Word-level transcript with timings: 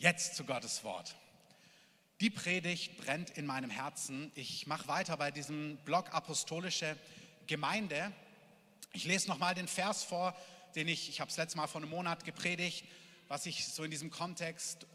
Jetzt 0.00 0.34
zu 0.34 0.44
Gottes 0.44 0.82
Wort. 0.82 1.14
Die 2.22 2.30
Predigt 2.30 2.96
brennt 2.96 3.28
in 3.36 3.44
meinem 3.44 3.68
Herzen. 3.68 4.32
Ich 4.34 4.66
mache 4.66 4.88
weiter 4.88 5.14
bei 5.18 5.30
diesem 5.30 5.76
Blog 5.84 6.14
Apostolische 6.14 6.96
Gemeinde. 7.46 8.10
Ich 8.94 9.04
lese 9.04 9.28
nochmal 9.28 9.54
den 9.54 9.68
Vers 9.68 10.02
vor, 10.02 10.34
den 10.74 10.88
ich, 10.88 11.10
ich 11.10 11.20
habe 11.20 11.30
es 11.30 11.36
letztes 11.36 11.56
Mal 11.56 11.66
vor 11.66 11.82
einem 11.82 11.90
Monat 11.90 12.24
gepredigt, 12.24 12.86
was 13.28 13.44
ich 13.44 13.66
so 13.66 13.84
in 13.84 13.90
diesem 13.90 14.10
Kontext, 14.10 14.86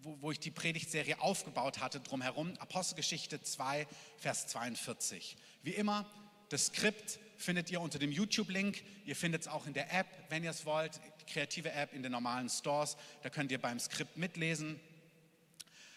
wo, 0.00 0.16
wo 0.22 0.32
ich 0.32 0.40
die 0.40 0.50
Predigtserie 0.50 1.20
aufgebaut 1.20 1.80
hatte, 1.80 2.00
drumherum. 2.00 2.56
Apostelgeschichte 2.56 3.42
2, 3.42 3.86
Vers 4.16 4.46
42. 4.46 5.36
Wie 5.62 5.74
immer, 5.74 6.10
das 6.48 6.68
Skript 6.68 7.18
findet 7.36 7.70
ihr 7.70 7.82
unter 7.82 7.98
dem 7.98 8.12
YouTube-Link. 8.12 8.82
Ihr 9.04 9.14
findet 9.14 9.42
es 9.42 9.48
auch 9.48 9.66
in 9.66 9.74
der 9.74 9.92
App, 9.92 10.06
wenn 10.30 10.42
ihr 10.42 10.52
es 10.52 10.64
wollt, 10.64 11.02
kreative 11.28 11.70
App 11.72 11.92
in 11.92 12.02
den 12.02 12.12
normalen 12.12 12.48
Stores. 12.48 12.96
Da 13.22 13.30
könnt 13.30 13.52
ihr 13.52 13.60
beim 13.60 13.78
Skript 13.78 14.16
mitlesen. 14.16 14.80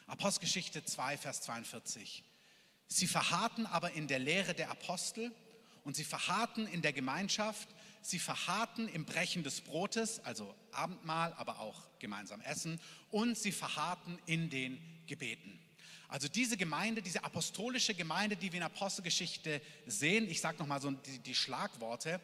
Apostelgeschichte 0.08 0.84
2, 0.84 1.18
Vers 1.18 1.42
42. 1.42 2.24
Sie 2.88 3.08
verharrten 3.08 3.66
aber 3.66 3.92
in 3.94 4.08
der 4.08 4.20
Lehre 4.20 4.54
der 4.54 4.70
Apostel 4.70 5.32
und 5.84 5.96
sie 5.96 6.04
verharrten 6.04 6.68
in 6.68 6.82
der 6.82 6.94
Gemeinschaft, 6.94 7.70
sie 8.02 8.20
verharrten 8.20 8.88
im 8.90 9.06
Brechen 9.06 9.44
des 9.44 9.62
Brotes, 9.62 10.20
also 10.26 10.54
Abendmahl, 10.72 11.34
aber 11.34 11.60
auch 11.60 11.88
gemeinsam 12.00 12.42
essen, 12.42 12.80
und 13.10 13.38
sie 13.38 13.52
verharrten 13.52 14.20
in 14.26 14.50
den 14.50 14.80
Gebeten. 15.08 15.60
Also 16.08 16.28
diese 16.28 16.58
Gemeinde, 16.58 17.02
diese 17.02 17.24
apostolische 17.24 17.94
Gemeinde, 17.94 18.36
die 18.36 18.52
wir 18.52 18.58
in 18.58 18.64
Apostelgeschichte 18.64 19.62
sehen, 19.86 20.30
ich 20.30 20.42
sage 20.42 20.58
nochmal 20.58 20.82
so 20.82 20.92
die, 20.92 21.20
die 21.20 21.36
Schlagworte, 21.36 22.20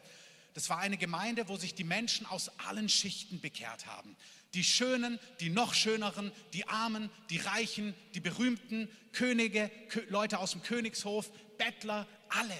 das 0.58 0.70
war 0.70 0.78
eine 0.78 0.96
Gemeinde, 0.96 1.46
wo 1.46 1.56
sich 1.56 1.76
die 1.76 1.84
Menschen 1.84 2.26
aus 2.26 2.48
allen 2.58 2.88
Schichten 2.88 3.40
bekehrt 3.40 3.86
haben. 3.86 4.16
Die 4.54 4.64
Schönen, 4.64 5.20
die 5.38 5.50
noch 5.50 5.72
Schöneren, 5.72 6.32
die 6.52 6.66
Armen, 6.66 7.10
die 7.30 7.36
Reichen, 7.36 7.94
die 8.14 8.18
Berühmten, 8.18 8.88
Könige, 9.12 9.70
Leute 10.08 10.40
aus 10.40 10.50
dem 10.50 10.64
Königshof, 10.64 11.30
Bettler, 11.58 12.08
alle. 12.28 12.58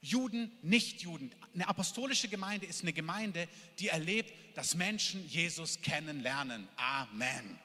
Juden, 0.00 0.52
Nichtjuden. 0.62 1.34
Eine 1.54 1.66
apostolische 1.66 2.28
Gemeinde 2.28 2.66
ist 2.66 2.82
eine 2.82 2.92
Gemeinde, 2.92 3.48
die 3.80 3.88
erlebt, 3.88 4.32
dass 4.56 4.76
Menschen 4.76 5.26
Jesus 5.26 5.82
kennenlernen. 5.82 6.68
Amen. 6.76 7.58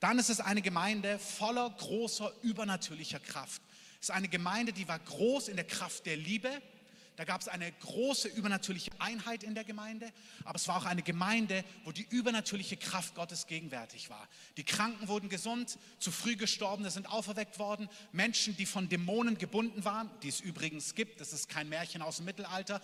Dann 0.00 0.18
ist 0.18 0.28
es 0.28 0.40
eine 0.40 0.60
Gemeinde 0.60 1.20
voller 1.20 1.70
großer 1.70 2.32
übernatürlicher 2.42 3.20
Kraft. 3.20 3.62
Es 4.00 4.08
ist 4.08 4.10
eine 4.10 4.26
Gemeinde, 4.26 4.72
die 4.72 4.88
war 4.88 4.98
groß 4.98 5.46
in 5.46 5.54
der 5.54 5.68
Kraft 5.68 6.04
der 6.06 6.16
Liebe. 6.16 6.50
Da 7.16 7.24
gab 7.24 7.40
es 7.40 7.48
eine 7.48 7.70
große 7.70 8.28
übernatürliche 8.28 8.90
Einheit 8.98 9.42
in 9.42 9.54
der 9.54 9.64
Gemeinde, 9.64 10.10
aber 10.44 10.56
es 10.56 10.66
war 10.66 10.78
auch 10.78 10.86
eine 10.86 11.02
Gemeinde, 11.02 11.64
wo 11.84 11.92
die 11.92 12.06
übernatürliche 12.08 12.76
Kraft 12.76 13.14
Gottes 13.14 13.46
gegenwärtig 13.46 14.08
war. 14.08 14.28
Die 14.56 14.64
Kranken 14.64 15.08
wurden 15.08 15.28
gesund, 15.28 15.78
zu 15.98 16.10
früh 16.10 16.36
gestorbene 16.36 16.90
sind 16.90 17.10
auferweckt 17.10 17.58
worden, 17.58 17.88
Menschen, 18.12 18.56
die 18.56 18.66
von 18.66 18.88
Dämonen 18.88 19.36
gebunden 19.36 19.84
waren, 19.84 20.10
die 20.22 20.28
es 20.28 20.40
übrigens 20.40 20.94
gibt, 20.94 21.20
das 21.20 21.32
ist 21.32 21.48
kein 21.48 21.68
Märchen 21.68 22.00
aus 22.00 22.16
dem 22.16 22.24
Mittelalter, 22.24 22.80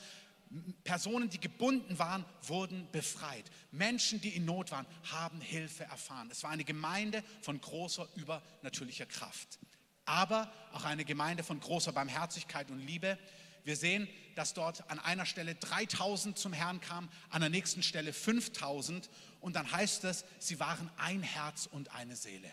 Personen, 0.85 1.29
die 1.29 1.41
gebunden 1.41 1.99
waren, 1.99 2.25
wurden 2.43 2.91
befreit. 2.91 3.45
Menschen, 3.71 4.21
die 4.21 4.35
in 4.35 4.45
Not 4.45 4.71
waren, 4.71 4.87
haben 5.11 5.41
Hilfe 5.41 5.85
erfahren. 5.85 6.29
Es 6.31 6.43
war 6.43 6.51
eine 6.51 6.65
Gemeinde 6.65 7.23
von 7.43 7.61
großer 7.61 8.09
übernatürlicher 8.15 9.07
Kraft, 9.07 9.59
aber 10.07 10.51
auch 10.73 10.85
eine 10.85 11.05
Gemeinde 11.05 11.45
von 11.45 11.61
großer 11.61 11.93
Barmherzigkeit 11.93 12.71
und 12.71 12.81
Liebe. 12.81 13.19
Wir 13.65 13.77
sehen, 13.77 14.09
dass 14.35 14.55
dort 14.55 14.89
an 14.91 14.99
einer 14.99 15.27
Stelle 15.27 15.55
3000 15.55 16.39
zum 16.39 16.53
Herrn 16.53 16.81
kamen, 16.81 17.09
an 17.31 17.41
der 17.41 17.51
nächsten 17.51 17.83
Stelle 17.83 18.13
5000 18.13 19.11
und 19.41 19.57
dann 19.57 19.71
heißt 19.71 20.05
es, 20.05 20.25
sie 20.39 20.61
waren 20.61 20.91
ein 20.97 21.23
Herz 21.23 21.69
und 21.71 21.95
eine 21.95 22.17
Seele. 22.17 22.51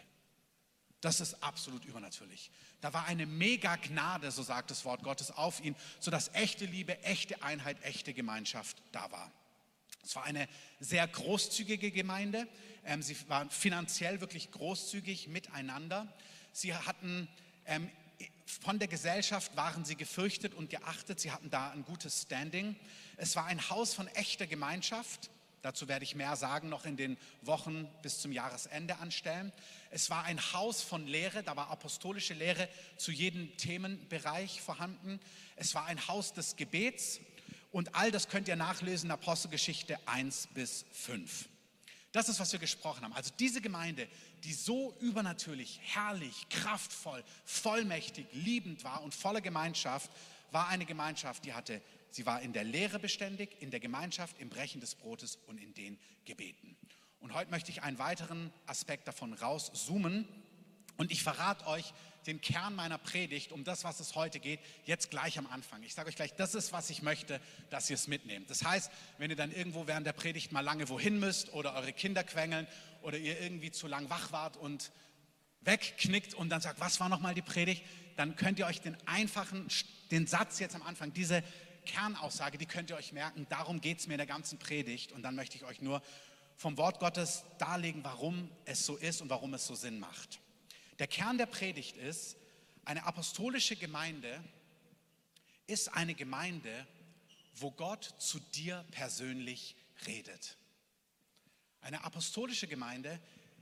Das 1.02 1.20
ist 1.20 1.44
absolut 1.44 1.86
übernatürlich. 1.86 2.50
Da 2.82 2.94
war 2.94 3.06
eine 3.06 3.26
mega 3.26 3.76
Gnade, 3.76 4.32
so 4.32 4.42
sagt 4.42 4.72
das 4.72 4.86
Wort 4.86 5.04
Gottes, 5.04 5.30
auf 5.30 5.64
ihn, 5.64 5.76
sodass 6.00 6.34
echte 6.34 6.66
Liebe, 6.66 7.00
echte 7.04 7.44
Einheit, 7.44 7.84
echte 7.84 8.14
Gemeinschaft 8.14 8.82
da 8.92 9.12
war. 9.12 9.32
Es 10.04 10.16
war 10.16 10.24
eine 10.24 10.48
sehr 10.80 11.08
großzügige 11.08 11.92
Gemeinde. 11.92 12.48
Ähm, 12.86 13.02
sie 13.02 13.18
waren 13.28 13.50
finanziell 13.50 14.22
wirklich 14.22 14.52
großzügig 14.52 15.28
miteinander. 15.28 16.12
Sie 16.52 16.74
hatten 16.74 17.28
ähm, 17.66 17.90
von 18.46 18.80
der 18.80 18.88
Gesellschaft 18.88 19.56
waren 19.56 19.86
sie 19.86 19.96
gefürchtet 19.96 20.54
und 20.54 20.70
geachtet. 20.70 21.20
Sie 21.20 21.32
hatten 21.32 21.50
da 21.50 21.72
ein 21.72 21.84
gutes 21.84 22.24
Standing. 22.24 22.76
Es 23.18 23.36
war 23.36 23.46
ein 23.46 23.70
Haus 23.70 23.94
von 23.94 24.08
echter 24.10 24.46
Gemeinschaft. 24.48 25.30
Dazu 25.64 25.88
werde 25.88 26.04
ich 26.04 26.14
mehr 26.14 26.36
sagen, 26.36 26.70
noch 26.70 26.86
in 26.86 26.96
den 26.96 27.18
Wochen 27.42 27.88
bis 28.04 28.20
zum 28.20 28.32
Jahresende 28.32 29.00
anstellen. 29.00 29.52
Es 29.90 30.12
war 30.12 30.24
ein 30.24 30.40
Haus 30.54 30.84
von 30.84 31.08
Lehre, 31.08 31.42
da 31.42 31.56
war 31.56 31.72
apostolische 31.72 32.36
Lehre 32.36 32.70
zu 32.98 33.12
jedem 33.12 33.58
Themenbereich 33.58 34.62
vorhanden. 34.62 35.20
Es 35.56 35.74
war 35.74 35.86
ein 35.86 36.08
Haus 36.08 36.34
des 36.34 36.56
Gebets 36.56 37.20
und 37.72 37.96
all 37.96 38.12
das 38.12 38.30
könnt 38.30 38.48
ihr 38.48 38.56
nachlesen 38.56 39.08
in 39.08 39.12
Apostelgeschichte 39.14 39.98
1 40.08 40.50
bis 40.54 40.86
5. 40.92 41.50
Das 42.16 42.30
ist, 42.30 42.40
was 42.40 42.54
wir 42.54 42.60
gesprochen 42.60 43.04
haben. 43.04 43.12
Also 43.12 43.30
diese 43.38 43.60
Gemeinde, 43.60 44.08
die 44.46 44.54
so 44.54 44.96
übernatürlich, 45.02 45.82
herrlich, 45.84 46.48
kraftvoll, 46.50 47.22
vollmächtig, 47.44 48.26
liebend 48.32 48.86
war 48.86 49.04
und 49.04 49.14
voller 49.14 49.42
Gemeinschaft, 49.42 50.10
war 50.52 50.70
eine 50.70 50.86
Gemeinschaft, 50.86 51.44
die 51.44 51.54
hatte 51.54 51.82
Sie 52.16 52.26
war 52.26 52.42
in 52.42 52.54
der 52.54 52.64
Lehre 52.64 52.98
beständig, 52.98 53.50
in 53.60 53.72
der 53.72 53.82
Gemeinschaft, 53.82 54.40
im 54.40 54.48
Brechen 54.48 54.80
des 54.80 54.96
Brotes 54.96 55.38
und 55.48 55.58
in 55.58 55.74
den 55.74 56.00
Gebeten. 56.24 56.78
Und 57.20 57.34
heute 57.34 57.52
möchte 57.52 57.72
ich 57.72 57.84
einen 57.84 58.00
weiteren 58.00 58.54
Aspekt 58.68 59.10
davon 59.10 59.34
rauszoomen. 59.34 60.26
Und 60.96 61.12
ich 61.12 61.22
verrate 61.22 61.68
euch 61.68 61.94
den 62.28 62.42
Kern 62.42 62.76
meiner 62.76 62.98
Predigt, 62.98 63.52
um 63.52 63.64
das, 63.64 63.84
was 63.84 64.00
es 64.00 64.16
heute 64.16 64.40
geht, 64.40 64.60
jetzt 64.86 65.12
gleich 65.12 65.38
am 65.38 65.48
Anfang. 65.48 65.84
Ich 65.84 65.94
sage 65.94 66.10
euch 66.10 66.16
gleich, 66.16 66.34
das 66.34 66.56
ist, 66.56 66.74
was 66.74 66.90
ich 66.90 67.02
möchte, 67.02 67.40
dass 67.70 67.90
ihr 67.90 67.96
es 67.96 68.08
mitnehmt. 68.08 68.50
Das 68.50 68.64
heißt, 68.64 68.92
wenn 69.18 69.30
ihr 69.30 69.36
dann 69.36 69.52
irgendwo 69.52 69.88
während 69.88 70.08
der 70.08 70.14
Predigt 70.14 70.52
mal 70.52 70.62
lange 70.62 70.90
wohin 70.90 71.20
müsst 71.20 71.54
oder 71.54 71.76
eure 71.76 71.94
Kinder 71.94 72.24
quengeln 72.24 72.68
oder 73.02 73.18
ihr 73.18 73.40
irgendwie 73.40 73.72
zu 73.72 73.88
lang 73.88 74.10
wach 74.10 74.32
wart 74.32 74.58
und 74.58 74.92
wegknickt 75.62 76.34
und 76.34 76.50
dann 76.50 76.62
sagt, 76.62 76.80
was 76.80 77.00
war 77.00 77.10
nochmal 77.10 77.34
die 77.34 77.42
Predigt, 77.42 77.84
dann 78.18 78.36
könnt 78.36 78.60
ihr 78.60 78.66
euch 78.66 78.82
den 78.82 78.98
einfachen, 79.08 79.68
den 80.12 80.28
Satz 80.28 80.60
jetzt 80.60 80.76
am 80.76 80.84
Anfang, 80.84 81.14
diese 81.14 81.44
Kernaussage, 81.86 82.58
die 82.58 82.66
könnt 82.66 82.90
ihr 82.90 82.96
euch 82.96 83.14
merken. 83.14 83.46
Darum 83.50 83.82
geht 83.82 84.00
es 84.00 84.08
mir 84.08 84.16
in 84.16 84.20
der 84.20 84.28
ganzen 84.28 84.60
Predigt. 84.60 85.12
Und 85.12 85.24
dann 85.24 85.36
möchte 85.36 85.56
ich 85.56 85.64
euch 85.64 85.82
nur 85.82 86.02
vom 86.58 86.78
Wort 86.78 87.00
Gottes 87.00 87.44
darlegen, 87.58 88.04
warum 88.04 88.50
es 88.66 88.86
so 88.86 88.96
ist 88.96 89.22
und 89.22 89.30
warum 89.30 89.54
es 89.54 89.68
so 89.68 89.76
Sinn 89.76 90.00
macht. 90.00 90.40
Der 91.00 91.08
Kern 91.08 91.38
der 91.38 91.46
Predigt 91.46 91.98
ist, 91.98 92.38
eine 92.86 93.06
apostolische 93.06 93.76
Gemeinde 93.76 94.44
ist 95.68 95.94
eine 95.94 96.14
Gemeinde, 96.14 96.88
wo 97.56 97.72
Gott 97.72 98.14
zu 98.20 98.40
dir 98.40 98.86
persönlich 98.92 99.76
redet. 100.06 100.58
Eine 101.82 102.04
apostolische 102.04 102.68
Gemeinde 102.68 103.20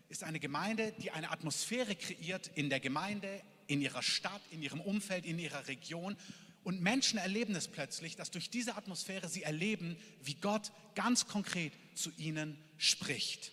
ist 0.10 0.24
eine 0.24 0.40
Gemeinde, 0.40 0.94
die 1.00 1.12
eine 1.12 1.32
Atmosphäre 1.32 1.96
kreiert 1.96 2.52
in 2.56 2.70
der 2.70 2.80
Gemeinde, 2.80 3.42
in 3.68 3.82
ihrer 3.82 4.04
Stadt, 4.04 4.42
in 4.52 4.62
ihrem 4.62 4.82
Umfeld, 4.82 5.26
in 5.26 5.40
ihrer 5.40 5.68
Region, 5.68 6.18
und 6.64 6.82
Menschen 6.82 7.20
erleben 7.20 7.56
es 7.56 7.68
plötzlich, 7.68 8.16
dass 8.16 8.32
durch 8.32 8.50
diese 8.50 8.76
Atmosphäre 8.76 9.28
sie 9.28 9.44
erleben, 9.44 9.98
wie 10.22 10.36
Gott 10.36 10.72
ganz 10.96 11.28
konkret 11.28 11.74
zu 11.94 12.10
ihnen 12.18 12.58
spricht. 12.78 13.52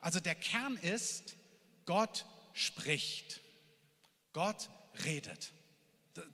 Also 0.00 0.20
der 0.20 0.34
Kern 0.34 0.76
ist, 0.76 1.36
Gott 1.86 2.26
spricht. 2.60 3.40
Gott 4.32 4.68
redet. 5.04 5.52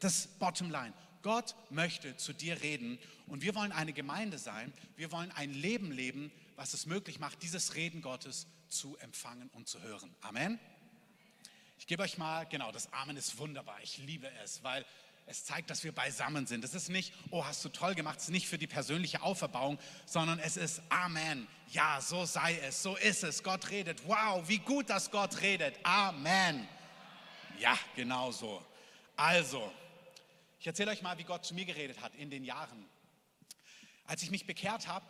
Das 0.01 0.27
Bottom 0.39 0.71
Line. 0.71 0.93
Gott 1.23 1.55
möchte 1.71 2.17
zu 2.17 2.33
dir 2.33 2.63
reden 2.63 2.99
und 3.27 3.43
wir 3.43 3.55
wollen 3.55 3.73
eine 3.73 3.93
Gemeinde 3.93 4.39
sein. 4.39 4.73
Wir 4.97 5.11
wollen 5.13 5.33
ein 5.33 5.53
Leben 5.53 5.91
leben, 5.91 6.31
was 6.55 6.73
es 6.73 6.87
möglich 6.87 7.19
macht, 7.19 7.43
dieses 7.43 7.75
Reden 7.75 8.01
Gottes 8.01 8.47
zu 8.69 8.97
empfangen 8.99 9.49
und 9.51 9.69
zu 9.69 9.81
hören. 9.83 10.15
Amen. 10.21 10.59
Ich 11.79 11.87
gebe 11.87 12.03
euch 12.03 12.17
mal, 12.17 12.45
genau, 12.45 12.73
das 12.73 12.93
Amen 12.93 13.17
ist 13.17 13.39
wunderbar. 13.39 13.79
Ich 13.83 13.99
liebe 13.99 14.31
es, 14.43 14.63
weil 14.63 14.85
es 15.27 15.45
zeigt, 15.45 15.71
dass 15.71 15.83
wir 15.85 15.93
beisammen 15.93 16.47
sind. 16.47 16.65
Es 16.65 16.75
ist 16.75 16.89
nicht, 16.89 17.13
oh, 17.31 17.45
hast 17.45 17.65
du 17.65 17.69
toll 17.69 17.95
gemacht, 17.95 18.19
es 18.19 18.25
ist 18.25 18.31
nicht 18.31 18.47
für 18.49 18.59
die 18.59 18.67
persönliche 18.69 19.23
Auferbauung, 19.23 19.79
sondern 20.07 20.39
es 20.39 20.57
ist 20.57 20.81
Amen. 20.89 21.49
Ja, 21.73 22.01
so 22.01 22.25
sei 22.25 22.59
es, 22.59 22.83
so 22.83 22.97
ist 22.97 23.25
es. 23.25 23.43
Gott 23.43 23.71
redet. 23.71 24.07
Wow, 24.07 24.49
wie 24.49 24.59
gut, 24.59 24.89
dass 24.89 25.11
Gott 25.11 25.41
redet. 25.41 25.79
Amen. 25.83 26.69
Ja, 27.59 27.79
genau 27.95 28.31
so. 28.31 28.65
Also, 29.17 29.73
ich 30.61 30.67
erzähle 30.67 30.93
euch 30.93 31.03
mal, 31.03 31.19
wie 31.19 31.25
Gott 31.25 31.45
zu 31.45 31.55
mir 31.55 31.65
geredet 31.65 32.01
hat 32.01 32.15
in 32.15 32.31
den 32.31 32.45
Jahren. 32.45 32.87
Als 34.05 34.23
ich 34.23 34.31
mich 34.31 34.47
bekehrt 34.47 34.87
habe, 34.87 35.05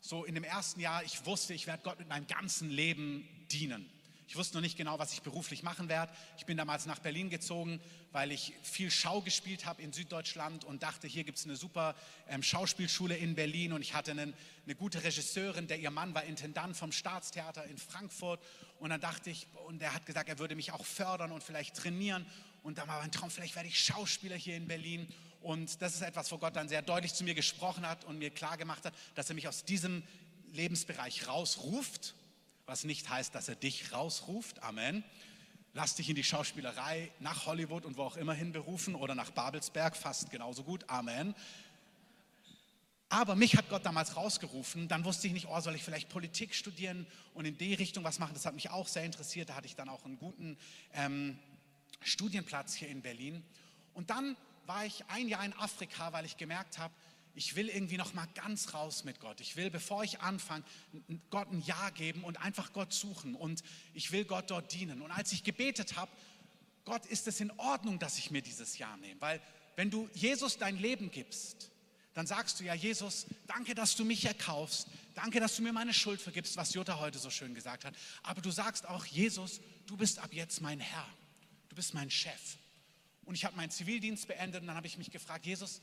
so 0.00 0.24
in 0.24 0.34
dem 0.34 0.44
ersten 0.44 0.80
Jahr, 0.80 1.04
ich 1.04 1.24
wusste, 1.24 1.54
ich 1.54 1.66
werde 1.66 1.82
Gott 1.82 1.98
mit 1.98 2.08
meinem 2.08 2.26
ganzen 2.26 2.70
Leben 2.70 3.28
dienen. 3.50 3.90
Ich 4.26 4.36
wusste 4.36 4.56
noch 4.56 4.62
nicht 4.62 4.76
genau, 4.76 4.98
was 4.98 5.12
ich 5.12 5.22
beruflich 5.22 5.62
machen 5.62 5.88
werde. 5.88 6.12
Ich 6.38 6.46
bin 6.46 6.56
damals 6.56 6.86
nach 6.86 6.98
Berlin 6.98 7.28
gezogen, 7.30 7.80
weil 8.10 8.32
ich 8.32 8.54
viel 8.62 8.90
Schau 8.90 9.20
gespielt 9.20 9.66
habe 9.66 9.82
in 9.82 9.92
Süddeutschland 9.92 10.64
und 10.64 10.82
dachte, 10.82 11.06
hier 11.06 11.24
gibt 11.24 11.38
es 11.38 11.44
eine 11.44 11.56
super 11.56 11.94
ähm, 12.28 12.42
Schauspielschule 12.42 13.16
in 13.16 13.34
Berlin. 13.34 13.72
Und 13.72 13.82
ich 13.82 13.94
hatte 13.94 14.12
einen, 14.12 14.34
eine 14.64 14.74
gute 14.74 15.04
Regisseurin, 15.04 15.66
der 15.66 15.78
ihr 15.78 15.90
Mann 15.90 16.14
war 16.14 16.24
Intendant 16.24 16.76
vom 16.76 16.90
Staatstheater 16.90 17.64
in 17.66 17.76
Frankfurt. 17.76 18.40
Und 18.78 18.90
dann 18.90 19.00
dachte 19.00 19.30
ich, 19.30 19.46
und 19.66 19.82
er 19.82 19.94
hat 19.94 20.06
gesagt, 20.06 20.28
er 20.28 20.38
würde 20.38 20.56
mich 20.56 20.72
auch 20.72 20.84
fördern 20.84 21.30
und 21.30 21.42
vielleicht 21.42 21.76
trainieren. 21.76 22.26
Und 22.62 22.78
dann 22.78 22.88
war 22.88 23.00
mein 23.00 23.12
Traum, 23.12 23.30
vielleicht 23.30 23.56
werde 23.56 23.68
ich 23.68 23.78
Schauspieler 23.78 24.36
hier 24.36 24.56
in 24.56 24.66
Berlin. 24.66 25.06
Und 25.42 25.82
das 25.82 25.94
ist 25.94 26.00
etwas, 26.00 26.32
wo 26.32 26.38
Gott 26.38 26.56
dann 26.56 26.70
sehr 26.70 26.80
deutlich 26.80 27.12
zu 27.12 27.24
mir 27.24 27.34
gesprochen 27.34 27.86
hat 27.86 28.04
und 28.04 28.18
mir 28.18 28.30
klar 28.30 28.56
gemacht 28.56 28.86
hat, 28.86 28.94
dass 29.14 29.28
er 29.28 29.34
mich 29.34 29.46
aus 29.46 29.64
diesem 29.64 30.02
Lebensbereich 30.52 31.28
rausruft 31.28 32.14
was 32.66 32.84
nicht 32.84 33.08
heißt, 33.08 33.34
dass 33.34 33.48
er 33.48 33.56
dich 33.56 33.92
rausruft. 33.92 34.62
Amen. 34.62 35.04
Lass 35.72 35.96
dich 35.96 36.08
in 36.08 36.14
die 36.14 36.24
Schauspielerei 36.24 37.10
nach 37.20 37.46
Hollywood 37.46 37.84
und 37.84 37.96
wo 37.96 38.02
auch 38.02 38.16
immer 38.16 38.34
hin 38.34 38.52
berufen 38.52 38.94
oder 38.94 39.14
nach 39.14 39.30
Babelsberg, 39.30 39.96
fast 39.96 40.30
genauso 40.30 40.62
gut. 40.62 40.88
Amen. 40.88 41.34
Aber 43.08 43.36
mich 43.36 43.56
hat 43.56 43.68
Gott 43.68 43.84
damals 43.84 44.16
rausgerufen. 44.16 44.88
Dann 44.88 45.04
wusste 45.04 45.26
ich 45.26 45.32
nicht, 45.32 45.46
oh, 45.48 45.60
soll 45.60 45.74
ich 45.74 45.84
vielleicht 45.84 46.08
Politik 46.08 46.54
studieren 46.54 47.06
und 47.34 47.44
in 47.44 47.56
die 47.58 47.74
Richtung 47.74 48.02
was 48.04 48.18
machen. 48.18 48.34
Das 48.34 48.46
hat 48.46 48.54
mich 48.54 48.70
auch 48.70 48.88
sehr 48.88 49.04
interessiert. 49.04 49.50
Da 49.50 49.54
hatte 49.56 49.66
ich 49.66 49.76
dann 49.76 49.88
auch 49.88 50.04
einen 50.04 50.18
guten 50.18 50.56
ähm, 50.94 51.38
Studienplatz 52.00 52.74
hier 52.74 52.88
in 52.88 53.02
Berlin. 53.02 53.44
Und 53.92 54.10
dann 54.10 54.36
war 54.66 54.84
ich 54.84 55.04
ein 55.08 55.28
Jahr 55.28 55.44
in 55.44 55.52
Afrika, 55.54 56.12
weil 56.12 56.24
ich 56.24 56.36
gemerkt 56.36 56.78
habe, 56.78 56.94
ich 57.34 57.56
will 57.56 57.68
irgendwie 57.68 57.96
noch 57.96 58.14
mal 58.14 58.26
ganz 58.34 58.74
raus 58.74 59.04
mit 59.04 59.20
Gott. 59.20 59.40
Ich 59.40 59.56
will, 59.56 59.70
bevor 59.70 60.04
ich 60.04 60.20
anfange, 60.20 60.64
Gott 61.30 61.50
ein 61.50 61.62
Ja 61.62 61.90
geben 61.90 62.24
und 62.24 62.40
einfach 62.40 62.72
Gott 62.72 62.92
suchen 62.92 63.34
und 63.34 63.62
ich 63.92 64.12
will 64.12 64.24
Gott 64.24 64.50
dort 64.50 64.72
dienen. 64.72 65.02
Und 65.02 65.10
als 65.10 65.32
ich 65.32 65.42
gebetet 65.42 65.96
habe, 65.96 66.10
Gott, 66.84 67.06
ist 67.06 67.26
es 67.26 67.40
in 67.40 67.50
Ordnung, 67.58 67.98
dass 67.98 68.18
ich 68.18 68.30
mir 68.30 68.42
dieses 68.42 68.78
Ja 68.78 68.96
nehme? 68.98 69.20
Weil 69.20 69.40
wenn 69.76 69.90
du 69.90 70.08
Jesus 70.14 70.58
dein 70.58 70.78
Leben 70.78 71.10
gibst, 71.10 71.70
dann 72.12 72.26
sagst 72.26 72.60
du 72.60 72.64
ja, 72.64 72.74
Jesus, 72.74 73.26
danke, 73.46 73.74
dass 73.74 73.96
du 73.96 74.04
mich 74.04 74.24
erkaufst. 74.24 74.86
Danke, 75.14 75.40
dass 75.40 75.56
du 75.56 75.62
mir 75.62 75.72
meine 75.72 75.92
Schuld 75.92 76.20
vergibst, 76.20 76.56
was 76.56 76.74
Jutta 76.74 77.00
heute 77.00 77.18
so 77.18 77.30
schön 77.30 77.54
gesagt 77.54 77.84
hat. 77.84 77.94
Aber 78.22 78.40
du 78.40 78.50
sagst 78.50 78.86
auch, 78.86 79.04
Jesus, 79.04 79.60
du 79.86 79.96
bist 79.96 80.20
ab 80.20 80.32
jetzt 80.32 80.60
mein 80.60 80.78
Herr. 80.78 81.08
Du 81.68 81.76
bist 81.76 81.94
mein 81.94 82.10
Chef. 82.10 82.58
Und 83.24 83.34
ich 83.34 83.44
habe 83.44 83.56
meinen 83.56 83.70
Zivildienst 83.70 84.28
beendet 84.28 84.60
und 84.60 84.68
dann 84.68 84.76
habe 84.76 84.86
ich 84.86 84.98
mich 84.98 85.10
gefragt, 85.10 85.46
Jesus, 85.46 85.80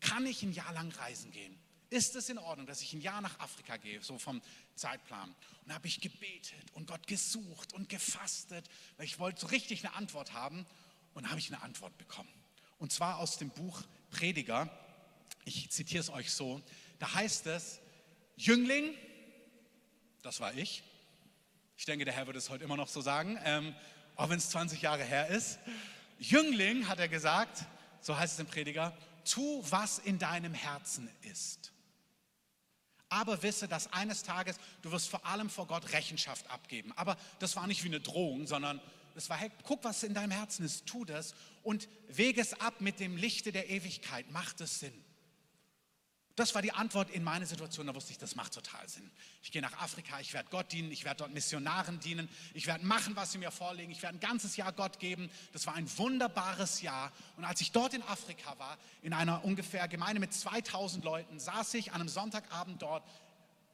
kann 0.00 0.26
ich 0.26 0.42
ein 0.42 0.52
Jahr 0.52 0.72
lang 0.72 0.92
reisen 0.92 1.30
gehen? 1.30 1.58
Ist 1.88 2.16
es 2.16 2.28
in 2.28 2.38
Ordnung, 2.38 2.66
dass 2.66 2.82
ich 2.82 2.92
ein 2.92 3.00
Jahr 3.00 3.20
nach 3.20 3.38
Afrika 3.38 3.76
gehe, 3.76 4.02
so 4.02 4.18
vom 4.18 4.42
Zeitplan? 4.74 5.34
Und 5.64 5.72
habe 5.72 5.86
ich 5.86 6.00
gebetet 6.00 6.54
und 6.74 6.86
Gott 6.86 7.06
gesucht 7.06 7.72
und 7.74 7.88
gefastet, 7.88 8.68
weil 8.96 9.06
ich 9.06 9.18
wollte 9.18 9.40
so 9.40 9.46
richtig 9.48 9.84
eine 9.84 9.94
Antwort 9.94 10.32
haben. 10.32 10.66
Und 11.14 11.30
habe 11.30 11.38
ich 11.38 11.52
eine 11.52 11.62
Antwort 11.62 11.96
bekommen. 11.96 12.28
Und 12.78 12.92
zwar 12.92 13.18
aus 13.18 13.38
dem 13.38 13.48
Buch 13.48 13.82
Prediger. 14.10 14.68
Ich 15.46 15.70
zitiere 15.70 16.00
es 16.00 16.10
euch 16.10 16.30
so. 16.30 16.60
Da 16.98 17.14
heißt 17.14 17.46
es, 17.46 17.80
Jüngling, 18.36 18.94
das 20.22 20.40
war 20.40 20.52
ich. 20.54 20.82
Ich 21.78 21.86
denke, 21.86 22.04
der 22.04 22.12
Herr 22.12 22.26
wird 22.26 22.36
es 22.36 22.50
heute 22.50 22.64
immer 22.64 22.76
noch 22.76 22.88
so 22.88 23.00
sagen, 23.00 23.38
ähm, 23.44 23.74
auch 24.16 24.28
wenn 24.28 24.38
es 24.38 24.50
20 24.50 24.82
Jahre 24.82 25.04
her 25.04 25.28
ist. 25.28 25.58
Jüngling, 26.18 26.88
hat 26.88 26.98
er 26.98 27.08
gesagt, 27.08 27.64
so 28.00 28.16
heißt 28.16 28.34
es 28.34 28.40
im 28.40 28.46
Prediger, 28.46 28.96
tu, 29.26 29.62
was 29.70 29.98
in 29.98 30.18
deinem 30.18 30.54
Herzen 30.54 31.10
ist. 31.22 31.72
Aber 33.08 33.42
wisse, 33.42 33.68
dass 33.68 33.92
eines 33.92 34.22
Tages 34.22 34.56
du 34.82 34.90
wirst 34.90 35.08
vor 35.08 35.24
allem 35.26 35.48
vor 35.48 35.66
Gott 35.66 35.92
Rechenschaft 35.92 36.50
abgeben. 36.50 36.92
Aber 36.96 37.16
das 37.38 37.54
war 37.54 37.66
nicht 37.66 37.84
wie 37.84 37.88
eine 37.88 38.00
Drohung, 38.00 38.46
sondern 38.46 38.80
es 39.14 39.30
war, 39.30 39.36
hey, 39.36 39.50
guck, 39.62 39.84
was 39.84 40.02
in 40.02 40.12
deinem 40.12 40.32
Herzen 40.32 40.64
ist, 40.64 40.86
tu 40.86 41.04
das 41.04 41.34
und 41.62 41.88
wege 42.08 42.40
es 42.40 42.60
ab 42.60 42.80
mit 42.80 43.00
dem 43.00 43.16
Lichte 43.16 43.52
der 43.52 43.70
Ewigkeit. 43.70 44.30
Macht 44.30 44.60
es 44.60 44.80
Sinn? 44.80 45.05
Das 46.36 46.54
war 46.54 46.60
die 46.60 46.72
Antwort 46.72 47.10
in 47.10 47.24
meine 47.24 47.46
Situation. 47.46 47.86
Da 47.86 47.94
wusste 47.94 48.12
ich, 48.12 48.18
das 48.18 48.36
macht 48.36 48.52
total 48.52 48.86
Sinn. 48.90 49.10
Ich 49.42 49.50
gehe 49.50 49.62
nach 49.62 49.72
Afrika, 49.80 50.20
ich 50.20 50.34
werde 50.34 50.50
Gott 50.50 50.70
dienen, 50.70 50.92
ich 50.92 51.06
werde 51.06 51.18
dort 51.20 51.32
Missionaren 51.32 51.98
dienen, 51.98 52.28
ich 52.52 52.66
werde 52.66 52.84
machen, 52.84 53.16
was 53.16 53.32
sie 53.32 53.38
mir 53.38 53.50
vorlegen, 53.50 53.90
ich 53.90 54.02
werde 54.02 54.18
ein 54.18 54.20
ganzes 54.20 54.54
Jahr 54.56 54.70
Gott 54.72 54.98
geben. 54.98 55.30
Das 55.54 55.66
war 55.66 55.74
ein 55.74 55.88
wunderbares 55.96 56.82
Jahr. 56.82 57.10
Und 57.38 57.44
als 57.44 57.62
ich 57.62 57.72
dort 57.72 57.94
in 57.94 58.02
Afrika 58.02 58.58
war, 58.58 58.76
in 59.00 59.14
einer 59.14 59.46
ungefähr 59.46 59.88
Gemeinde 59.88 60.20
mit 60.20 60.34
2000 60.34 61.02
Leuten, 61.04 61.40
saß 61.40 61.72
ich 61.72 61.92
an 61.92 62.02
einem 62.02 62.10
Sonntagabend 62.10 62.82
dort, 62.82 63.02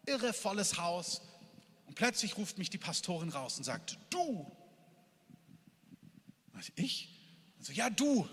irre 0.07 0.33
volles 0.33 0.79
Haus. 0.79 1.21
Und 1.87 1.97
plötzlich 1.97 2.37
ruft 2.37 2.59
mich 2.59 2.71
die 2.71 2.79
Pastorin 2.79 3.31
raus 3.31 3.59
und 3.59 3.65
sagt, 3.65 3.99
du. 4.09 4.51
Ich? 6.77 7.09
Also, 7.59 7.73
ja, 7.73 7.91
du. 7.91 8.29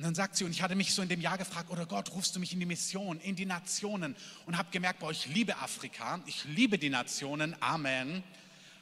Und 0.00 0.04
dann 0.04 0.14
sagt 0.14 0.34
sie, 0.34 0.44
und 0.44 0.50
ich 0.52 0.62
hatte 0.62 0.76
mich 0.76 0.94
so 0.94 1.02
in 1.02 1.10
dem 1.10 1.20
Jahr 1.20 1.36
gefragt, 1.36 1.68
oder 1.68 1.84
Gott, 1.84 2.10
rufst 2.12 2.34
du 2.34 2.40
mich 2.40 2.54
in 2.54 2.58
die 2.58 2.64
Mission, 2.64 3.20
in 3.20 3.36
die 3.36 3.44
Nationen? 3.44 4.16
Und 4.46 4.56
habe 4.56 4.70
gemerkt, 4.70 5.00
boah, 5.00 5.10
ich 5.10 5.26
liebe 5.26 5.58
Afrika, 5.58 6.20
ich 6.24 6.42
liebe 6.44 6.78
die 6.78 6.88
Nationen, 6.88 7.54
Amen. 7.60 8.22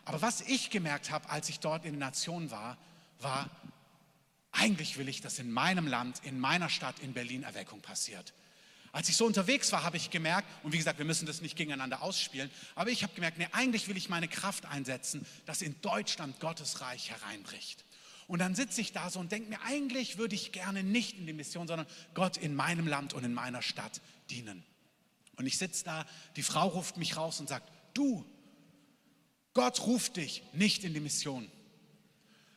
Aber 0.04 0.22
was 0.22 0.42
ich 0.42 0.70
gemerkt 0.70 1.10
habe, 1.10 1.28
als 1.28 1.48
ich 1.48 1.58
dort 1.58 1.84
in 1.84 1.94
den 1.94 1.98
Nationen 1.98 2.52
war, 2.52 2.78
war, 3.18 3.50
eigentlich 4.52 4.96
will 4.96 5.08
ich, 5.08 5.20
dass 5.20 5.40
in 5.40 5.50
meinem 5.50 5.88
Land, 5.88 6.20
in 6.22 6.38
meiner 6.38 6.68
Stadt, 6.68 7.00
in 7.00 7.14
Berlin 7.14 7.42
Erweckung 7.42 7.80
passiert. 7.80 8.32
Als 8.92 9.08
ich 9.08 9.16
so 9.16 9.26
unterwegs 9.26 9.72
war, 9.72 9.82
habe 9.82 9.96
ich 9.96 10.10
gemerkt, 10.10 10.46
und 10.62 10.72
wie 10.72 10.78
gesagt, 10.78 10.98
wir 10.98 11.04
müssen 11.04 11.26
das 11.26 11.40
nicht 11.40 11.56
gegeneinander 11.56 12.00
ausspielen, 12.00 12.48
aber 12.76 12.90
ich 12.90 13.02
habe 13.02 13.12
gemerkt, 13.14 13.38
nee, 13.38 13.48
eigentlich 13.50 13.88
will 13.88 13.96
ich 13.96 14.08
meine 14.08 14.28
Kraft 14.28 14.66
einsetzen, 14.66 15.26
dass 15.46 15.62
in 15.62 15.74
Deutschland 15.80 16.38
Gottes 16.38 16.80
Reich 16.80 17.10
hereinbricht. 17.10 17.84
Und 18.28 18.40
dann 18.40 18.54
sitze 18.54 18.82
ich 18.82 18.92
da 18.92 19.10
so 19.10 19.18
und 19.18 19.32
denke 19.32 19.48
mir, 19.48 19.60
eigentlich 19.62 20.18
würde 20.18 20.34
ich 20.34 20.52
gerne 20.52 20.84
nicht 20.84 21.18
in 21.18 21.26
die 21.26 21.32
Mission, 21.32 21.66
sondern 21.66 21.86
Gott 22.12 22.36
in 22.36 22.54
meinem 22.54 22.86
Land 22.86 23.14
und 23.14 23.24
in 23.24 23.32
meiner 23.32 23.62
Stadt 23.62 24.02
dienen. 24.30 24.62
Und 25.36 25.46
ich 25.46 25.56
sitze 25.56 25.84
da, 25.84 26.06
die 26.36 26.42
Frau 26.42 26.68
ruft 26.68 26.98
mich 26.98 27.16
raus 27.16 27.40
und 27.40 27.48
sagt, 27.48 27.72
du, 27.94 28.24
Gott 29.54 29.80
ruft 29.86 30.18
dich 30.18 30.42
nicht 30.52 30.84
in 30.84 30.92
die 30.92 31.00
Mission. 31.00 31.50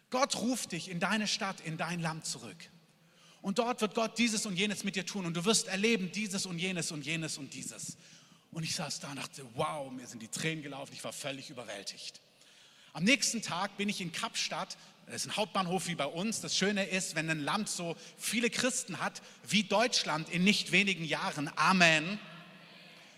Gott 0.09 0.35
ruft 0.35 0.73
dich 0.73 0.89
in 0.89 1.00
deine 1.00 1.25
Stadt, 1.25 1.62
in 1.62 1.77
dein 1.77 2.01
Land 2.01 2.25
zurück. 2.25 2.69
Und 3.41 3.57
dort 3.57 3.79
wird 3.79 3.95
Gott 3.95 4.17
dieses 4.17 4.45
und 4.45 4.57
jenes 4.57 4.83
mit 4.83 4.97
dir 4.97 5.06
tun 5.06 5.25
und 5.25 5.35
du 5.35 5.45
wirst 5.45 5.67
erleben 5.67 6.12
dieses 6.12 6.45
und 6.45 6.59
jenes 6.59 6.91
und 6.91 7.06
jenes 7.06 7.38
und 7.38 7.53
dieses. 7.53 7.97
Und 8.51 8.63
ich 8.63 8.75
saß 8.75 9.00
da 9.00 9.12
und 9.12 9.15
dachte, 9.15 9.45
wow, 9.56 9.89
mir 9.89 10.06
sind 10.06 10.21
die 10.21 10.27
Tränen 10.27 10.63
gelaufen, 10.63 10.91
ich 10.94 11.03
war 11.03 11.13
völlig 11.13 11.50
überwältigt. 11.50 12.19
Am 12.94 13.06
nächsten 13.06 13.41
Tag 13.41 13.77
bin 13.77 13.88
ich 13.88 14.01
in 14.01 14.12
Kapstadt 14.12 14.77
das 15.11 15.25
ist 15.25 15.31
ein 15.31 15.35
Hauptbahnhof 15.35 15.87
wie 15.87 15.95
bei 15.95 16.05
uns. 16.05 16.39
Das 16.39 16.57
Schöne 16.57 16.85
ist, 16.85 17.15
wenn 17.15 17.29
ein 17.29 17.41
Land 17.41 17.67
so 17.67 17.97
viele 18.17 18.49
Christen 18.49 18.99
hat 18.99 19.21
wie 19.45 19.63
Deutschland 19.63 20.29
in 20.29 20.45
nicht 20.45 20.71
wenigen 20.71 21.03
Jahren, 21.03 21.51
Amen, 21.57 22.17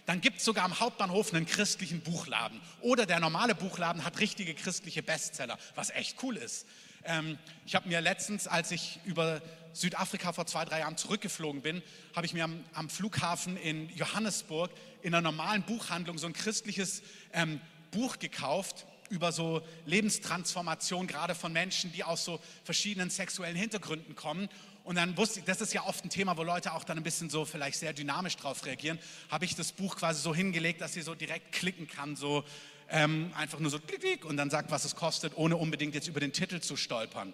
dann 0.07 0.19
gibt 0.19 0.39
es 0.39 0.45
sogar 0.45 0.65
am 0.65 0.79
Hauptbahnhof 0.79 1.33
einen 1.33 1.45
christlichen 1.45 2.01
Buchladen. 2.01 2.59
Oder 2.81 3.05
der 3.05 3.19
normale 3.19 3.53
Buchladen 3.53 4.03
hat 4.03 4.19
richtige 4.19 4.55
christliche 4.55 5.03
Bestseller, 5.03 5.57
was 5.75 5.91
echt 5.91 6.21
cool 6.23 6.35
ist. 6.35 6.65
Ähm, 7.05 7.37
ich 7.65 7.75
habe 7.75 7.87
mir 7.87 8.01
letztens, 8.01 8.47
als 8.47 8.71
ich 8.71 8.99
über 9.05 9.41
Südafrika 9.73 10.33
vor 10.33 10.47
zwei, 10.47 10.65
drei 10.65 10.79
Jahren 10.79 10.97
zurückgeflogen 10.97 11.61
bin, 11.61 11.83
habe 12.15 12.25
ich 12.25 12.33
mir 12.33 12.43
am, 12.43 12.63
am, 12.73 12.89
Flughafen 12.89 13.55
in 13.55 13.89
Johannesburg 13.95 14.71
in 15.03 15.13
einer 15.13 15.21
normalen 15.21 15.61
Buchhandlung 15.61 16.17
so 16.17 16.25
ein 16.25 16.33
christliches 16.33 17.03
ähm, 17.33 17.61
Buch 17.91 18.17
gekauft 18.17 18.87
über 19.13 19.31
so 19.31 19.61
Lebenstransformation, 19.85 21.05
gerade 21.05 21.35
von 21.35 21.53
Menschen, 21.53 21.93
die 21.93 22.03
aus 22.03 22.25
so 22.25 22.39
verschiedenen 22.63 23.11
sexuellen 23.11 23.55
Hintergründen 23.55 24.15
kommen. 24.15 24.49
Und 24.83 24.95
dann 24.95 25.15
wusste 25.15 25.39
ich, 25.39 25.45
das 25.45 25.61
ist 25.61 25.71
ja 25.71 25.85
oft 25.85 26.03
ein 26.03 26.09
Thema, 26.09 26.35
wo 26.35 26.43
Leute 26.43 26.73
auch 26.73 26.83
dann 26.83 26.97
ein 26.97 27.03
bisschen 27.03 27.29
so 27.29 27.45
vielleicht 27.45 27.77
sehr 27.77 27.93
dynamisch 27.93 28.35
drauf 28.35 28.65
reagieren, 28.65 28.97
habe 29.29 29.45
ich 29.45 29.55
das 29.55 29.71
Buch 29.71 29.95
quasi 29.95 30.21
so 30.21 30.33
hingelegt, 30.33 30.81
dass 30.81 30.93
sie 30.93 31.03
so 31.03 31.13
direkt 31.13 31.51
klicken 31.51 31.87
kann, 31.87 32.15
so 32.15 32.43
ähm, 32.89 33.31
einfach 33.37 33.59
nur 33.59 33.69
so 33.69 33.79
klick, 33.79 34.01
klick 34.01 34.25
und 34.25 34.35
dann 34.35 34.49
sagt, 34.49 34.71
was 34.71 34.83
es 34.83 34.95
kostet, 34.95 35.37
ohne 35.37 35.57
unbedingt 35.57 35.93
jetzt 35.93 36.07
über 36.07 36.19
den 36.19 36.33
Titel 36.33 36.59
zu 36.59 36.75
stolpern. 36.75 37.33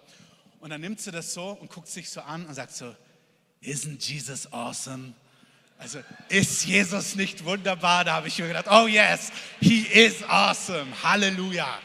Und 0.60 0.70
dann 0.70 0.82
nimmt 0.82 1.00
sie 1.00 1.10
das 1.10 1.32
so 1.32 1.48
und 1.48 1.70
guckt 1.70 1.88
sich 1.88 2.10
so 2.10 2.20
an 2.20 2.44
und 2.44 2.54
sagt 2.54 2.72
so, 2.72 2.94
Isn't 3.62 4.06
Jesus 4.06 4.52
awesome? 4.52 5.14
Also 5.80 6.02
ist 6.28 6.66
Jesus 6.66 7.14
nicht 7.14 7.42
wunderbar? 7.46 8.04
Da 8.04 8.12
habe 8.12 8.28
ich 8.28 8.38
mir 8.38 8.48
gedacht, 8.48 8.66
oh 8.70 8.86
yes, 8.86 9.32
he 9.60 9.80
is 9.80 10.22
awesome. 10.24 10.86
Halleluja. 11.02 11.80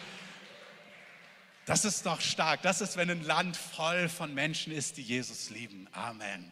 Das 1.65 1.85
ist 1.85 2.05
doch 2.05 2.19
stark. 2.19 2.61
Das 2.61 2.81
ist, 2.81 2.97
wenn 2.97 3.09
ein 3.09 3.23
Land 3.23 3.55
voll 3.55 4.09
von 4.09 4.33
Menschen 4.33 4.73
ist, 4.73 4.97
die 4.97 5.01
Jesus 5.01 5.49
lieben. 5.49 5.87
Amen. 5.93 6.51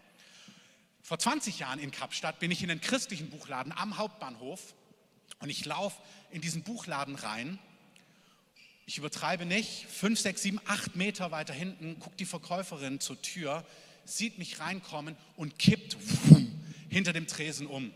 Vor 1.02 1.20
20 1.20 1.60
Jahren 1.60 1.80
in 1.80 1.92
Kapstadt 1.92 2.40
bin 2.40 2.50
ich 2.50 2.64
in 2.64 2.72
einen 2.72 2.80
christlichen 2.80 3.30
Buchladen 3.30 3.74
am 3.74 3.98
Hauptbahnhof 3.98 4.74
und 5.40 5.50
ich 5.50 5.66
laufe 5.66 6.02
in 6.32 6.40
diesen 6.40 6.64
Buchladen 6.64 7.16
rein. 7.16 7.60
Ich 8.86 8.98
übertreibe 8.98 9.46
nicht, 9.46 9.86
fünf, 9.90 10.18
sechs, 10.18 10.44
sieben, 10.44 10.62
acht 10.66 10.96
Meter 10.96 11.32
weiter 11.32 11.54
hinten 11.54 12.00
guckt 12.00 12.22
die 12.22 12.26
Verkäuferin 12.26 13.02
zur 13.02 13.22
Tür, 13.22 13.66
sieht 14.06 14.38
mich 14.38 14.62
reinkommen 14.62 15.18
und 15.36 15.60
kippt 15.60 15.98
hinter 16.94 17.14
dem 17.14 17.28
Tresen 17.28 17.68
um. 17.68 17.92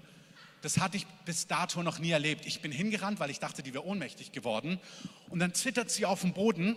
das 0.61 0.79
hatte 0.79 0.97
ich 0.97 1.05
bis 1.25 1.47
dato 1.47 1.83
noch 1.83 1.99
nie 1.99 2.11
erlebt. 2.11 2.45
Ich 2.45 2.61
bin 2.61 2.71
hingerannt, 2.71 3.19
weil 3.19 3.29
ich 3.29 3.39
dachte, 3.39 3.63
die 3.63 3.73
wäre 3.73 3.85
ohnmächtig 3.85 4.31
geworden. 4.31 4.79
Und 5.29 5.39
dann 5.39 5.53
zittert 5.53 5.91
sie 5.91 6.05
auf 6.05 6.21
dem 6.21 6.33
Boden 6.33 6.75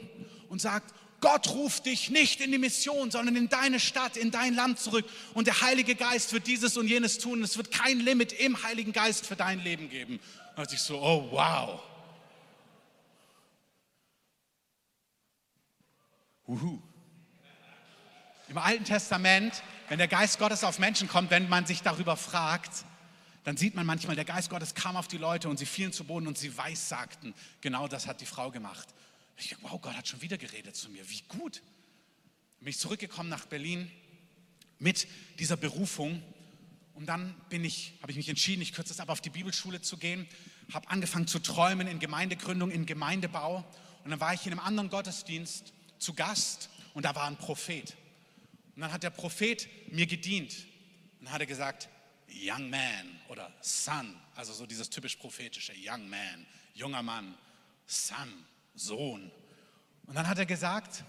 und 0.48 0.60
sagt, 0.60 0.94
Gott 1.20 1.48
ruft 1.50 1.86
dich 1.86 2.10
nicht 2.10 2.40
in 2.40 2.50
die 2.50 2.58
Mission, 2.58 3.10
sondern 3.10 3.36
in 3.36 3.48
deine 3.48 3.78
Stadt, 3.78 4.16
in 4.16 4.30
dein 4.30 4.54
Land 4.54 4.78
zurück. 4.78 5.04
Und 5.34 5.46
der 5.46 5.60
Heilige 5.60 5.94
Geist 5.94 6.32
wird 6.32 6.46
dieses 6.46 6.76
und 6.76 6.88
jenes 6.88 7.18
tun. 7.18 7.42
Es 7.42 7.56
wird 7.56 7.70
kein 7.70 8.00
Limit 8.00 8.32
im 8.32 8.62
Heiligen 8.62 8.92
Geist 8.92 9.26
für 9.26 9.36
dein 9.36 9.60
Leben 9.60 9.90
geben. 9.90 10.20
Da 10.56 10.62
dachte 10.62 10.74
ich 10.74 10.80
so, 10.80 11.00
oh 11.00 11.28
wow. 11.30 11.82
Uhu. 16.46 16.80
Im 18.48 18.58
Alten 18.58 18.84
Testament, 18.84 19.62
wenn 19.90 19.98
der 19.98 20.06
Geist 20.06 20.38
Gottes 20.38 20.62
auf 20.62 20.78
Menschen 20.78 21.08
kommt, 21.08 21.32
wenn 21.32 21.48
man 21.48 21.66
sich 21.66 21.82
darüber 21.82 22.16
fragt, 22.16 22.84
dann 23.42 23.56
sieht 23.56 23.74
man 23.74 23.84
manchmal, 23.84 24.14
der 24.14 24.24
Geist 24.24 24.48
Gottes 24.48 24.76
kam 24.76 24.96
auf 24.96 25.08
die 25.08 25.16
Leute 25.16 25.48
und 25.48 25.58
sie 25.58 25.66
fielen 25.66 25.92
zu 25.92 26.04
Boden 26.04 26.28
und 26.28 26.38
sie 26.38 26.56
weissagten. 26.56 27.34
Genau 27.60 27.88
das 27.88 28.06
hat 28.06 28.20
die 28.20 28.26
Frau 28.26 28.52
gemacht. 28.52 28.86
Ich 29.36 29.48
dachte, 29.50 29.64
wow, 29.64 29.80
Gott 29.80 29.96
hat 29.96 30.06
schon 30.06 30.22
wieder 30.22 30.38
geredet 30.38 30.76
zu 30.76 30.90
mir. 30.90 31.10
Wie 31.10 31.22
gut. 31.26 31.60
Bin 32.60 32.68
ich 32.68 32.78
zurückgekommen 32.78 33.28
nach 33.28 33.46
Berlin 33.46 33.90
mit 34.78 35.08
dieser 35.40 35.56
Berufung. 35.56 36.22
Und 36.94 37.06
dann 37.06 37.34
bin 37.48 37.64
ich, 37.64 37.94
habe 38.00 38.12
ich 38.12 38.16
mich 38.16 38.28
entschieden, 38.28 38.62
ich 38.62 38.72
kürze 38.72 38.92
es 38.92 39.00
ab, 39.00 39.08
auf 39.08 39.20
die 39.20 39.30
Bibelschule 39.30 39.80
zu 39.80 39.96
gehen, 39.96 40.28
habe 40.72 40.88
angefangen 40.88 41.26
zu 41.26 41.40
träumen 41.40 41.88
in 41.88 41.98
Gemeindegründung, 41.98 42.70
in 42.70 42.86
Gemeindebau. 42.86 43.64
Und 44.04 44.10
dann 44.12 44.20
war 44.20 44.34
ich 44.34 44.46
in 44.46 44.52
einem 44.52 44.60
anderen 44.60 44.88
Gottesdienst 44.88 45.72
zu 45.98 46.14
Gast 46.14 46.70
und 46.94 47.04
da 47.04 47.16
war 47.16 47.26
ein 47.26 47.36
Prophet. 47.36 47.96
Und 48.80 48.84
dann 48.84 48.94
hat 48.94 49.02
der 49.02 49.10
Prophet 49.10 49.68
mir 49.92 50.06
gedient 50.06 50.66
und 51.20 51.30
hat 51.30 51.42
er 51.42 51.46
gesagt, 51.46 51.90
Young 52.30 52.70
Man 52.70 53.20
oder 53.28 53.52
Son, 53.60 54.18
also 54.34 54.54
so 54.54 54.64
dieses 54.64 54.88
typisch 54.88 55.16
prophetische, 55.16 55.74
Young 55.84 56.08
Man, 56.08 56.46
junger 56.72 57.02
Mann, 57.02 57.36
Son, 57.86 58.46
Sohn. 58.74 59.30
Und 60.06 60.14
dann 60.14 60.26
hat 60.26 60.38
er 60.38 60.46
gesagt, 60.46 61.04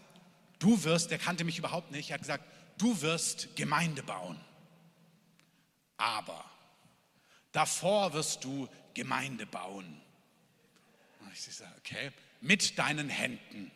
du 0.60 0.84
wirst, 0.84 1.12
der 1.12 1.18
kannte 1.18 1.46
mich 1.46 1.60
überhaupt 1.60 1.92
nicht, 1.92 2.10
er 2.10 2.16
hat 2.16 2.22
gesagt, 2.24 2.44
du 2.78 3.02
wirst 3.02 3.56
Gemeinde 3.56 4.04
bauen. 4.04 4.38
Aber 5.96 6.44
davor 7.54 8.12
wirst 8.12 8.44
du 8.44 8.68
Gemeinde 8.94 9.46
bauen. 9.46 10.02
Und 11.22 11.32
ich 11.32 11.42
sage, 11.42 11.72
okay, 11.78 12.12
mit 12.42 12.78
deinen 12.78 13.08
Händen. 13.08 13.72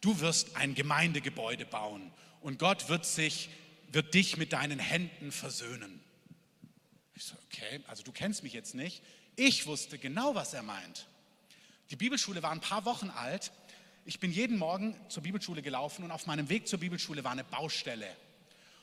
Du 0.00 0.20
wirst 0.20 0.54
ein 0.54 0.76
Gemeindegebäude 0.76 1.66
bauen 1.66 2.12
und 2.40 2.58
Gott 2.58 2.88
wird 2.88 3.06
sich, 3.06 3.48
wird 3.90 4.14
dich 4.14 4.36
mit 4.36 4.52
deinen 4.52 4.78
Händen 4.78 5.32
versöhnen. 5.32 6.00
Ich 7.14 7.24
so, 7.24 7.34
okay, 7.46 7.80
also 7.88 8.02
du 8.02 8.12
kennst 8.12 8.42
mich 8.42 8.52
jetzt 8.52 8.74
nicht. 8.74 9.02
Ich 9.36 9.66
wusste 9.66 9.98
genau, 9.98 10.34
was 10.34 10.54
er 10.54 10.62
meint. 10.62 11.06
Die 11.90 11.96
Bibelschule 11.96 12.42
war 12.42 12.52
ein 12.52 12.60
paar 12.60 12.84
Wochen 12.84 13.10
alt. 13.10 13.52
Ich 14.04 14.20
bin 14.20 14.32
jeden 14.32 14.58
Morgen 14.58 14.96
zur 15.08 15.22
Bibelschule 15.22 15.62
gelaufen 15.62 16.04
und 16.04 16.10
auf 16.10 16.26
meinem 16.26 16.48
Weg 16.48 16.68
zur 16.68 16.80
Bibelschule 16.80 17.24
war 17.24 17.32
eine 17.32 17.44
Baustelle. 17.44 18.08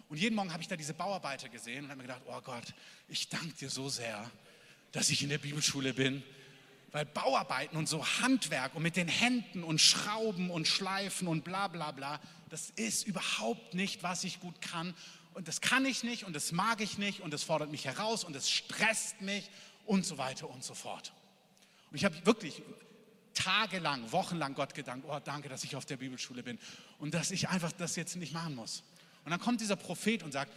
Und 0.08 0.18
jeden 0.18 0.36
Morgen 0.36 0.52
habe 0.52 0.62
ich 0.62 0.68
da 0.68 0.76
diese 0.76 0.94
Bauarbeiter 0.94 1.50
gesehen 1.50 1.86
und 1.86 1.90
habe 1.90 1.98
mir 1.98 2.08
gedacht, 2.08 2.22
oh 2.28 2.42
Gott, 2.42 2.74
ich 3.08 3.30
danke 3.30 3.54
dir 3.56 3.70
so 3.70 3.90
sehr, 3.90 4.30
dass 4.92 5.10
ich 5.10 5.24
in 5.24 5.30
der 5.30 5.40
Bibelschule 5.40 5.94
bin. 5.94 6.24
Weil 6.92 7.06
Bauarbeiten 7.06 7.76
und 7.76 7.90
so 7.90 8.06
Handwerk 8.22 8.76
und 8.76 8.84
mit 8.84 8.96
den 8.96 9.08
Händen 9.08 9.64
und 9.64 9.82
Schrauben 9.82 10.50
und 10.50 10.68
Schleifen 10.68 11.28
und 11.28 11.44
bla 11.44 11.68
bla 11.68 11.92
bla, 11.92 12.22
das 12.50 12.70
ist 12.72 13.08
überhaupt 13.08 13.74
nicht, 13.74 14.04
was 14.04 14.24
ich 14.24 14.40
gut 14.40 14.62
kann. 14.62 14.94
Und 15.34 15.48
das 15.48 15.62
kann 15.62 15.86
ich 15.86 16.04
nicht 16.04 16.24
und 16.24 16.34
das 16.34 16.52
mag 16.52 16.80
ich 16.82 16.98
nicht 16.98 17.22
und 17.22 17.32
das 17.32 17.44
fordert 17.44 17.72
mich 17.72 17.86
heraus 17.86 18.24
und 18.24 18.36
es 18.36 18.50
stresst 18.50 19.22
mich 19.22 19.50
und 19.86 20.06
so 20.06 20.18
weiter 20.18 20.50
und 20.50 20.64
so 20.64 20.74
fort. 20.74 21.14
Und 21.92 21.98
ich 21.98 22.06
habe 22.06 22.25
wirklich 22.25 22.62
tagelang, 23.34 24.12
wochenlang 24.12 24.54
Gott 24.54 24.74
gedankt, 24.74 25.06
oh 25.10 25.20
danke, 25.24 25.50
dass 25.50 25.64
ich 25.64 25.75
auf 25.75 25.86
der 25.86 25.98
Bibelschule 25.98 26.42
bin 26.42 26.58
und 27.00 27.14
dass 27.14 27.32
ich 27.32 27.50
einfach 27.50 27.72
das 27.74 27.96
jetzt 27.96 28.16
nicht 28.16 28.34
machen 28.34 28.56
muss. 28.56 28.84
Und 29.25 29.32
dann 29.32 29.40
kommt 29.40 29.60
dieser 29.60 29.75
Prophet 29.75 30.24
und 30.24 30.32
sagt, 30.32 30.52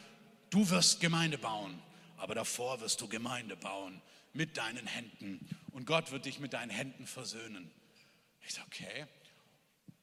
du 0.50 0.68
wirst 0.70 1.00
Gemeinde 1.00 1.38
bauen, 1.38 1.82
aber 2.16 2.34
davor 2.34 2.80
wirst 2.80 3.00
du 3.00 3.08
Gemeinde 3.08 3.56
bauen 3.56 4.00
mit 4.32 4.56
deinen 4.56 4.86
Händen 4.86 5.40
und 5.72 5.86
Gott 5.86 6.12
wird 6.12 6.24
dich 6.24 6.38
mit 6.38 6.52
deinen 6.52 6.70
Händen 6.70 7.06
versöhnen. 7.06 7.70
Ich 8.46 8.54
sage, 8.54 8.66
okay. 8.68 9.06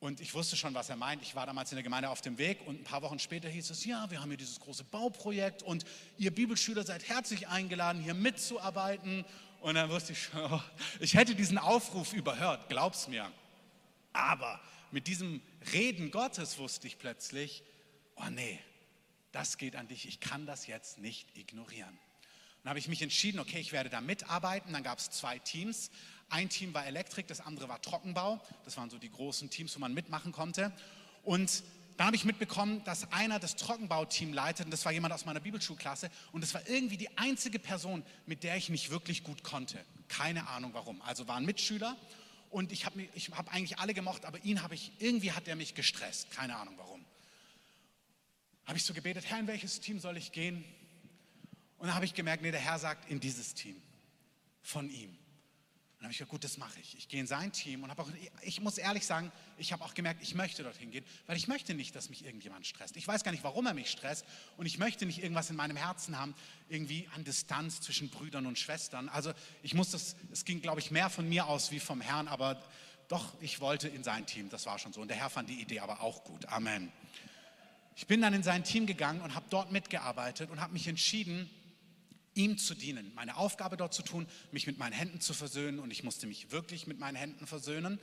Und 0.06 0.22
ich 0.22 0.36
wusste 0.36 0.56
schon, 0.56 0.76
was 0.76 0.90
er 0.90 0.98
meint. 0.98 1.24
Ich 1.24 1.34
war 1.34 1.48
damals 1.48 1.72
in 1.72 1.78
der 1.78 1.84
Gemeinde 1.84 2.12
auf 2.12 2.22
dem 2.22 2.38
Weg 2.38 2.60
und 2.68 2.80
ein 2.80 2.84
paar 2.84 3.02
Wochen 3.02 3.18
später 3.18 3.50
hieß 3.50 3.72
es, 3.72 3.86
ja, 3.86 4.08
wir 4.12 4.22
haben 4.22 4.30
hier 4.30 4.38
dieses 4.38 4.60
große 4.60 4.84
Bauprojekt 4.84 5.64
und 5.64 5.84
ihr 6.20 6.30
Bibelschüler 6.30 6.84
seid 6.84 7.10
herzlich 7.10 7.48
eingeladen, 7.48 8.04
hier 8.04 8.14
mitzuarbeiten 8.14 9.26
und 9.62 9.74
dann 9.74 9.90
wusste 9.90 10.14
ich 10.14 10.22
schon, 10.22 10.42
oh, 10.44 10.62
ich 11.00 11.16
hätte 11.16 11.34
diesen 11.34 11.58
Aufruf 11.58 12.14
überhört, 12.14 12.70
glaub's 12.70 13.08
mir. 13.08 13.32
Aber 14.14 14.62
mit 14.92 15.08
diesem 15.08 15.42
Reden 15.74 16.12
Gottes 16.12 16.60
wusste 16.60 16.86
ich 16.86 17.00
plötzlich, 17.00 17.64
oh 18.16 18.30
nee, 18.30 18.60
das 19.32 19.58
geht 19.58 19.76
an 19.76 19.88
dich, 19.88 20.08
ich 20.08 20.20
kann 20.20 20.46
das 20.46 20.68
jetzt 20.68 21.00
nicht 21.00 21.36
ignorieren. 21.36 21.98
Dann 22.66 22.72
habe 22.72 22.80
ich 22.80 22.88
mich 22.88 23.04
entschieden, 23.04 23.40
okay, 23.40 23.60
ich 23.60 23.72
werde 23.72 23.92
da 23.92 24.02
mitarbeiten. 24.02 24.74
Dann 24.74 24.82
gab 24.82 24.98
es 24.98 25.12
zwei 25.12 25.38
Teams. 25.38 25.92
Ein 26.30 26.50
Team 26.50 26.74
war 26.74 26.86
Elektrik, 26.86 27.28
das 27.28 27.42
andere 27.42 27.70
war 27.70 27.82
Trockenbau. 27.82 28.42
Das 28.64 28.78
waren 28.78 28.90
so 28.90 28.98
die 28.98 29.12
großen 29.12 29.50
Teams, 29.50 29.76
wo 29.76 29.80
man 29.80 29.94
mitmachen 29.94 30.32
konnte. 30.32 30.72
Und 31.24 31.64
dann 31.98 32.08
habe 32.08 32.16
ich 32.16 32.26
mitbekommen, 32.26 32.84
dass 32.84 33.12
einer 33.14 33.40
das 33.40 33.56
Trockenbauteam 33.56 34.34
leitet 34.34 34.66
und 34.66 34.72
das 34.72 34.84
war 34.84 34.92
jemand 34.92 35.14
aus 35.14 35.26
meiner 35.26 35.40
Bibelschulklasse 35.40 36.12
und 36.34 36.42
das 36.42 36.54
war 36.54 36.68
irgendwie 36.68 36.98
die 36.98 37.18
einzige 37.18 37.58
Person, 37.58 38.04
mit 38.26 38.44
der 38.44 38.58
ich 38.58 38.70
nicht 38.70 38.90
wirklich 38.90 39.24
gut 39.24 39.44
konnte. 39.44 39.80
Keine 40.10 40.48
Ahnung 40.48 40.74
warum. 40.74 41.02
Also 41.04 41.28
war 41.30 41.38
ein 41.38 41.46
Mitschüler 41.46 41.96
und 42.50 42.74
ich 42.74 42.86
habe 42.86 43.08
hab 43.32 43.54
eigentlich 43.54 43.80
alle 43.80 43.94
gemocht, 43.94 44.26
aber 44.26 44.44
ihn 44.44 44.62
habe 44.62 44.76
ich, 44.76 44.92
irgendwie 45.00 45.32
hat 45.32 45.48
er 45.48 45.56
mich 45.56 45.74
gestresst. 45.74 46.32
Keine 46.32 46.58
Ahnung 46.58 46.76
warum. 46.78 47.06
Habe 48.66 48.78
ich 48.78 48.84
so 48.84 48.94
gebetet, 48.94 49.26
Herr, 49.28 49.40
in 49.40 49.48
welches 49.48 49.80
Team 49.80 50.00
soll 50.00 50.18
ich 50.18 50.34
gehen? 50.34 50.66
Und 51.78 51.88
dann 51.88 51.96
habe 51.96 52.06
ich 52.06 52.14
gemerkt, 52.14 52.44
nee, 52.44 52.52
der 52.52 52.60
Herr 52.60 52.80
sagt, 52.80 53.10
in 53.10 53.22
dieses 53.22 53.54
Team 53.54 53.82
von 54.62 54.90
ihm 54.90 55.18
dann 56.06 56.10
habe 56.10 56.12
ich 56.12 56.18
gesagt, 56.20 56.32
gut, 56.32 56.44
das 56.44 56.60
mache 56.60 56.80
ich. 56.80 56.96
Ich 57.00 57.08
gehe 57.08 57.20
in 57.20 57.26
sein 57.26 57.52
Team 57.52 57.82
und 57.82 57.90
habe 57.90 58.04
auch, 58.04 58.10
ich 58.44 58.62
muss 58.62 58.78
ehrlich 58.78 59.08
sagen, 59.08 59.32
ich 59.58 59.74
habe 59.74 59.84
auch 59.84 59.96
gemerkt, 59.96 60.22
ich 60.22 60.36
möchte 60.36 60.62
dorthin 60.62 60.92
gehen, 60.92 61.04
weil 61.26 61.36
ich 61.36 61.48
möchte 61.48 61.74
nicht, 61.74 61.96
dass 61.96 62.10
mich 62.10 62.24
irgendjemand 62.24 62.68
stresst. 62.68 62.96
Ich 62.96 63.08
weiß 63.08 63.24
gar 63.24 63.32
nicht, 63.32 63.44
warum 63.44 63.66
er 63.66 63.74
mich 63.74 63.90
stresst 63.90 64.24
und 64.56 64.68
ich 64.68 64.78
möchte 64.78 65.08
nicht 65.08 65.24
irgendwas 65.24 65.50
in 65.50 65.56
meinem 65.56 65.78
Herzen 65.78 66.20
haben, 66.20 66.36
irgendwie 66.70 67.10
an 67.16 67.24
Distanz 67.24 67.82
zwischen 67.82 68.10
Brüdern 68.10 68.46
und 68.46 68.60
Schwestern. 68.60 69.10
Also 69.10 69.34
ich 69.64 69.74
muss 69.74 69.90
das, 69.90 70.16
es 70.32 70.46
ging, 70.46 70.62
glaube 70.62 70.80
ich, 70.80 70.92
mehr 70.92 71.10
von 71.10 71.28
mir 71.28 71.48
aus 71.48 71.72
wie 71.72 71.80
vom 71.80 72.02
Herrn, 72.02 72.28
aber 72.28 72.62
doch, 73.08 73.34
ich 73.42 73.60
wollte 73.60 73.88
in 73.88 74.04
sein 74.04 74.28
Team, 74.28 74.50
das 74.50 74.68
war 74.68 74.78
schon 74.78 74.94
so. 74.94 75.02
Und 75.02 75.08
der 75.08 75.18
Herr 75.18 75.32
fand 75.32 75.50
die 75.50 75.60
Idee 75.60 75.80
aber 75.80 76.02
auch 76.02 76.24
gut. 76.24 76.46
Amen. 76.50 76.92
Ich 77.96 78.06
bin 78.06 78.22
dann 78.22 78.36
in 78.36 78.44
sein 78.44 78.64
Team 78.64 78.86
gegangen 78.86 79.22
und 79.22 79.34
habe 79.34 79.48
dort 79.50 79.72
mitgearbeitet 79.72 80.52
und 80.52 80.62
habe 80.62 80.74
mich 80.74 80.88
entschieden, 80.88 81.50
ihm 82.36 82.58
zu 82.58 82.76
dienen, 82.76 83.12
meine 83.16 83.38
Aufgabe 83.38 83.78
dort 83.78 83.94
zu 83.94 84.04
tun, 84.04 84.28
mich 84.52 84.68
mit 84.68 84.78
meinen 84.78 84.94
Händen 84.94 85.22
zu 85.22 85.34
versöhnen 85.34 85.80
und 85.80 85.92
ich 85.92 86.04
musste 86.04 86.28
mich 86.28 86.52
wirklich 86.52 86.86
mit 86.86 87.00
meinen 87.00 87.16
Händen 87.16 87.48
versöhnen. 87.48 88.00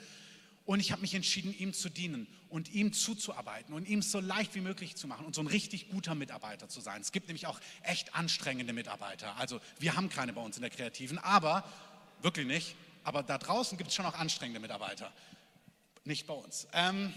Und 0.64 0.78
ich 0.78 0.92
habe 0.92 1.02
mich 1.02 1.14
entschieden, 1.14 1.52
ihm 1.58 1.74
zu 1.74 1.88
dienen 1.88 2.28
und 2.48 2.70
ihm 2.72 2.92
zuzuarbeiten 2.92 3.74
und 3.74 3.88
ihm 3.88 4.00
so 4.00 4.20
leicht 4.20 4.54
wie 4.54 4.60
möglich 4.60 4.94
zu 4.94 5.08
machen 5.08 5.26
und 5.26 5.34
so 5.34 5.40
ein 5.40 5.48
richtig 5.48 5.90
guter 5.90 6.14
Mitarbeiter 6.14 6.68
zu 6.68 6.80
sein. 6.80 7.00
Es 7.00 7.10
gibt 7.10 7.26
nämlich 7.26 7.46
auch 7.48 7.60
echt 7.82 8.14
anstrengende 8.14 8.72
Mitarbeiter. 8.72 9.36
Also 9.36 9.60
wir 9.80 9.96
haben 9.96 10.08
keine 10.08 10.32
bei 10.32 10.40
uns 10.40 10.56
in 10.56 10.62
der 10.62 10.70
Kreativen, 10.70 11.18
aber 11.18 11.64
wirklich 12.20 12.46
nicht. 12.46 12.76
Aber 13.02 13.24
da 13.24 13.38
draußen 13.38 13.76
gibt 13.76 13.90
es 13.90 13.96
schon 13.96 14.06
auch 14.06 14.14
anstrengende 14.14 14.60
Mitarbeiter. 14.60 15.12
Nicht 16.04 16.28
bei 16.28 16.34
uns. 16.34 16.68
Ähm, 16.72 17.12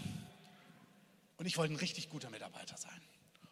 und 1.36 1.46
ich 1.46 1.56
wollte 1.56 1.74
ein 1.74 1.78
richtig 1.78 2.10
guter 2.10 2.30
Mitarbeiter 2.30 2.76
sein. 2.76 3.00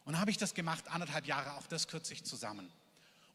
Und 0.04 0.18
habe 0.18 0.30
ich 0.33 0.38
das 0.38 0.54
gemacht, 0.54 0.88
anderthalb 0.88 1.26
Jahre, 1.26 1.54
auch 1.54 1.66
das 1.68 1.87
kürzlich 1.87 2.25
zusammen. 2.25 2.68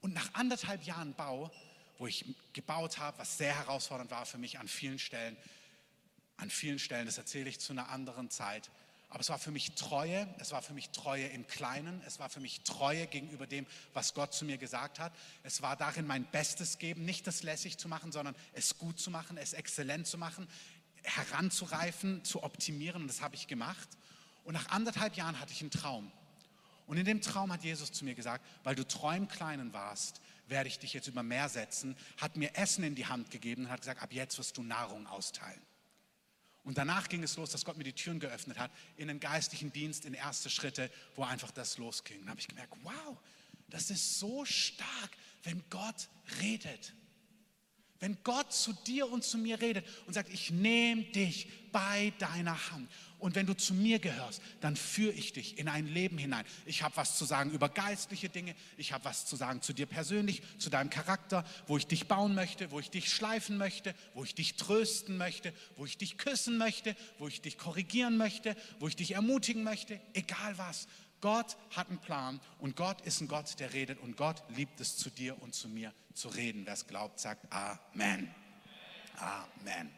Und 0.02 0.14
nach 0.14 0.34
anderthalb 0.34 0.84
Jahren 0.84 1.14
Bau, 1.14 1.52
wo 1.98 2.08
ich 2.08 2.26
gebaut 2.54 2.98
habe, 2.98 3.18
was 3.20 3.38
sehr 3.38 3.56
herausfordernd 3.56 4.12
war 4.12 4.26
für 4.26 4.38
mich 4.38 4.60
an 4.60 4.68
vielen 4.68 5.00
Stellen, 5.00 5.36
an 6.38 6.50
vielen 6.50 6.80
Stellen, 6.80 7.06
das 7.06 7.18
erzähle 7.18 7.50
ich 7.50 7.60
zu 7.60 7.74
einer 7.74 7.90
anderen 7.90 8.30
Zeit, 8.30 8.70
aber 9.10 9.22
es 9.22 9.30
war 9.30 9.40
für 9.40 9.52
mich 9.52 9.72
Treue, 9.72 10.28
es 10.38 10.52
war 10.52 10.62
für 10.62 10.74
mich 10.74 10.90
Treue 10.92 11.26
im 11.28 11.48
Kleinen, 11.48 12.02
es 12.06 12.20
war 12.20 12.30
für 12.30 12.40
mich 12.40 12.62
Treue 12.62 13.08
gegenüber 13.08 13.48
dem, 13.48 13.66
was 13.94 14.14
Gott 14.14 14.34
zu 14.34 14.46
mir 14.46 14.60
gesagt 14.60 15.00
hat. 15.00 15.12
Es 15.42 15.64
war 15.64 15.76
darin 15.76 16.06
mein 16.06 16.26
Bestes 16.26 16.78
geben, 16.78 17.06
nicht 17.06 17.26
das 17.26 17.42
lässig 17.42 17.80
zu 17.80 17.88
machen, 17.88 18.12
sondern 18.12 18.36
es 18.54 18.78
gut 18.78 19.00
zu 19.00 19.10
machen, 19.10 19.38
es 19.38 19.54
exzellent 19.54 20.06
zu 20.06 20.20
machen, 20.20 20.48
heranzureifen, 21.02 22.24
zu 22.24 22.44
optimieren 22.44 23.02
und 23.02 23.08
das 23.08 23.22
habe 23.22 23.36
ich 23.36 23.48
gemacht. 23.48 23.90
Und 24.44 24.54
nach 24.54 24.70
anderthalb 24.70 25.16
Jahren 25.16 25.40
hatte 25.40 25.54
ich 25.54 25.62
einen 25.62 25.72
Traum. 25.72 26.12
Und 26.90 26.98
in 26.98 27.06
dem 27.06 27.22
Traum 27.22 27.54
hat 27.54 27.64
Jesus 27.64 27.92
zu 27.92 28.04
mir 28.04 28.16
gesagt, 28.16 28.44
weil 28.64 28.74
du 28.74 28.84
treu 28.84 29.16
im 29.16 29.28
Kleinen 29.28 29.74
warst, 29.74 30.22
werde 30.48 30.70
ich 30.70 30.80
dich 30.80 30.92
jetzt 30.92 31.08
über 31.08 31.22
Meer 31.22 31.48
setzen, 31.48 31.96
hat 32.18 32.36
mir 32.36 32.58
Essen 32.58 32.84
in 32.84 32.96
die 32.96 33.06
Hand 33.06 33.30
gegeben 33.30 33.66
und 33.66 33.70
hat 33.70 33.82
gesagt, 33.82 34.02
ab 34.02 34.12
jetzt 34.12 34.40
wirst 34.40 34.58
du 34.58 34.64
Nahrung 34.64 35.06
austeilen. 35.06 35.62
Und 36.64 36.80
danach 36.80 37.08
ging 37.08 37.22
es 37.22 37.38
los, 37.38 37.52
dass 37.52 37.64
Gott 37.64 37.78
mir 37.78 37.84
die 37.84 37.94
Türen 37.94 38.20
geöffnet 38.20 38.58
hat 38.58 38.72
in 38.98 39.08
den 39.08 39.20
geistlichen 39.20 39.72
Dienst, 39.72 40.04
in 40.04 40.16
erste 40.16 40.50
Schritte, 40.50 40.90
wo 41.14 41.24
einfach 41.24 41.52
das 41.52 41.78
losging. 41.78 42.24
Da 42.24 42.32
habe 42.32 42.40
ich 42.40 42.48
gemerkt, 42.48 42.74
wow, 42.82 43.18
das 43.70 43.92
ist 43.92 44.18
so 44.18 44.44
stark, 44.44 45.12
Wenn 45.44 45.64
Gott 45.70 46.10
redet, 46.42 46.96
wenn 48.00 48.18
Gott 48.24 48.54
zu 48.54 48.74
dir 48.74 49.12
und 49.12 49.24
zu 49.24 49.38
mir 49.38 49.60
redet 49.62 49.86
und 50.08 50.14
sagt, 50.14 50.32
ich 50.34 50.52
nehme 50.52 51.04
dich 51.04 51.48
bei 51.72 52.14
deiner 52.20 52.72
Hand. 52.72 52.90
Und 53.20 53.36
wenn 53.36 53.46
du 53.46 53.54
zu 53.54 53.74
mir 53.74 54.00
gehörst, 54.00 54.42
dann 54.62 54.78
führe 54.78 55.12
ich 55.12 55.34
dich 55.34 55.58
in 55.58 55.68
ein 55.68 55.88
Leben 55.88 56.18
hinein. 56.18 56.46
Ich 56.66 56.84
habe 56.84 56.96
was 56.96 57.18
zu 57.18 57.26
sagen 57.26 57.52
über 57.52 57.68
geistliche 57.68 58.30
Dinge. 58.30 58.56
Ich 58.78 58.94
habe 58.94 59.04
was 59.04 59.26
zu 59.26 59.36
sagen 59.36 59.62
zu 59.62 59.74
dir 59.74 59.86
persönlich, 59.86 60.42
zu 60.58 60.70
deinem 60.70 60.90
Charakter, 60.90 61.44
wo 61.68 61.78
ich 61.78 61.86
dich 61.86 62.08
bauen 62.08 62.34
möchte, 62.34 62.72
wo 62.72 62.80
ich 62.80 62.90
dich 62.90 63.12
schleifen 63.12 63.58
möchte, 63.58 63.94
wo 64.14 64.24
ich 64.24 64.36
dich 64.36 64.56
trösten 64.56 65.18
möchte, 65.18 65.54
wo 65.76 65.86
ich 65.86 65.98
dich 65.98 66.18
küssen 66.18 66.58
möchte, 66.58 66.96
wo 67.18 67.28
ich 67.28 67.42
dich 67.42 67.58
korrigieren 67.58 68.16
möchte, 68.16 68.56
wo 68.80 68.88
ich 68.88 68.96
dich 68.96 69.12
ermutigen 69.12 69.64
möchte. 69.64 70.00
Egal 70.14 70.58
was. 70.58 70.88
Gott 71.22 71.58
hat 71.72 71.90
einen 71.90 72.00
Plan 72.00 72.40
und 72.60 72.78
Gott 72.78 73.02
ist 73.02 73.20
ein 73.20 73.28
Gott, 73.28 73.60
der 73.60 73.74
redet 73.74 74.00
und 74.00 74.16
Gott 74.16 74.42
liebt 74.56 74.80
es 74.80 74.96
zu 74.96 75.10
dir 75.10 75.42
und 75.42 75.54
zu 75.54 75.68
mir 75.68 75.94
zu 76.20 76.28
reden. 76.28 76.66
Wer 76.66 76.74
es 76.74 76.86
glaubt, 76.86 77.20
sagt 77.20 77.48
Amen. 77.52 78.34
Amen. 79.18 79.90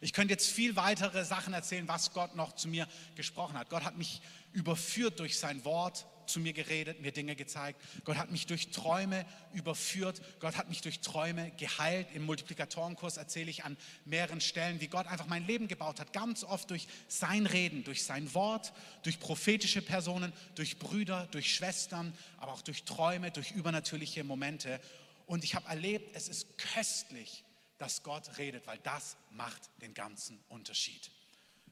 Ich 0.00 0.12
könnte 0.12 0.32
jetzt 0.32 0.50
viel 0.50 0.76
weitere 0.76 1.24
Sachen 1.24 1.52
erzählen, 1.52 1.86
was 1.86 2.12
Gott 2.12 2.34
noch 2.34 2.54
zu 2.54 2.68
mir 2.68 2.88
gesprochen 3.14 3.58
hat. 3.58 3.70
Gott 3.70 3.84
hat 3.84 3.96
mich 3.96 4.22
überführt 4.52 5.20
durch 5.20 5.38
sein 5.38 5.64
Wort, 5.64 6.06
zu 6.26 6.40
mir 6.40 6.52
geredet, 6.52 7.00
mir 7.00 7.12
Dinge 7.12 7.36
gezeigt. 7.36 7.80
Gott 8.04 8.16
hat 8.16 8.30
mich 8.30 8.46
durch 8.46 8.70
Träume 8.70 9.24
überführt. 9.52 10.20
Gott 10.40 10.56
hat 10.56 10.68
mich 10.68 10.80
durch 10.80 11.00
Träume 11.00 11.52
geheilt. 11.52 12.08
Im 12.14 12.24
Multiplikatorenkurs 12.24 13.16
erzähle 13.16 13.50
ich 13.50 13.64
an 13.64 13.76
mehreren 14.04 14.40
Stellen, 14.40 14.80
wie 14.80 14.88
Gott 14.88 15.06
einfach 15.06 15.26
mein 15.26 15.46
Leben 15.46 15.68
gebaut 15.68 16.00
hat. 16.00 16.12
Ganz 16.12 16.42
oft 16.42 16.70
durch 16.70 16.88
sein 17.06 17.46
Reden, 17.46 17.84
durch 17.84 18.04
sein 18.04 18.32
Wort, 18.34 18.72
durch 19.02 19.20
prophetische 19.20 19.82
Personen, 19.82 20.32
durch 20.54 20.78
Brüder, 20.78 21.28
durch 21.30 21.54
Schwestern, 21.54 22.12
aber 22.38 22.52
auch 22.52 22.62
durch 22.62 22.84
Träume, 22.84 23.30
durch 23.30 23.52
übernatürliche 23.52 24.24
Momente. 24.24 24.80
Und 25.26 25.44
ich 25.44 25.54
habe 25.54 25.68
erlebt, 25.68 26.14
es 26.14 26.28
ist 26.28 26.56
köstlich, 26.56 27.44
dass 27.78 28.02
Gott 28.02 28.38
redet, 28.38 28.66
weil 28.66 28.78
das 28.78 29.16
macht 29.32 29.70
den 29.82 29.92
ganzen 29.92 30.40
Unterschied. 30.48 31.10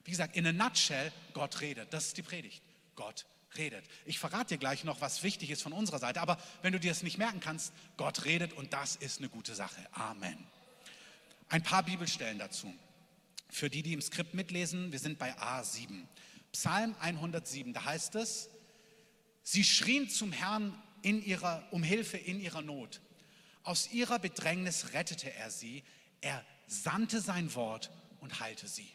Wie 0.04 0.10
gesagt, 0.10 0.36
in 0.36 0.46
a 0.46 0.52
nutshell, 0.52 1.12
Gott 1.32 1.60
redet. 1.60 1.92
Das 1.92 2.08
ist 2.08 2.16
die 2.16 2.22
Predigt. 2.22 2.62
Gott 2.94 3.26
redet. 3.56 3.84
Ich 4.04 4.18
verrate 4.18 4.54
dir 4.54 4.58
gleich 4.58 4.84
noch, 4.84 5.00
was 5.00 5.22
wichtig 5.22 5.50
ist 5.50 5.62
von 5.62 5.72
unserer 5.72 5.98
Seite, 5.98 6.20
aber 6.20 6.38
wenn 6.62 6.72
du 6.72 6.80
dir 6.80 6.90
das 6.90 7.02
nicht 7.02 7.18
merken 7.18 7.40
kannst, 7.40 7.72
Gott 7.96 8.24
redet 8.24 8.52
und 8.52 8.72
das 8.72 8.96
ist 8.96 9.18
eine 9.18 9.28
gute 9.28 9.54
Sache. 9.54 9.80
Amen. 9.92 10.36
Ein 11.48 11.62
paar 11.62 11.84
Bibelstellen 11.84 12.38
dazu. 12.38 12.72
Für 13.48 13.70
die, 13.70 13.82
die 13.82 13.92
im 13.92 14.02
Skript 14.02 14.34
mitlesen, 14.34 14.90
wir 14.92 14.98
sind 14.98 15.18
bei 15.18 15.36
A7. 15.38 16.06
Psalm 16.52 16.94
107, 17.00 17.72
da 17.72 17.84
heißt 17.84 18.16
es, 18.16 18.48
sie 19.42 19.64
schrien 19.64 20.08
zum 20.08 20.32
Herrn 20.32 20.80
in 21.02 21.24
ihrer, 21.24 21.66
um 21.70 21.82
Hilfe 21.82 22.16
in 22.16 22.40
ihrer 22.40 22.62
Not. 22.62 23.00
Aus 23.64 23.90
ihrer 23.90 24.18
Bedrängnis 24.18 24.92
rettete 24.92 25.34
er 25.34 25.50
sie. 25.50 25.82
Er 26.20 26.44
sandte 26.66 27.20
sein 27.20 27.54
Wort 27.54 27.90
und 28.20 28.40
heilte 28.40 28.68
sie. 28.68 28.88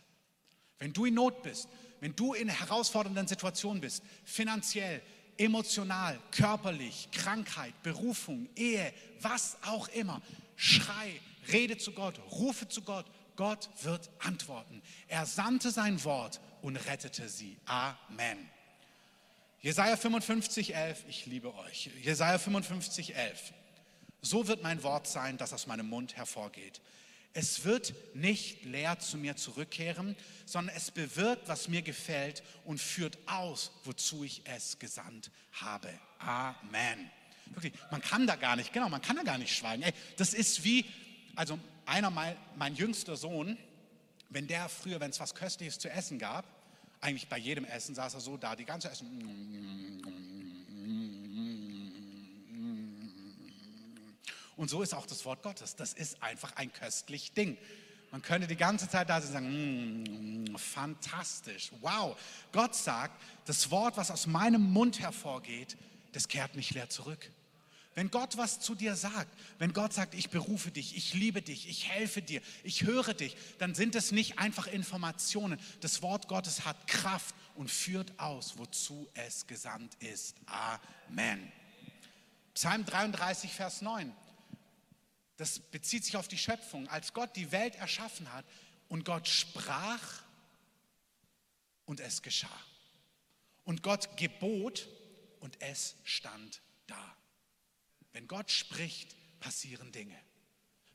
Wenn 0.77 0.93
du 0.93 1.05
in 1.05 1.15
Not 1.15 1.43
bist, 1.43 1.67
wenn 1.99 2.15
du 2.15 2.33
in 2.33 2.47
herausfordernden 2.47 3.27
Situationen 3.27 3.81
bist, 3.81 4.03
finanziell, 4.23 5.01
emotional, 5.37 6.19
körperlich, 6.31 7.09
Krankheit, 7.11 7.73
Berufung, 7.83 8.47
Ehe, 8.55 8.93
was 9.21 9.57
auch 9.63 9.87
immer, 9.89 10.21
schrei, 10.55 11.19
rede 11.51 11.77
zu 11.77 11.91
Gott, 11.91 12.19
rufe 12.31 12.67
zu 12.67 12.81
Gott. 12.81 13.05
Gott 13.35 13.69
wird 13.83 14.09
antworten. 14.19 14.81
Er 15.07 15.25
sandte 15.25 15.71
sein 15.71 16.03
Wort 16.03 16.41
und 16.61 16.75
rettete 16.75 17.29
sie. 17.29 17.57
Amen. 17.65 18.49
Jesaja 19.61 19.95
55, 19.95 20.75
11, 20.75 21.05
ich 21.07 21.25
liebe 21.25 21.53
euch. 21.55 21.89
Jesaja 22.01 22.37
55, 22.37 23.15
11. 23.15 23.53
So 24.21 24.47
wird 24.47 24.63
mein 24.63 24.83
Wort 24.83 25.07
sein, 25.07 25.37
das 25.37 25.53
aus 25.53 25.67
meinem 25.67 25.87
Mund 25.87 26.17
hervorgeht. 26.17 26.81
Es 27.33 27.63
wird 27.63 27.93
nicht 28.15 28.65
leer 28.65 28.99
zu 28.99 29.17
mir 29.17 29.35
zurückkehren, 29.35 30.15
sondern 30.45 30.75
es 30.75 30.91
bewirkt, 30.91 31.47
was 31.47 31.67
mir 31.67 31.81
gefällt 31.81 32.43
und 32.65 32.81
führt 32.81 33.17
aus, 33.27 33.71
wozu 33.83 34.23
ich 34.23 34.41
es 34.45 34.79
gesandt 34.79 35.31
habe. 35.53 35.89
Amen. 36.17 37.09
Wirklich, 37.45 37.73
man 37.91 38.01
kann 38.01 38.27
da 38.27 38.35
gar 38.35 38.55
nicht, 38.55 38.73
genau, 38.73 38.89
man 38.89 39.01
kann 39.01 39.15
da 39.15 39.23
gar 39.23 39.37
nicht 39.37 39.55
schweigen. 39.55 39.83
Ey, 39.83 39.93
das 40.17 40.33
ist 40.33 40.63
wie, 40.63 40.85
also 41.35 41.59
einer, 41.85 42.09
mein, 42.09 42.35
mein 42.55 42.75
jüngster 42.75 43.15
Sohn, 43.15 43.57
wenn 44.29 44.47
der 44.47 44.69
früher, 44.69 44.99
wenn 44.99 45.11
es 45.11 45.19
was 45.19 45.33
Köstliches 45.33 45.79
zu 45.79 45.89
essen 45.89 46.19
gab, 46.19 46.45
eigentlich 47.01 47.27
bei 47.27 47.37
jedem 47.37 47.65
Essen 47.65 47.95
saß 47.95 48.13
er 48.15 48.19
so 48.19 48.37
da, 48.37 48.55
die 48.55 48.65
ganze 48.65 48.89
Essen. 48.89 49.07
Und 54.59 54.69
so 54.69 54.81
ist 54.81 54.93
auch 54.93 55.05
das 55.05 55.23
Wort 55.23 55.41
Gottes. 55.41 55.77
Das 55.77 55.93
ist 55.93 56.21
einfach 56.21 56.53
ein 56.57 56.73
köstlich 56.73 57.31
Ding. 57.31 57.57
Man 58.11 58.21
könnte 58.21 58.45
die 58.45 58.57
ganze 58.57 58.89
Zeit 58.89 59.09
da 59.09 59.21
sein 59.21 59.27
und 59.27 59.33
sagen, 59.33 60.51
mm, 60.51 60.57
fantastisch, 60.57 61.71
wow. 61.79 62.19
Gott 62.51 62.75
sagt, 62.75 63.21
das 63.45 63.71
Wort, 63.71 63.95
was 63.95 64.11
aus 64.11 64.27
meinem 64.27 64.61
Mund 64.73 64.99
hervorgeht, 64.99 65.77
das 66.11 66.27
kehrt 66.27 66.57
nicht 66.57 66.71
leer 66.71 66.89
zurück. 66.89 67.31
Wenn 67.95 68.11
Gott 68.11 68.35
was 68.35 68.59
zu 68.59 68.75
dir 68.75 68.97
sagt, 68.97 69.33
wenn 69.59 69.71
Gott 69.71 69.93
sagt, 69.93 70.13
ich 70.13 70.29
berufe 70.29 70.71
dich, 70.71 70.97
ich 70.97 71.13
liebe 71.13 71.41
dich, 71.41 71.69
ich 71.69 71.87
helfe 71.87 72.21
dir, 72.21 72.41
ich 72.65 72.83
höre 72.83 73.13
dich, 73.13 73.37
dann 73.59 73.73
sind 73.75 73.95
es 73.95 74.11
nicht 74.11 74.39
einfach 74.39 74.67
Informationen. 74.67 75.57
Das 75.79 76.01
Wort 76.01 76.27
Gottes 76.27 76.65
hat 76.65 76.85
Kraft 76.87 77.33
und 77.55 77.71
führt 77.71 78.11
aus, 78.19 78.57
wozu 78.57 79.07
es 79.13 79.47
gesandt 79.47 79.95
ist. 80.01 80.35
Amen. 80.47 81.49
Psalm 82.53 82.85
33, 82.85 83.53
Vers 83.53 83.81
9 83.81 84.13
das 85.39 85.59
bezieht 85.59 86.03
sich 86.03 86.17
auf 86.17 86.27
die 86.27 86.37
Schöpfung, 86.37 86.89
als 86.89 87.13
Gott 87.13 87.33
die 87.37 87.53
Welt 87.53 87.75
erschaffen 87.75 88.31
hat 88.33 88.45
und 88.89 89.05
Gott 89.05 89.25
sprach 89.25 90.21
und 91.85 92.01
es 92.01 92.21
geschah. 92.21 92.59
Und 93.63 93.81
Gott 93.81 94.17
gebot 94.17 94.89
und 95.39 95.61
es 95.61 95.95
stand 96.03 96.61
da. 96.87 97.15
Wenn 98.11 98.27
Gott 98.27 98.51
spricht, 98.51 99.15
passieren 99.39 99.93
Dinge. 99.93 100.19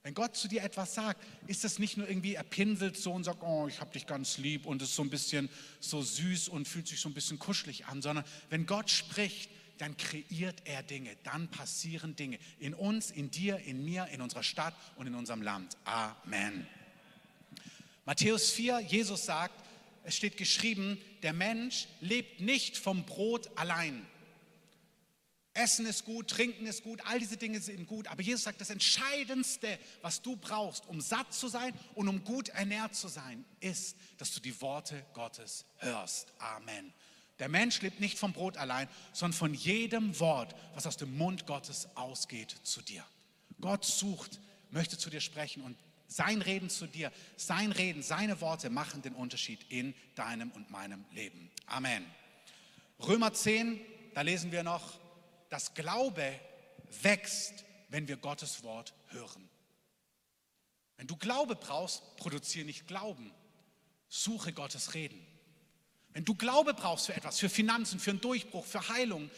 Wenn 0.02 0.12
Gott 0.12 0.36
zu 0.36 0.46
dir 0.46 0.62
etwas 0.62 0.94
sagt, 0.94 1.24
ist 1.46 1.64
das 1.64 1.78
nicht 1.78 1.96
nur 1.96 2.06
irgendwie, 2.06 2.34
er 2.34 2.42
pinselt 2.42 2.98
so 2.98 3.14
und 3.14 3.24
sagt, 3.24 3.42
oh, 3.42 3.66
ich 3.66 3.80
habe 3.80 3.92
dich 3.92 4.06
ganz 4.06 4.36
lieb 4.36 4.66
und 4.66 4.82
ist 4.82 4.94
so 4.94 5.00
ein 5.00 5.08
bisschen 5.08 5.48
so 5.80 6.02
süß 6.02 6.50
und 6.50 6.68
fühlt 6.68 6.86
sich 6.86 7.00
so 7.00 7.08
ein 7.08 7.14
bisschen 7.14 7.38
kuschelig 7.38 7.86
an, 7.86 8.02
sondern 8.02 8.26
wenn 8.50 8.66
Gott 8.66 8.90
spricht, 8.90 9.48
dann 9.78 9.96
kreiert 9.96 10.62
er 10.64 10.82
Dinge, 10.82 11.16
dann 11.24 11.48
passieren 11.48 12.16
Dinge 12.16 12.38
in 12.58 12.74
uns, 12.74 13.10
in 13.10 13.30
dir, 13.30 13.58
in 13.58 13.84
mir, 13.84 14.06
in 14.08 14.20
unserer 14.20 14.42
Stadt 14.42 14.74
und 14.96 15.06
in 15.06 15.14
unserem 15.14 15.42
Land. 15.42 15.76
Amen. 15.84 16.66
Matthäus 18.04 18.50
4, 18.50 18.80
Jesus 18.80 19.24
sagt, 19.24 19.64
es 20.04 20.14
steht 20.14 20.36
geschrieben, 20.36 20.98
der 21.22 21.32
Mensch 21.32 21.88
lebt 22.00 22.40
nicht 22.40 22.76
vom 22.76 23.04
Brot 23.06 23.50
allein. 23.56 24.06
Essen 25.54 25.86
ist 25.86 26.04
gut, 26.04 26.28
trinken 26.28 26.66
ist 26.66 26.82
gut, 26.82 27.00
all 27.06 27.20
diese 27.20 27.36
Dinge 27.36 27.60
sind 27.60 27.86
gut. 27.86 28.08
Aber 28.08 28.20
Jesus 28.20 28.42
sagt, 28.42 28.60
das 28.60 28.70
Entscheidendste, 28.70 29.78
was 30.02 30.20
du 30.20 30.36
brauchst, 30.36 30.86
um 30.88 31.00
satt 31.00 31.32
zu 31.32 31.46
sein 31.46 31.72
und 31.94 32.08
um 32.08 32.24
gut 32.24 32.48
ernährt 32.48 32.96
zu 32.96 33.06
sein, 33.06 33.44
ist, 33.60 33.96
dass 34.18 34.34
du 34.34 34.40
die 34.40 34.60
Worte 34.60 35.06
Gottes 35.14 35.64
hörst. 35.78 36.32
Amen. 36.38 36.92
Der 37.38 37.48
Mensch 37.48 37.80
lebt 37.82 38.00
nicht 38.00 38.18
vom 38.18 38.32
Brot 38.32 38.56
allein, 38.56 38.88
sondern 39.12 39.36
von 39.36 39.54
jedem 39.54 40.18
Wort, 40.20 40.54
was 40.74 40.86
aus 40.86 40.96
dem 40.96 41.16
Mund 41.16 41.46
Gottes 41.46 41.88
ausgeht 41.96 42.54
zu 42.62 42.80
dir. 42.80 43.04
Gott 43.60 43.84
sucht, 43.84 44.40
möchte 44.70 44.98
zu 44.98 45.10
dir 45.10 45.20
sprechen 45.20 45.62
und 45.62 45.76
sein 46.06 46.42
Reden 46.42 46.70
zu 46.70 46.86
dir, 46.86 47.10
sein 47.36 47.72
Reden, 47.72 48.02
seine 48.02 48.40
Worte 48.40 48.70
machen 48.70 49.02
den 49.02 49.14
Unterschied 49.14 49.64
in 49.68 49.94
deinem 50.14 50.50
und 50.52 50.70
meinem 50.70 51.04
Leben. 51.12 51.50
Amen. 51.66 52.04
Römer 53.00 53.32
10, 53.32 53.80
da 54.14 54.20
lesen 54.20 54.52
wir 54.52 54.62
noch, 54.62 55.00
das 55.48 55.74
Glaube 55.74 56.38
wächst, 57.02 57.64
wenn 57.88 58.06
wir 58.06 58.16
Gottes 58.16 58.62
Wort 58.62 58.94
hören. 59.08 59.48
Wenn 60.96 61.06
du 61.06 61.16
Glaube 61.16 61.56
brauchst, 61.56 62.16
produziere 62.16 62.64
nicht 62.64 62.86
Glauben, 62.86 63.32
suche 64.08 64.52
Gottes 64.52 64.94
Reden. 64.94 65.26
Wenn 66.14 66.24
du 66.24 66.34
Glaube 66.34 66.74
brauchst 66.74 67.06
für 67.06 67.14
etwas, 67.14 67.38
für 67.38 67.50
Finanzen, 67.50 68.00
für 68.00 68.10
einen 68.10 68.20
Durchbruch, 68.20 68.64
für 68.64 68.88
Heilung, 68.88 69.30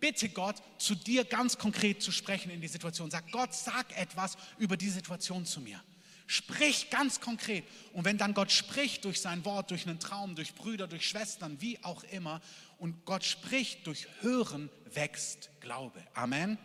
bitte 0.00 0.28
Gott, 0.28 0.56
zu 0.78 0.94
dir 0.94 1.24
ganz 1.24 1.56
konkret 1.56 2.02
zu 2.02 2.12
sprechen 2.12 2.50
in 2.50 2.60
die 2.60 2.68
Situation. 2.68 3.10
Sag 3.10 3.30
Gott, 3.32 3.54
sag 3.54 3.96
etwas 3.96 4.36
über 4.58 4.76
die 4.76 4.90
Situation 4.90 5.46
zu 5.46 5.60
mir. 5.60 5.82
Sprich 6.26 6.90
ganz 6.90 7.20
konkret. 7.20 7.64
Und 7.92 8.04
wenn 8.04 8.18
dann 8.18 8.34
Gott 8.34 8.50
spricht 8.50 9.04
durch 9.04 9.20
sein 9.20 9.44
Wort, 9.44 9.70
durch 9.70 9.86
einen 9.86 10.00
Traum, 10.00 10.34
durch 10.34 10.54
Brüder, 10.54 10.88
durch 10.88 11.08
Schwestern, 11.08 11.60
wie 11.60 11.82
auch 11.84 12.02
immer, 12.04 12.40
und 12.78 13.04
Gott 13.04 13.24
spricht 13.24 13.86
durch 13.86 14.08
Hören, 14.20 14.70
wächst 14.92 15.50
Glaube. 15.60 16.02
Amen. 16.14 16.58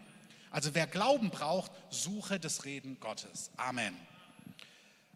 Also 0.49 0.73
wer 0.73 0.87
Glauben 0.87 1.29
braucht, 1.29 1.71
suche 1.89 2.39
das 2.39 2.65
Reden 2.65 2.99
Gottes. 2.99 3.51
Amen. 3.57 3.95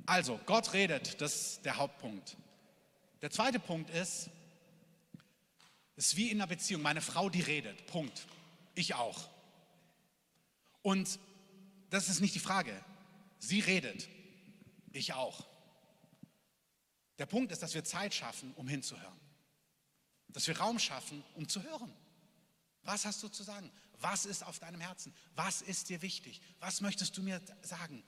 Also, 0.05 0.39
Gott 0.45 0.73
redet, 0.73 1.21
das 1.21 1.35
ist 1.35 1.65
der 1.65 1.77
Hauptpunkt. 1.77 2.35
Der 3.21 3.31
zweite 3.31 3.57
Punkt 3.57 3.89
ist, 3.89 4.29
ist 5.95 6.15
wie 6.15 6.29
in 6.29 6.37
einer 6.37 6.47
Beziehung. 6.47 6.81
Meine 6.81 7.01
Frau, 7.01 7.29
die 7.29 7.41
redet. 7.41 7.85
Punkt. 7.87 8.27
Ich 8.75 8.95
auch. 8.95 9.29
Und 10.81 11.19
Das 11.89 12.09
ist 12.09 12.21
nicht 12.21 12.33
die 12.33 12.39
Frage. 12.39 12.73
Sie 13.37 13.59
redet. 13.59 14.09
Ich 14.91 15.13
auch. 15.13 15.45
Der 17.19 17.27
Punkt 17.27 17.51
ist, 17.51 17.61
dass 17.61 17.75
wir 17.75 17.83
Zeit 17.83 18.15
schaffen, 18.15 18.51
um 18.55 18.67
hinzuhören. 18.67 19.19
Dass 20.29 20.47
wir 20.47 20.57
Raum 20.57 20.79
schaffen, 20.79 21.23
um 21.35 21.47
zu 21.47 21.61
hören. 21.61 21.93
Was 22.81 23.05
hast 23.05 23.21
du 23.21 23.27
zu 23.27 23.43
sagen? 23.43 23.71
Was 23.99 24.25
ist 24.25 24.43
auf 24.43 24.57
deinem 24.57 24.81
Herzen? 24.81 25.13
Was 25.35 25.61
ist 25.61 25.89
dir 25.89 26.01
wichtig? 26.01 26.41
Was 26.59 26.81
möchtest 26.81 27.15
du 27.15 27.21
mir 27.21 27.39
sagen? 27.61 28.03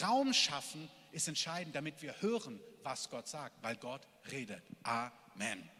Raum 0.00 0.32
schaffen 0.32 0.88
ist 1.12 1.28
entscheidend, 1.28 1.76
damit 1.76 2.00
wir 2.00 2.18
hören, 2.22 2.58
was 2.84 3.10
Gott 3.10 3.28
sagt, 3.28 3.62
weil 3.62 3.76
Gott 3.76 4.08
redet. 4.30 4.62
Amen. 4.82 5.70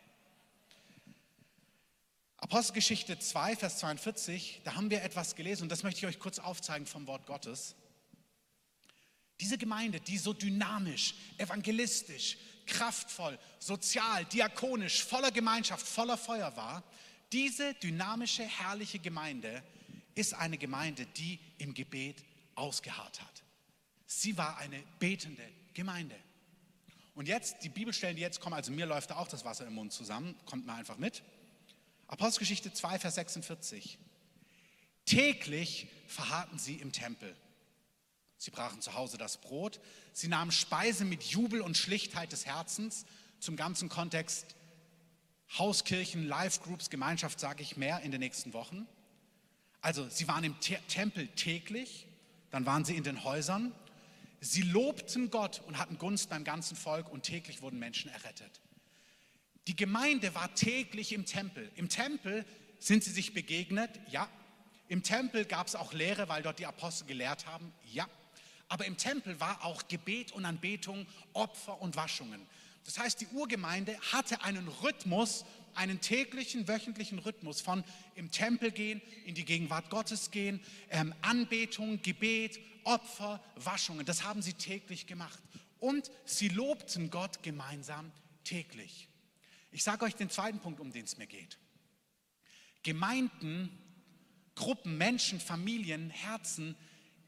Apostelgeschichte 2.38 3.18
2, 3.18 3.56
Vers 3.56 3.78
42, 3.78 4.60
da 4.64 4.74
haben 4.74 4.90
wir 4.90 5.02
etwas 5.02 5.34
gelesen 5.34 5.64
und 5.64 5.68
das 5.70 5.82
möchte 5.82 6.00
ich 6.00 6.06
euch 6.06 6.18
kurz 6.18 6.38
aufzeigen 6.38 6.86
vom 6.86 7.06
Wort 7.06 7.26
Gottes. 7.26 7.74
Diese 9.40 9.58
Gemeinde, 9.58 10.00
die 10.00 10.18
so 10.18 10.32
dynamisch, 10.32 11.14
evangelistisch, 11.38 12.36
kraftvoll, 12.66 13.38
sozial, 13.58 14.24
diakonisch, 14.26 15.02
voller 15.04 15.30
Gemeinschaft, 15.30 15.86
voller 15.86 16.18
Feuer 16.18 16.54
war, 16.56 16.82
diese 17.32 17.74
dynamische, 17.74 18.44
herrliche 18.44 18.98
Gemeinde 18.98 19.62
ist 20.14 20.34
eine 20.34 20.58
Gemeinde, 20.58 21.06
die 21.06 21.38
im 21.58 21.74
Gebet 21.74 22.22
ausgeharrt 22.54 23.20
hat. 23.20 23.42
Sie 24.06 24.36
war 24.38 24.58
eine 24.58 24.82
betende 24.98 25.42
Gemeinde. 25.74 26.16
Und 27.14 27.28
jetzt, 27.28 27.62
die 27.62 27.68
Bibelstellen, 27.68 28.16
die 28.16 28.22
jetzt 28.22 28.40
kommen, 28.40 28.54
also 28.54 28.70
mir 28.72 28.86
läuft 28.86 29.10
da 29.10 29.16
auch 29.16 29.28
das 29.28 29.44
Wasser 29.44 29.66
im 29.66 29.74
Mund 29.74 29.92
zusammen, 29.92 30.36
kommt 30.44 30.66
mal 30.66 30.76
einfach 30.76 30.98
mit. 30.98 31.22
Apostelgeschichte 32.08 32.72
2, 32.72 32.98
Vers 32.98 33.14
46. 33.16 33.98
Täglich 35.04 35.88
verharrten 36.06 36.58
sie 36.58 36.76
im 36.76 36.92
Tempel. 36.92 37.34
Sie 38.38 38.50
brachen 38.50 38.80
zu 38.80 38.94
Hause 38.94 39.18
das 39.18 39.38
Brot. 39.38 39.80
Sie 40.12 40.28
nahmen 40.28 40.52
Speise 40.52 41.04
mit 41.04 41.22
Jubel 41.24 41.60
und 41.60 41.76
Schlichtheit 41.76 42.32
des 42.32 42.46
Herzens. 42.46 43.06
Zum 43.40 43.56
ganzen 43.56 43.88
Kontext 43.88 44.54
Hauskirchen, 45.58 46.26
Live-Groups, 46.26 46.90
Gemeinschaft 46.90 47.38
sage 47.40 47.62
ich 47.62 47.76
mehr 47.76 48.00
in 48.00 48.10
den 48.10 48.20
nächsten 48.20 48.52
Wochen. 48.52 48.86
Also 49.80 50.08
sie 50.08 50.26
waren 50.26 50.44
im 50.44 50.58
Te 50.60 50.78
Tempel 50.88 51.28
täglich, 51.28 52.06
dann 52.50 52.66
waren 52.66 52.84
sie 52.84 52.96
in 52.96 53.04
den 53.04 53.24
Häusern. 53.24 53.72
Sie 54.40 54.62
lobten 54.62 55.30
Gott 55.30 55.62
und 55.66 55.78
hatten 55.78 55.98
Gunst 55.98 56.28
beim 56.28 56.44
ganzen 56.44 56.76
Volk 56.76 57.08
und 57.08 57.22
täglich 57.22 57.62
wurden 57.62 57.78
Menschen 57.78 58.10
errettet. 58.10 58.60
Die 59.66 59.76
Gemeinde 59.76 60.34
war 60.34 60.54
täglich 60.54 61.12
im 61.12 61.24
Tempel. 61.24 61.70
Im 61.74 61.88
Tempel 61.88 62.44
sind 62.78 63.02
sie 63.02 63.10
sich 63.10 63.34
begegnet, 63.34 63.90
ja. 64.10 64.28
Im 64.88 65.02
Tempel 65.02 65.44
gab 65.44 65.66
es 65.66 65.74
auch 65.74 65.92
Lehre, 65.92 66.28
weil 66.28 66.42
dort 66.42 66.60
die 66.60 66.66
Apostel 66.66 67.06
gelehrt 67.06 67.46
haben, 67.46 67.72
ja. 67.92 68.08
Aber 68.68 68.84
im 68.84 68.96
Tempel 68.96 69.40
war 69.40 69.64
auch 69.64 69.88
Gebet 69.88 70.32
und 70.32 70.44
Anbetung, 70.44 71.06
Opfer 71.32 71.80
und 71.80 71.96
Waschungen. 71.96 72.46
Das 72.84 72.98
heißt, 72.98 73.20
die 73.20 73.26
Urgemeinde 73.28 73.98
hatte 74.12 74.42
einen 74.42 74.68
Rhythmus, 74.68 75.44
einen 75.74 76.00
täglichen, 76.00 76.68
wöchentlichen 76.68 77.18
Rhythmus 77.18 77.60
von 77.60 77.84
im 78.14 78.30
Tempel 78.30 78.70
gehen, 78.70 79.02
in 79.24 79.34
die 79.34 79.44
Gegenwart 79.44 79.90
Gottes 79.90 80.30
gehen, 80.30 80.60
ähm, 80.90 81.12
Anbetung, 81.22 82.00
Gebet, 82.02 82.60
Opfer, 82.84 83.42
Waschungen. 83.56 84.06
Das 84.06 84.22
haben 84.22 84.42
sie 84.42 84.52
täglich 84.52 85.06
gemacht. 85.06 85.38
Und 85.80 86.10
sie 86.24 86.48
lobten 86.48 87.10
Gott 87.10 87.42
gemeinsam 87.42 88.12
täglich. 88.44 89.08
Ich 89.76 89.82
sage 89.82 90.06
euch 90.06 90.14
den 90.14 90.30
zweiten 90.30 90.58
Punkt, 90.58 90.80
um 90.80 90.90
den 90.90 91.04
es 91.04 91.18
mir 91.18 91.26
geht. 91.26 91.58
Gemeinden, 92.82 93.68
Gruppen, 94.54 94.96
Menschen, 94.96 95.38
Familien, 95.38 96.08
Herzen, 96.08 96.74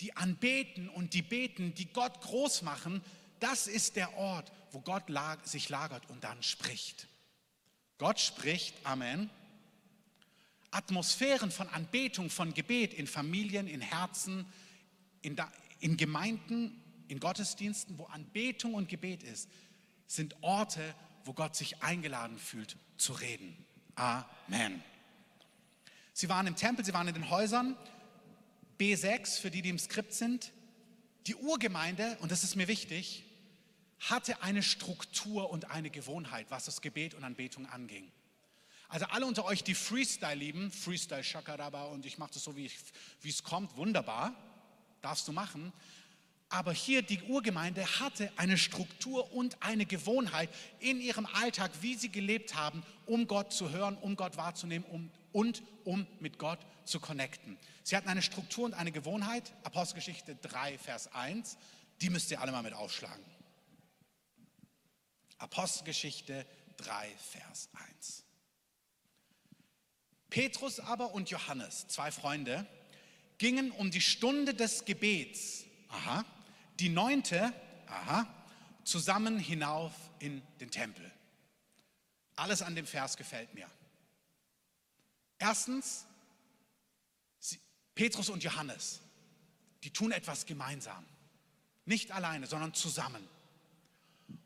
die 0.01 0.17
anbeten 0.17 0.89
und 0.89 1.13
die 1.13 1.21
beten, 1.21 1.75
die 1.75 1.93
Gott 1.93 2.23
groß 2.23 2.63
machen, 2.63 3.03
das 3.39 3.67
ist 3.67 3.97
der 3.97 4.17
Ort, 4.17 4.51
wo 4.73 4.81
Gott 4.81 5.03
sich 5.45 5.69
lagert 5.69 6.09
und 6.09 6.25
dann 6.25 6.43
spricht. 6.43 7.07
Gott 7.99 8.19
spricht, 8.19 8.75
Amen. 8.83 9.29
Atmosphären 10.71 11.51
von 11.51 11.69
Anbetung, 11.69 12.31
von 12.31 12.55
Gebet 12.55 12.95
in 12.95 13.07
Familien, 13.07 13.67
in 13.69 13.83
Herzen, 13.83 14.47
in, 15.21 15.37
in 15.81 15.99
Gemeinden, 15.99 16.83
in 17.09 17.21
Gottesdiensten, 17.21 17.99
wo 17.99 18.05
Anbetung 18.05 18.73
und 18.73 18.89
Gebet 18.89 19.23
ist, 19.23 19.51
sind 20.07 20.35
Orte, 20.43 20.95
wo 21.29 21.35
Gott 21.35 21.55
sich 21.55 21.83
eingeladen 21.83 22.39
fühlt 22.39 22.79
zu 22.97 23.13
reden. 23.13 23.55
Amen. 23.97 24.83
Sie 26.15 26.31
waren 26.31 26.47
im 26.47 26.57
Tempel, 26.57 26.87
sie 26.87 26.95
waren 26.95 27.07
in 27.07 27.13
den 27.13 27.29
Häusern. 27.29 27.77
B6, 28.81 29.39
für 29.39 29.51
die, 29.51 29.61
die 29.61 29.69
im 29.69 29.79
Skript 29.79 30.15
sind. 30.15 30.53
Die 31.27 31.35
Urgemeinde, 31.35 32.17
und 32.23 32.33
das 32.33 32.45
ist 32.45 32.57
mir 32.57 32.67
wichtig, 32.67 33.27
hatte 34.01 34.43
eine 34.43 34.63
Struktur 34.63 35.51
und 35.51 35.71
eine 35.71 35.91
Gewohnheit, 35.91 36.47
was 36.49 36.65
das 36.65 36.81
Gebet 36.81 37.13
und 37.13 37.25
Anbetung 37.25 37.67
anging. 37.67 38.11
Also 38.89 39.05
alle 39.07 39.27
unter 39.27 39.45
euch, 39.45 39.63
die 39.63 39.75
Freestyle 39.75 40.35
lieben, 40.35 40.71
Freestyle 40.71 41.23
Shakaraba 41.23 41.85
und 41.89 42.07
ich 42.07 42.17
mache 42.17 42.31
das 42.33 42.45
so, 42.45 42.57
wie, 42.57 42.71
es 43.23 43.43
kommt, 43.43 43.77
wunderbar, 43.77 44.35
darfst 45.03 45.29
du 45.29 45.33
machen. 45.33 45.75
Aber 46.51 46.73
hier 46.73 47.03
die 47.03 47.23
Urgemeinde 47.25 47.85
hatte 48.01 48.33
eine 48.37 48.57
Struktur 48.57 49.33
und 49.33 49.63
eine 49.63 49.85
Gewohnheit 49.85 50.49
in 50.81 51.01
ihrem 51.01 51.27
Alltag, 51.27 51.71
wie 51.83 51.95
sie 51.95 52.09
gelebt 52.09 52.55
haben, 52.55 52.83
um 53.05 53.27
Gott 53.27 53.53
zu 53.53 53.71
hören, 53.71 53.99
um 53.99 54.17
Gott 54.17 54.39
wahrzunehmen 54.39 54.87
um, 54.91 55.11
und 55.33 55.63
um 55.85 56.07
mit 56.21 56.39
Gott 56.39 56.59
zu 56.85 57.01
connecten. 57.01 57.59
Sie 57.83 57.97
hatten 57.97 58.09
eine 58.09 58.23
Struktur 58.23 58.65
und 58.65 58.75
eine 58.75 58.93
Gewohnheit, 58.93 59.53
Apostelgeschichte 59.63 60.37
3, 60.37 60.79
Vers 60.79 61.13
1, 61.15 61.59
die 62.01 62.09
müsst 62.09 62.31
ihr 62.31 62.41
alle 62.41 62.53
mal 62.53 62.63
mit 62.63 62.73
aufschlagen. 62.73 63.25
Apostelgeschichte 65.37 66.47
3, 66.79 67.09
Vers 67.31 67.69
1. 67.91 68.25
Petrus 70.31 70.81
aber 70.81 71.13
und 71.13 71.31
Johannes, 71.31 71.89
zwei 71.89 72.11
Freunde, 72.11 72.67
gingen 73.37 73.71
um 73.71 73.91
die 73.91 74.01
Stunde 74.01 74.55
des 74.55 74.85
Gebets, 74.85 75.65
aha, 75.89 76.25
die 76.81 76.89
neunte, 76.89 77.53
aha, 77.87 78.27
zusammen 78.85 79.39
hinauf 79.39 79.93
in 80.19 80.43
den 80.61 80.71
Tempel. 80.71 81.11
Alles 82.37 82.63
an 82.63 82.75
dem 82.75 82.87
Vers 82.87 83.17
gefällt 83.17 83.53
mir. 83.55 83.69
Erstens, 85.39 86.07
Petrus 87.95 88.29
und 88.29 88.45
Johannes, 88.45 89.01
die 89.83 89.91
tun 89.91 90.13
etwas 90.13 90.47
gemeinsam. 90.47 91.05
Nicht 91.85 92.13
alleine, 92.13 92.47
sondern 92.47 92.75
zusammen. 92.75 93.27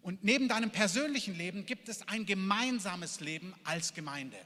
Und 0.01 0.25
neben 0.25 0.49
deinem 0.49 0.71
persönlichen 0.71 1.35
Leben 1.35 1.67
gibt 1.67 1.89
es 1.89 2.07
ein 2.09 2.25
gemeinsames 2.25 3.21
Leben 3.21 3.55
als 3.65 3.95
Gemeinde. 3.95 4.39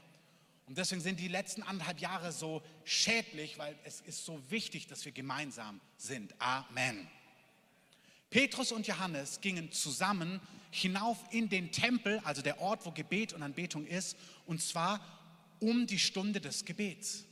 Und 0.65 0.77
deswegen 0.77 1.01
sind 1.01 1.19
die 1.19 1.27
letzten 1.27 1.63
anderthalb 1.63 1.99
Jahre 1.99 2.31
so 2.31 2.61
schädlich, 2.83 3.57
weil 3.57 3.77
es 3.85 4.01
ist 4.01 4.25
so 4.25 4.41
wichtig, 4.49 4.87
dass 4.87 5.05
wir 5.05 5.11
gemeinsam 5.13 5.79
sind. 5.97 6.33
Amen. 6.41 7.07
Petrus 8.29 8.71
und 8.71 8.87
Johannes 8.87 9.41
gingen 9.41 9.71
zusammen 9.71 10.41
hinauf 10.71 11.17
in 11.31 11.49
den 11.49 11.71
Tempel, 11.71 12.19
also 12.23 12.41
der 12.41 12.59
Ort, 12.59 12.85
wo 12.85 12.91
Gebet 12.91 13.33
und 13.33 13.41
Anbetung 13.41 13.85
ist, 13.87 14.17
und 14.45 14.61
zwar 14.61 14.99
um 15.59 15.87
die 15.87 15.99
Stunde 15.99 16.41
des 16.41 16.65
Gebets. 16.65 17.23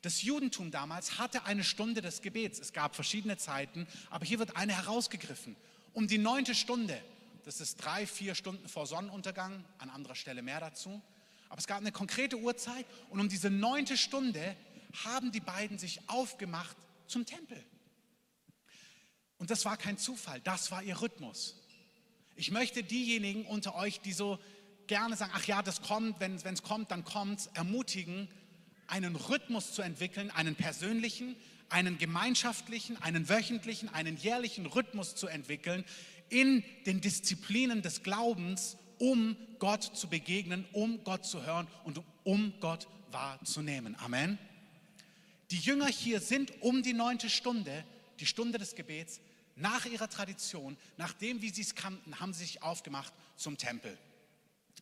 Das 0.00 0.22
Judentum 0.22 0.70
damals 0.70 1.18
hatte 1.18 1.44
eine 1.44 1.64
Stunde 1.64 2.02
des 2.02 2.22
Gebets. 2.22 2.60
Es 2.60 2.72
gab 2.72 2.94
verschiedene 2.94 3.36
Zeiten, 3.36 3.86
aber 4.10 4.24
hier 4.26 4.38
wird 4.38 4.56
eine 4.56 4.74
herausgegriffen 4.74 5.56
um 5.94 6.08
die 6.08 6.18
neunte 6.18 6.54
Stunde. 6.54 7.00
Das 7.44 7.60
ist 7.60 7.76
drei, 7.76 8.06
vier 8.06 8.34
Stunden 8.34 8.68
vor 8.68 8.86
Sonnenuntergang, 8.86 9.64
an 9.78 9.90
anderer 9.90 10.14
Stelle 10.14 10.42
mehr 10.42 10.60
dazu. 10.60 11.00
Aber 11.48 11.58
es 11.58 11.66
gab 11.66 11.78
eine 11.78 11.92
konkrete 11.92 12.36
Uhrzeit 12.36 12.84
und 13.10 13.20
um 13.20 13.28
diese 13.28 13.48
neunte 13.48 13.96
Stunde 13.96 14.56
haben 15.04 15.32
die 15.32 15.40
beiden 15.40 15.78
sich 15.78 16.00
aufgemacht 16.08 16.76
zum 17.06 17.24
Tempel. 17.24 17.62
Und 19.38 19.50
das 19.50 19.64
war 19.64 19.76
kein 19.76 19.98
Zufall, 19.98 20.40
das 20.40 20.70
war 20.70 20.82
ihr 20.82 21.00
Rhythmus. 21.00 21.60
Ich 22.36 22.50
möchte 22.50 22.82
diejenigen 22.82 23.46
unter 23.46 23.74
euch, 23.74 24.00
die 24.00 24.12
so 24.12 24.38
gerne 24.86 25.16
sagen, 25.16 25.32
ach 25.34 25.46
ja, 25.46 25.62
das 25.62 25.82
kommt, 25.82 26.20
wenn 26.20 26.34
es 26.36 26.62
kommt, 26.62 26.90
dann 26.90 27.04
kommt, 27.04 27.48
ermutigen, 27.54 28.28
einen 28.86 29.16
Rhythmus 29.16 29.72
zu 29.72 29.82
entwickeln, 29.82 30.30
einen 30.30 30.56
persönlichen, 30.56 31.36
einen 31.68 31.98
gemeinschaftlichen, 31.98 33.00
einen 33.02 33.28
wöchentlichen, 33.28 33.88
einen 33.88 34.16
jährlichen 34.16 34.66
Rhythmus 34.66 35.14
zu 35.14 35.26
entwickeln 35.26 35.84
in 36.28 36.64
den 36.86 37.00
Disziplinen 37.00 37.82
des 37.82 38.02
Glaubens, 38.02 38.76
um 38.98 39.36
Gott 39.58 39.82
zu 39.82 40.08
begegnen, 40.08 40.64
um 40.72 41.02
Gott 41.04 41.24
zu 41.24 41.44
hören 41.44 41.66
und 41.84 42.00
um 42.24 42.54
Gott 42.60 42.88
wahrzunehmen. 43.10 43.96
Amen. 43.98 44.38
Die 45.50 45.58
Jünger 45.58 45.86
hier 45.86 46.20
sind 46.20 46.62
um 46.62 46.82
die 46.82 46.94
neunte 46.94 47.30
Stunde, 47.30 47.84
die 48.20 48.26
Stunde 48.26 48.58
des 48.58 48.74
Gebets, 48.74 49.20
nach 49.56 49.84
ihrer 49.86 50.08
Tradition, 50.08 50.76
nachdem 50.96 51.40
wie 51.40 51.50
sie 51.50 51.62
es 51.62 51.74
kannten, 51.74 52.18
haben 52.18 52.32
sie 52.32 52.44
sich 52.44 52.62
aufgemacht 52.62 53.12
zum 53.36 53.56
Tempel. 53.56 53.96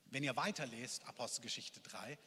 Wenn 0.06 0.24
ihr 0.24 0.36
weiterlest, 0.36 1.04
Apostelgeschichte 1.06 1.80
3, 1.80 2.18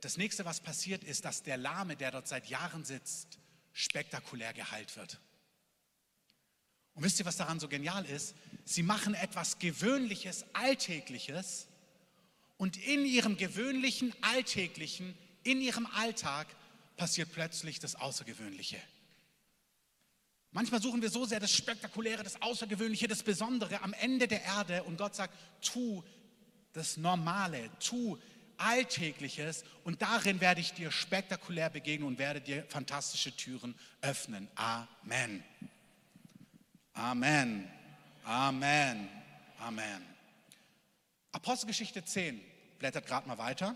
das 0.00 0.16
nächste, 0.16 0.44
was 0.44 0.60
passiert, 0.60 1.02
ist, 1.04 1.24
dass 1.24 1.42
der 1.42 1.56
Lahme, 1.56 1.96
der 1.96 2.10
dort 2.10 2.28
seit 2.28 2.48
Jahren 2.48 2.84
sitzt, 2.84 3.38
spektakulär 3.72 4.52
geheilt 4.52 4.96
wird. 4.96 5.20
Und 6.94 7.04
wisst 7.04 7.18
ihr, 7.18 7.24
was 7.24 7.36
daran 7.36 7.58
so 7.58 7.68
genial 7.68 8.04
ist? 8.04 8.34
Sie 8.64 8.82
machen 8.82 9.14
etwas 9.14 9.58
Gewöhnliches, 9.58 10.44
Alltägliches 10.52 11.66
und 12.58 12.76
in 12.76 13.06
ihrem 13.06 13.36
gewöhnlichen, 13.36 14.14
Alltäglichen, 14.20 15.16
in 15.42 15.60
ihrem 15.60 15.86
Alltag 15.86 16.46
passiert 16.96 17.32
plötzlich 17.32 17.80
das 17.80 17.96
Außergewöhnliche. 17.96 18.80
Manchmal 20.52 20.82
suchen 20.82 21.00
wir 21.00 21.10
so 21.10 21.24
sehr 21.24 21.40
das 21.40 21.52
Spektakuläre, 21.52 22.22
das 22.22 22.40
Außergewöhnliche, 22.40 23.08
das 23.08 23.22
Besondere 23.22 23.80
am 23.82 23.94
Ende 23.94 24.28
der 24.28 24.42
Erde 24.44 24.82
und 24.84 24.98
Gott 24.98 25.14
sagt, 25.14 25.34
tu 25.62 26.04
das 26.74 26.96
Normale, 26.98 27.70
tu 27.80 28.18
Alltägliches 28.58 29.64
und 29.82 30.02
darin 30.02 30.40
werde 30.40 30.60
ich 30.60 30.74
dir 30.74 30.90
spektakulär 30.90 31.70
begegnen 31.70 32.06
und 32.06 32.18
werde 32.18 32.40
dir 32.40 32.64
fantastische 32.68 33.34
Türen 33.34 33.74
öffnen. 34.02 34.48
Amen. 34.54 35.42
Amen. 36.92 37.70
Amen. 38.24 39.08
Amen. 39.58 40.06
Apostelgeschichte 41.32 42.04
10, 42.04 42.40
blättert 42.78 43.06
gerade 43.06 43.26
mal 43.26 43.38
weiter. 43.38 43.74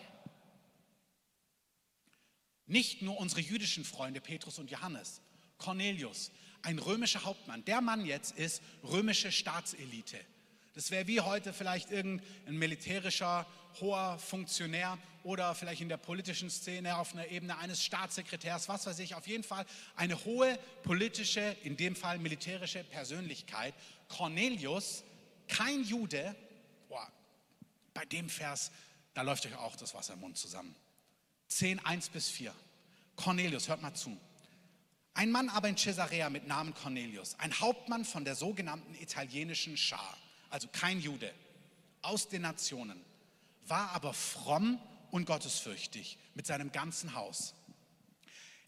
Nicht 2.66 3.00
nur 3.00 3.18
unsere 3.18 3.40
jüdischen 3.40 3.84
Freunde 3.84 4.20
Petrus 4.20 4.58
und 4.58 4.70
Johannes, 4.70 5.22
Cornelius, 5.56 6.30
ein 6.66 6.80
römischer 6.80 7.22
Hauptmann. 7.24 7.64
Der 7.64 7.80
Mann 7.80 8.04
jetzt 8.04 8.36
ist 8.36 8.60
römische 8.82 9.30
Staatselite. 9.30 10.18
Das 10.74 10.90
wäre 10.90 11.06
wie 11.06 11.20
heute 11.20 11.52
vielleicht 11.52 11.92
irgendein 11.92 12.58
militärischer 12.58 13.46
hoher 13.80 14.18
Funktionär 14.18 14.98
oder 15.22 15.54
vielleicht 15.54 15.80
in 15.80 15.88
der 15.88 15.96
politischen 15.96 16.50
Szene 16.50 16.96
auf 16.96 17.14
einer 17.14 17.28
Ebene 17.28 17.56
eines 17.58 17.84
Staatssekretärs, 17.84 18.68
was 18.68 18.84
weiß 18.84 18.98
ich, 18.98 19.14
auf 19.14 19.28
jeden 19.28 19.44
Fall 19.44 19.64
eine 19.94 20.22
hohe 20.24 20.58
politische, 20.82 21.56
in 21.62 21.76
dem 21.76 21.94
Fall 21.94 22.18
militärische 22.18 22.82
Persönlichkeit. 22.82 23.72
Cornelius, 24.08 25.04
kein 25.46 25.84
Jude, 25.84 26.34
boah, 26.88 27.08
bei 27.94 28.04
dem 28.06 28.28
Vers, 28.28 28.72
da 29.14 29.22
läuft 29.22 29.46
euch 29.46 29.56
auch 29.56 29.76
das 29.76 29.94
Wasser 29.94 30.14
im 30.14 30.20
Mund 30.20 30.36
zusammen. 30.36 30.74
10, 31.48 31.84
1 31.84 32.08
bis 32.08 32.28
4. 32.28 32.52
Cornelius, 33.14 33.68
hört 33.68 33.82
mal 33.82 33.94
zu. 33.94 34.18
Ein 35.16 35.30
Mann 35.30 35.48
aber 35.48 35.70
in 35.70 35.76
Caesarea 35.76 36.28
mit 36.28 36.46
Namen 36.46 36.74
Cornelius, 36.74 37.36
ein 37.38 37.58
Hauptmann 37.58 38.04
von 38.04 38.26
der 38.26 38.34
sogenannten 38.34 38.94
italienischen 38.96 39.78
Schar, 39.78 40.14
also 40.50 40.68
kein 40.68 41.00
Jude, 41.00 41.32
aus 42.02 42.28
den 42.28 42.42
Nationen, 42.42 43.02
war 43.66 43.92
aber 43.92 44.12
fromm 44.12 44.78
und 45.10 45.24
gottesfürchtig 45.24 46.18
mit 46.34 46.46
seinem 46.46 46.70
ganzen 46.70 47.14
Haus. 47.14 47.54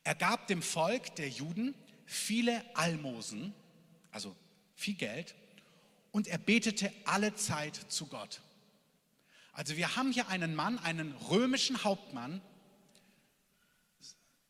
Er 0.04 0.14
gab 0.14 0.46
dem 0.46 0.62
Volk 0.62 1.14
der 1.16 1.28
Juden 1.28 1.74
viele 2.06 2.64
Almosen, 2.74 3.52
also 4.10 4.34
viel 4.74 4.94
Geld, 4.94 5.34
und 6.12 6.28
er 6.28 6.38
betete 6.38 6.90
alle 7.04 7.34
Zeit 7.34 7.76
zu 7.88 8.06
Gott. 8.06 8.40
Also 9.52 9.76
wir 9.76 9.96
haben 9.96 10.12
hier 10.12 10.28
einen 10.28 10.54
Mann, 10.54 10.78
einen 10.78 11.12
römischen 11.28 11.84
Hauptmann, 11.84 12.40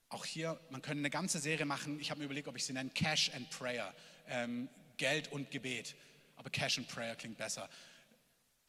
auch 0.08 0.24
hier, 0.24 0.58
man 0.70 0.82
könnte 0.82 1.00
eine 1.00 1.10
ganze 1.10 1.38
Serie 1.38 1.66
machen. 1.66 2.00
Ich 2.00 2.10
habe 2.10 2.20
mir 2.20 2.26
überlegt, 2.26 2.48
ob 2.48 2.56
ich 2.56 2.64
sie 2.64 2.72
nenne 2.72 2.90
Cash 2.90 3.30
and 3.34 3.48
Prayer. 3.50 3.94
Ähm, 4.28 4.68
Geld 4.96 5.30
und 5.32 5.50
Gebet. 5.50 5.94
Aber 6.36 6.50
Cash 6.50 6.78
and 6.78 6.88
Prayer 6.88 7.14
klingt 7.16 7.36
besser. 7.36 7.68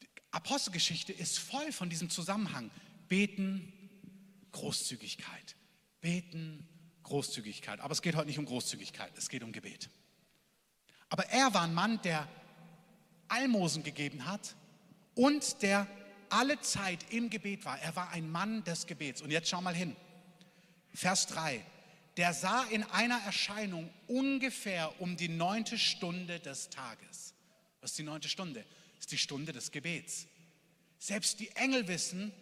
Die 0.02 0.08
Apostelgeschichte 0.30 1.12
ist 1.12 1.38
voll 1.38 1.72
von 1.72 1.88
diesem 1.90 2.10
Zusammenhang. 2.10 2.70
Beten, 3.08 3.72
Großzügigkeit. 4.52 5.56
Beten, 6.00 6.68
Großzügigkeit. 7.02 7.80
Aber 7.80 7.92
es 7.92 8.02
geht 8.02 8.14
heute 8.16 8.26
nicht 8.26 8.38
um 8.38 8.46
Großzügigkeit, 8.46 9.12
es 9.16 9.28
geht 9.28 9.42
um 9.42 9.52
Gebet. 9.52 9.90
Aber 11.08 11.26
er 11.26 11.52
war 11.54 11.62
ein 11.62 11.74
Mann, 11.74 12.00
der 12.02 12.28
Almosen 13.28 13.82
gegeben 13.82 14.26
hat 14.26 14.54
und 15.14 15.62
der 15.62 15.86
alle 16.28 16.60
Zeit 16.60 17.12
im 17.12 17.30
Gebet 17.30 17.64
war. 17.64 17.78
Er 17.80 17.96
war 17.96 18.10
ein 18.10 18.30
Mann 18.30 18.62
des 18.64 18.86
Gebets. 18.86 19.20
Und 19.20 19.30
jetzt 19.30 19.48
schau 19.48 19.60
mal 19.60 19.74
hin. 19.74 19.96
Vers 20.94 21.26
3. 21.28 21.64
Der 22.16 22.34
sah 22.34 22.64
in 22.64 22.82
einer 22.84 23.18
Erscheinung 23.24 23.88
ungefähr 24.06 25.00
um 25.00 25.16
die 25.16 25.28
neunte 25.28 25.78
Stunde 25.78 26.40
des 26.40 26.68
Tages. 26.70 27.34
Was 27.80 27.90
ist 27.90 27.98
die 27.98 28.02
neunte 28.02 28.28
Stunde? 28.28 28.64
Das 28.96 29.06
ist 29.06 29.12
die 29.12 29.18
Stunde 29.18 29.52
des 29.52 29.70
Gebets. 29.70 30.26
Selbst 30.98 31.40
die 31.40 31.48
Engel 31.56 31.88
wissen, 31.88 32.32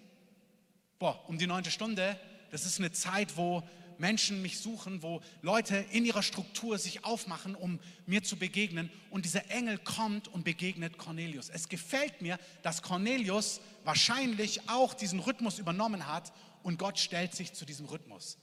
boah, 0.99 1.23
um 1.29 1.39
die 1.39 1.47
neunte 1.47 1.71
Stunde, 1.71 2.19
das 2.51 2.65
ist 2.67 2.79
eine 2.79 2.91
Zeit, 2.91 3.37
wo 3.37 3.63
Menschen 3.99 4.43
mich 4.43 4.59
suchen, 4.59 5.03
wo 5.03 5.21
Leute 5.43 5.85
in 5.91 6.05
ihrer 6.05 6.23
Struktur 6.23 6.79
sich 6.79 7.05
aufmachen, 7.05 7.55
um 7.55 7.79
mir 8.07 8.23
zu 8.23 8.37
begegnen. 8.37 8.91
Und 9.11 9.25
dieser 9.25 9.51
Engel 9.51 9.79
kommt 9.79 10.29
und 10.29 10.45
begegnet 10.45 10.99
Cornelius. 10.99 11.51
Es 11.51 11.69
gefällt 11.69 12.23
mir, 12.23 12.39
dass 12.63 12.83
Cornelius 12.83 13.61
wahrscheinlich 13.85 14.69
auch 14.69 14.95
diesen 14.95 15.21
Rhythmus 15.21 15.59
übernommen 15.59 16.07
hat 16.07 16.33
und 16.63 16.79
Gott 16.79 16.99
stellt 16.99 17.35
sich 17.35 17.53
zu 17.53 17.65
diesem 17.65 17.87
Rhythmus. 17.87 18.39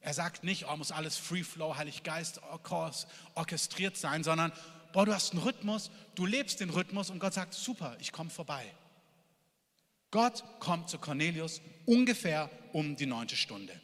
Er 0.00 0.14
sagt 0.14 0.44
nicht, 0.44 0.66
oh, 0.68 0.76
muss 0.76 0.92
alles 0.92 1.16
Free 1.16 1.42
Flow, 1.42 1.76
Heilig 1.76 2.02
Geist, 2.02 2.40
orchestriert 3.34 3.96
sein, 3.96 4.22
sondern, 4.22 4.52
boah, 4.92 5.04
du 5.04 5.12
hast 5.12 5.32
einen 5.32 5.42
Rhythmus, 5.42 5.90
du 6.14 6.26
lebst 6.26 6.60
den 6.60 6.70
Rhythmus 6.70 7.10
und 7.10 7.18
Gott 7.18 7.34
sagt, 7.34 7.54
super, 7.54 7.96
ich 8.00 8.12
komme 8.12 8.30
vorbei. 8.30 8.72
Gott 10.10 10.44
kommt 10.60 10.88
zu 10.88 10.98
Cornelius 10.98 11.60
ungefähr 11.84 12.50
um 12.72 12.96
die 12.96 13.06
neunte 13.06 13.36
Stunde. 13.36 13.78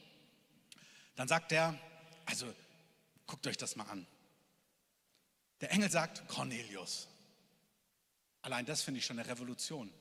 Dann 1.16 1.29
sagt 1.29 1.53
er, 1.53 1.79
also 2.25 2.46
guckt 3.27 3.46
euch 3.46 3.57
das 3.57 3.77
mal 3.77 3.88
an. 3.88 4.07
Der 5.61 5.72
Engel 5.72 5.90
sagt, 5.90 6.27
Cornelius. 6.29 7.09
Allein 8.42 8.66
das 8.66 8.83
finde 8.83 8.98
ich 8.98 9.07
schon 9.07 9.18
eine 9.18 9.29
Revolution. 9.29 9.92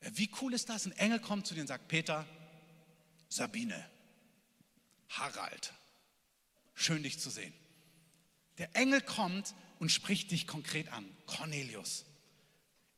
Wie 0.00 0.30
cool 0.40 0.54
ist 0.54 0.68
das? 0.68 0.86
Ein 0.86 0.92
Engel 0.92 1.20
kommt 1.20 1.46
zu 1.46 1.54
dir 1.54 1.60
und 1.60 1.66
sagt, 1.66 1.88
Peter, 1.88 2.26
Sabine, 3.28 3.88
Harald, 5.10 5.72
schön 6.74 7.02
dich 7.02 7.18
zu 7.18 7.30
sehen. 7.30 7.52
Der 8.58 8.74
Engel 8.74 9.00
kommt 9.00 9.54
und 9.78 9.90
spricht 9.90 10.30
dich 10.30 10.46
konkret 10.46 10.88
an, 10.92 11.08
Cornelius. 11.26 12.04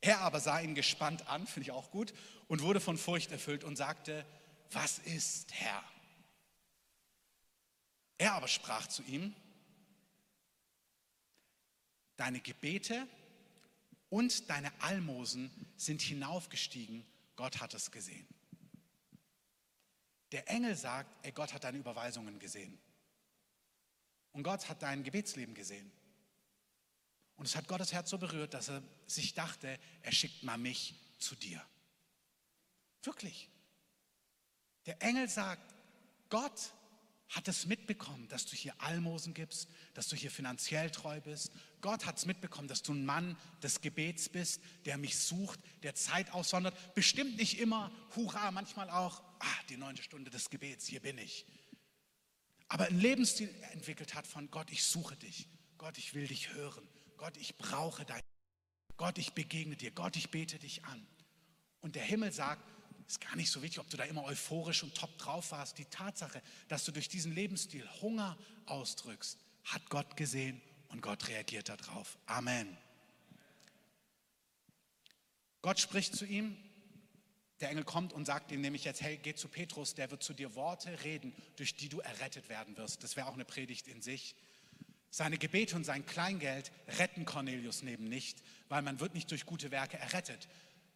Er 0.01 0.21
aber 0.21 0.39
sah 0.39 0.59
ihn 0.59 0.73
gespannt 0.75 1.27
an, 1.27 1.45
finde 1.45 1.67
ich 1.67 1.71
auch 1.71 1.91
gut, 1.91 2.13
und 2.47 2.61
wurde 2.61 2.79
von 2.79 2.97
Furcht 2.97 3.31
erfüllt 3.31 3.63
und 3.63 3.75
sagte, 3.75 4.25
was 4.71 4.99
ist 4.99 5.53
Herr? 5.53 5.83
Er 8.17 8.33
aber 8.33 8.47
sprach 8.47 8.87
zu 8.87 9.03
ihm, 9.03 9.35
deine 12.17 12.39
Gebete 12.39 13.07
und 14.11 14.49
deine 14.49 14.71
Almosen 14.81 15.49
sind 15.77 16.01
hinaufgestiegen, 16.01 17.05
Gott 17.37 17.61
hat 17.61 17.73
es 17.73 17.89
gesehen. 17.89 18.27
Der 20.33 20.47
Engel 20.49 20.75
sagt, 20.75 21.25
ey, 21.25 21.31
Gott 21.31 21.53
hat 21.53 21.63
deine 21.63 21.77
Überweisungen 21.77 22.37
gesehen. 22.37 22.77
Und 24.33 24.43
Gott 24.43 24.67
hat 24.67 24.81
dein 24.83 25.03
Gebetsleben 25.03 25.55
gesehen. 25.55 25.89
Und 27.37 27.45
es 27.45 27.55
hat 27.55 27.67
Gottes 27.69 27.93
Herz 27.93 28.09
so 28.09 28.17
berührt, 28.17 28.53
dass 28.53 28.69
er 28.69 28.83
sich 29.07 29.33
dachte, 29.33 29.79
er 30.01 30.11
schickt 30.11 30.43
mal 30.43 30.57
mich 30.57 30.93
zu 31.17 31.35
dir. 31.35 31.65
Wirklich. 33.03 33.49
Der 34.85 35.01
Engel 35.01 35.29
sagt, 35.29 35.73
Gott 36.29 36.73
hat 37.31 37.47
es 37.47 37.65
mitbekommen, 37.65 38.27
dass 38.27 38.45
du 38.45 38.55
hier 38.55 38.73
Almosen 38.79 39.33
gibst, 39.33 39.69
dass 39.93 40.09
du 40.09 40.17
hier 40.17 40.29
finanziell 40.29 40.91
treu 40.91 41.21
bist. 41.21 41.51
Gott 41.79 42.05
hat 42.05 42.17
es 42.17 42.25
mitbekommen, 42.25 42.67
dass 42.67 42.83
du 42.83 42.93
ein 42.93 43.05
Mann 43.05 43.37
des 43.63 43.79
Gebets 43.79 44.27
bist, 44.27 44.61
der 44.85 44.97
mich 44.97 45.17
sucht, 45.17 45.59
der 45.83 45.95
Zeit 45.95 46.33
aussondert. 46.33 46.75
Bestimmt 46.93 47.37
nicht 47.37 47.59
immer, 47.59 47.89
hurra, 48.15 48.51
manchmal 48.51 48.89
auch, 48.89 49.23
ah, 49.39 49.59
die 49.69 49.77
neunte 49.77 50.03
Stunde 50.03 50.29
des 50.29 50.49
Gebets, 50.49 50.85
hier 50.87 50.99
bin 50.99 51.17
ich. 51.17 51.45
Aber 52.67 52.85
ein 52.85 52.99
Lebensstil 52.99 53.49
entwickelt 53.71 54.13
hat 54.13 54.27
von 54.27 54.51
Gott, 54.51 54.69
ich 54.69 54.83
suche 54.83 55.15
dich. 55.15 55.47
Gott, 55.77 55.97
ich 55.97 56.13
will 56.13 56.27
dich 56.27 56.53
hören. 56.53 56.85
Gott, 57.15 57.37
ich 57.37 57.57
brauche 57.57 58.03
dein. 58.03 58.21
Gott, 58.97 59.17
ich 59.17 59.33
begegne 59.33 59.77
dir. 59.77 59.91
Gott, 59.91 60.17
ich 60.17 60.31
bete 60.31 60.59
dich 60.59 60.83
an. 60.83 61.07
Und 61.79 61.95
der 61.95 62.03
Himmel 62.03 62.31
sagt, 62.31 62.63
ist 63.11 63.21
gar 63.21 63.35
nicht 63.35 63.51
so 63.51 63.61
wichtig, 63.61 63.79
ob 63.79 63.89
du 63.89 63.97
da 63.97 64.05
immer 64.05 64.23
euphorisch 64.23 64.83
und 64.83 64.95
top 64.95 65.17
drauf 65.17 65.51
warst. 65.51 65.77
Die 65.77 65.85
Tatsache, 65.85 66.41
dass 66.69 66.85
du 66.85 66.91
durch 66.91 67.09
diesen 67.09 67.33
Lebensstil 67.33 67.87
Hunger 68.01 68.37
ausdrückst, 68.67 69.37
hat 69.65 69.89
Gott 69.89 70.15
gesehen 70.15 70.61
und 70.87 71.01
Gott 71.01 71.27
reagiert 71.27 71.67
darauf. 71.67 72.17
Amen. 72.25 72.77
Gott 75.61 75.79
spricht 75.79 76.15
zu 76.15 76.25
ihm. 76.25 76.55
Der 77.59 77.69
Engel 77.69 77.83
kommt 77.83 78.13
und 78.13 78.25
sagt 78.25 78.51
ihm 78.51 78.61
nämlich 78.61 78.85
jetzt, 78.85 79.01
hey, 79.01 79.17
geh 79.21 79.35
zu 79.35 79.47
Petrus, 79.47 79.93
der 79.93 80.09
wird 80.09 80.23
zu 80.23 80.33
dir 80.33 80.55
Worte 80.55 81.03
reden, 81.03 81.35
durch 81.57 81.75
die 81.75 81.89
du 81.89 81.99
errettet 81.99 82.49
werden 82.49 82.75
wirst. 82.77 83.03
Das 83.03 83.15
wäre 83.17 83.27
auch 83.27 83.35
eine 83.35 83.45
Predigt 83.45 83.87
in 83.87 84.01
sich. 84.01 84.35
Seine 85.11 85.37
Gebete 85.37 85.75
und 85.75 85.83
sein 85.83 86.05
Kleingeld 86.05 86.71
retten 86.97 87.25
Cornelius 87.25 87.83
neben 87.83 88.05
nicht, 88.05 88.41
weil 88.69 88.81
man 88.81 89.01
wird 89.01 89.13
nicht 89.13 89.29
durch 89.29 89.45
gute 89.45 89.69
Werke 89.69 89.97
errettet. 89.97 90.47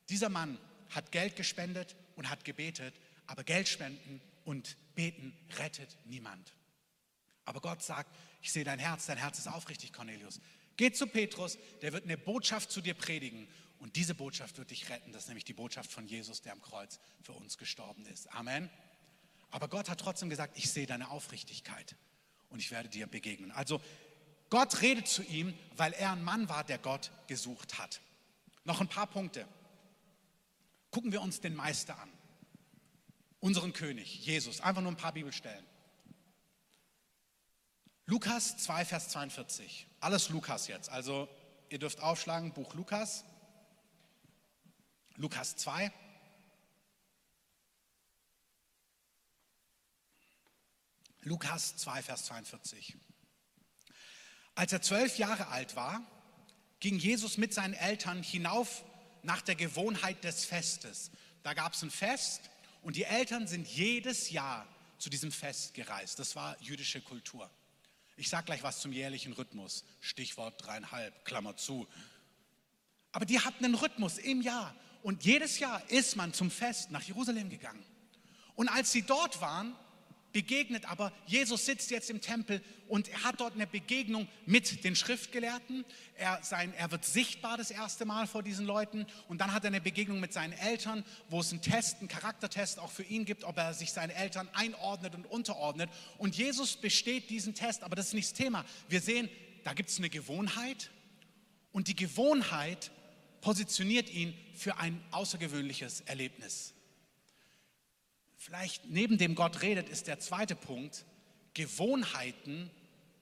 Dieser 0.10 0.30
Mann 0.30 0.58
hat 0.90 1.12
Geld 1.12 1.36
gespendet 1.36 1.96
und 2.16 2.30
hat 2.30 2.46
gebetet, 2.46 2.94
aber 3.28 3.44
Geld 3.44 3.68
spenden 3.68 4.22
und 4.44 4.78
beten 4.96 5.36
rettet 5.58 5.98
niemand. 6.06 6.54
Aber 7.46 7.62
Gott 7.62 7.84
sagt, 7.84 8.16
ich 8.42 8.52
sehe 8.52 8.64
dein 8.64 8.80
Herz, 8.80 9.06
dein 9.06 9.18
Herz 9.18 9.40
ist 9.40 9.48
aufrichtig, 9.48 9.94
Cornelius. 9.94 10.40
Geh 10.78 10.92
zu 10.92 11.08
Petrus, 11.08 11.58
der 11.82 11.94
wird 11.94 12.04
eine 12.04 12.18
Botschaft 12.18 12.72
zu 12.72 12.82
dir 12.82 12.94
predigen 12.94 13.48
und 13.80 13.96
diese 13.96 14.16
Botschaft 14.16 14.58
wird 14.58 14.72
dich 14.72 14.90
retten. 14.90 15.12
Das 15.12 15.24
ist 15.24 15.28
nämlich 15.28 15.46
die 15.46 15.54
Botschaft 15.54 15.92
von 15.92 16.08
Jesus, 16.08 16.42
der 16.42 16.54
am 16.54 16.62
Kreuz 16.62 17.00
für 17.22 17.34
uns 17.34 17.58
gestorben 17.58 18.06
ist. 18.08 18.32
Amen. 18.34 18.70
Aber 19.52 19.68
Gott 19.68 19.90
hat 19.90 20.00
trotzdem 20.00 20.30
gesagt, 20.30 20.58
ich 20.58 20.70
sehe 20.72 20.86
deine 20.86 21.12
Aufrichtigkeit 21.12 21.96
und 22.50 22.60
ich 22.60 22.72
werde 22.72 22.90
dir 22.90 23.08
begegnen. 23.08 23.52
Also 23.52 23.82
Gott 24.50 24.82
redet 24.82 25.08
zu 25.08 25.24
ihm, 25.24 25.58
weil 25.78 25.94
er 25.94 26.12
ein 26.12 26.24
Mann 26.24 26.50
war, 26.50 26.64
der 26.64 26.78
Gott 26.78 27.12
gesucht 27.28 27.78
hat. 27.78 28.02
Noch 28.64 28.82
ein 28.82 28.88
paar 28.88 29.08
Punkte. 29.08 29.48
Gucken 30.96 31.12
wir 31.12 31.22
uns 31.22 31.42
den 31.42 31.56
Meister 31.56 32.00
an. 32.00 32.10
Unseren 33.42 33.74
König, 33.74 34.26
Jesus. 34.26 34.62
Einfach 34.62 34.82
nur 34.82 34.94
ein 34.94 34.96
paar 34.96 35.12
Bibelstellen. 35.12 35.66
Lukas 38.06 38.56
2, 38.56 38.86
Vers 38.86 39.10
42. 39.10 39.88
Alles 40.00 40.30
Lukas 40.30 40.70
jetzt. 40.70 40.88
Also 40.88 41.28
ihr 41.68 41.80
dürft 41.80 42.00
aufschlagen, 42.00 42.54
Buch 42.54 42.76
Lukas. 42.76 43.26
Lukas 45.18 45.58
2. 45.58 45.92
Lukas 51.24 51.76
2, 51.76 52.04
Vers 52.04 52.26
42. 52.28 52.98
Als 54.56 54.72
er 54.72 54.82
zwölf 54.82 55.18
Jahre 55.18 55.50
alt 55.50 55.76
war, 55.76 56.10
ging 56.80 56.98
Jesus 56.98 57.38
mit 57.38 57.54
seinen 57.54 57.74
Eltern 57.74 58.24
hinauf 58.24 58.86
nach 59.26 59.42
der 59.42 59.56
Gewohnheit 59.56 60.24
des 60.24 60.46
Festes. 60.46 61.12
Da 61.44 61.54
gab 61.54 61.74
es 61.74 61.82
ein 61.82 61.92
Fest 61.92 62.50
und 62.82 62.96
die 62.96 63.04
Eltern 63.04 63.48
sind 63.48 63.68
jedes 63.68 64.30
Jahr 64.30 64.68
zu 64.98 65.10
diesem 65.10 65.32
Fest 65.32 65.74
gereist. 65.74 66.20
Das 66.20 66.36
war 66.36 66.56
jüdische 66.62 67.02
Kultur. 67.02 67.50
Ich 68.18 68.30
sage 68.30 68.46
gleich 68.46 68.64
was 68.64 68.80
zum 68.80 68.92
jährlichen 68.92 69.34
Rhythmus. 69.34 69.84
Stichwort 70.00 70.64
dreieinhalb, 70.66 71.26
Klammer 71.26 71.58
zu. 71.58 71.88
Aber 73.12 73.26
die 73.26 73.40
hatten 73.40 73.66
einen 73.66 73.76
Rhythmus 73.76 74.18
im 74.18 74.42
Jahr. 74.42 74.76
Und 75.04 75.26
jedes 75.26 75.60
Jahr 75.60 75.88
ist 75.90 76.16
man 76.16 76.34
zum 76.34 76.50
Fest 76.50 76.92
nach 76.92 77.04
Jerusalem 77.04 77.50
gegangen. 77.50 77.84
Und 78.56 78.70
als 78.70 78.92
sie 78.92 79.02
dort 79.02 79.42
waren, 79.42 79.76
begegnet, 80.36 80.84
aber 80.92 81.14
Jesus 81.28 81.66
sitzt 81.66 81.92
jetzt 81.92 82.10
im 82.10 82.20
Tempel 82.20 82.62
und 82.90 83.08
er 83.08 83.24
hat 83.24 83.40
dort 83.40 83.54
eine 83.54 83.66
Begegnung 83.66 84.28
mit 84.46 84.84
den 84.84 84.94
Schriftgelehrten. 84.94 85.86
Er, 86.18 86.40
sein, 86.44 86.74
er 86.74 86.92
wird 86.92 87.06
sichtbar 87.06 87.56
das 87.56 87.72
erste 87.72 88.04
Mal 88.04 88.28
vor 88.28 88.44
diesen 88.44 88.66
Leuten 88.66 89.08
und 89.30 89.40
dann 89.40 89.54
hat 89.54 89.64
er 89.64 89.70
eine 89.70 89.80
Begegnung 89.80 90.20
mit 90.20 90.34
seinen 90.34 90.52
Eltern, 90.52 91.06
wo 91.30 91.40
es 91.40 91.54
einen 91.54 91.62
Test, 91.62 92.00
einen 92.00 92.10
Charaktertest 92.10 92.80
auch 92.80 92.92
für 92.92 93.04
ihn 93.04 93.24
gibt, 93.24 93.46
ob 93.46 93.58
er 93.58 93.74
sich 93.74 93.94
seinen 93.94 94.10
Eltern 94.10 94.50
einordnet 94.52 95.16
und 95.16 95.26
unterordnet. 95.26 95.90
Und 96.18 96.36
Jesus 96.36 96.76
besteht 96.76 97.30
diesen 97.30 97.56
Test, 97.56 97.84
aber 97.84 97.96
das 97.96 98.08
ist 98.08 98.14
nicht 98.14 98.32
das 98.32 98.38
Thema. 98.38 98.66
Wir 98.90 99.00
sehen, 99.00 99.30
da 99.64 99.72
gibt 99.72 99.90
es 99.90 100.00
eine 100.00 100.10
Gewohnheit 100.10 100.92
und 101.72 101.88
die 101.88 101.96
Gewohnheit 101.96 102.92
positioniert 103.40 104.10
ihn 104.10 104.38
für 104.54 104.80
ein 104.80 105.02
außergewöhnliches 105.12 106.02
Erlebnis. 106.02 106.75
Vielleicht 108.46 108.86
neben 108.86 109.18
dem 109.18 109.34
Gott 109.34 109.64
redet, 109.64 109.90
ist 109.90 110.06
der 110.06 110.20
zweite 110.20 110.56
Punkt, 110.56 111.04
Gewohnheiten, 111.56 112.70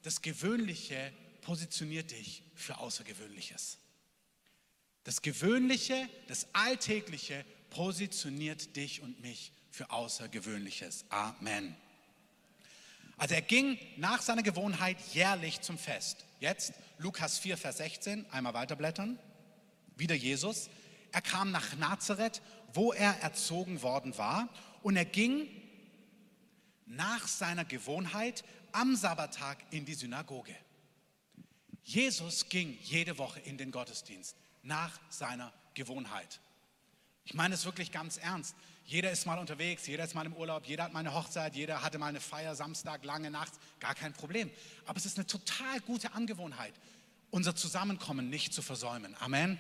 das 0.02 0.22
Gewöhnliche 0.22 1.14
positioniert 1.40 2.12
dich 2.12 2.44
für 2.56 2.80
Außergewöhnliches. 2.80 3.78
Das 5.06 5.22
Gewöhnliche, 5.22 6.10
das 6.28 6.48
Alltägliche 6.52 7.46
positioniert 7.70 8.76
dich 8.76 9.00
und 9.02 9.22
mich 9.22 9.54
für 9.72 9.92
Außergewöhnliches. 9.92 11.06
Amen. 11.08 11.74
Also 13.16 13.36
er 13.36 13.42
ging 13.44 13.80
nach 13.96 14.22
seiner 14.22 14.44
Gewohnheit 14.44 14.98
jährlich 15.14 15.62
zum 15.62 15.78
Fest. 15.78 16.26
Jetzt 16.42 16.74
Lukas 16.98 17.40
4, 17.40 17.56
Vers 17.56 17.78
16, 17.78 18.30
einmal 18.30 18.56
weiterblättern. 18.56 19.18
Wieder 19.96 20.16
Jesus. 20.16 20.70
Er 21.14 21.22
kam 21.22 21.52
nach 21.52 21.78
Nazareth, 21.78 22.42
wo 22.74 22.92
er 22.92 23.22
erzogen 23.22 23.84
worden 23.84 24.18
war 24.18 24.50
und 24.84 24.96
er 24.96 25.06
ging 25.06 25.48
nach 26.86 27.28
seiner 27.28 27.66
Gewohnheit 27.66 28.44
am 28.72 28.96
Sabbattag 28.96 29.58
in 29.72 29.86
die 29.86 29.94
Synagoge. 29.94 30.56
Jesus 31.84 32.48
ging 32.50 32.78
jede 32.82 33.18
Woche 33.18 33.40
in 33.42 33.58
den 33.58 33.72
Gottesdienst 33.72 34.38
nach 34.62 35.00
seiner 35.10 35.52
Gewohnheit. 35.74 36.40
Ich 37.26 37.34
meine 37.34 37.56
es 37.56 37.66
wirklich 37.66 37.92
ganz 37.92 38.18
ernst. 38.18 38.56
Jeder 38.86 39.12
ist 39.12 39.26
mal 39.26 39.40
unterwegs, 39.40 39.88
jeder 39.88 40.04
ist 40.04 40.14
mal 40.14 40.26
im 40.26 40.34
Urlaub, 40.34 40.66
jeder 40.66 40.84
hat 40.84 40.94
mal 40.94 41.00
eine 41.00 41.14
Hochzeit, 41.14 41.56
jeder 41.56 41.82
hatte 41.82 41.98
mal 41.98 42.08
eine 42.08 42.20
Feier, 42.20 42.54
Samstag, 42.54 43.06
lange 43.06 43.32
Nacht, 43.32 43.54
gar 43.80 43.96
kein 43.96 44.12
Problem. 44.14 44.50
Aber 44.86 44.98
es 44.98 45.06
ist 45.06 45.18
eine 45.18 45.26
total 45.26 45.80
gute 45.82 46.14
Angewohnheit, 46.14 46.74
unser 47.32 47.56
Zusammenkommen 47.56 48.30
nicht 48.30 48.54
zu 48.54 48.62
versäumen. 48.62 49.16
Amen. 49.20 49.58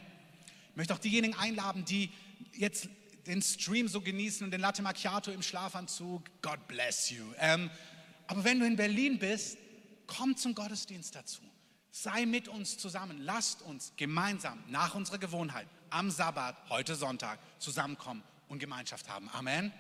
Ich 0.72 0.76
möchte 0.76 0.94
auch 0.94 1.00
diejenigen 1.00 1.36
einladen, 1.36 1.86
die 1.86 2.12
jetzt 2.54 2.90
den 3.26 3.42
Stream 3.42 3.88
so 3.88 4.02
genießen 4.02 4.44
und 4.44 4.52
den 4.52 4.62
Latte 4.62 4.82
Macchiato 4.82 5.32
im 5.32 5.42
Schlafanzug, 5.42 6.24
God 6.42 6.68
bless 6.68 7.10
you. 7.10 7.24
Ähm, 7.40 7.70
aber 8.28 8.44
wenn 8.44 8.60
du 8.60 8.66
in 8.66 8.76
Berlin 8.76 9.20
bist, 9.20 9.58
komm 10.08 10.36
zum 10.38 10.56
Gottesdienst 10.56 11.16
dazu. 11.16 11.42
Sei 11.92 12.26
mit 12.26 12.48
uns 12.48 12.78
zusammen. 12.78 13.20
Lasst 13.22 13.62
uns 13.62 13.94
gemeinsam 13.98 14.64
nach 14.68 14.96
unserer 14.96 15.20
Gewohnheit 15.20 15.68
am 15.90 16.10
Sabbat, 16.10 16.58
heute 16.70 16.96
Sonntag, 16.96 17.40
zusammenkommen 17.60 18.24
und 18.48 18.60
Gemeinschaft 18.60 19.10
haben. 19.10 19.30
Amen. 19.30 19.72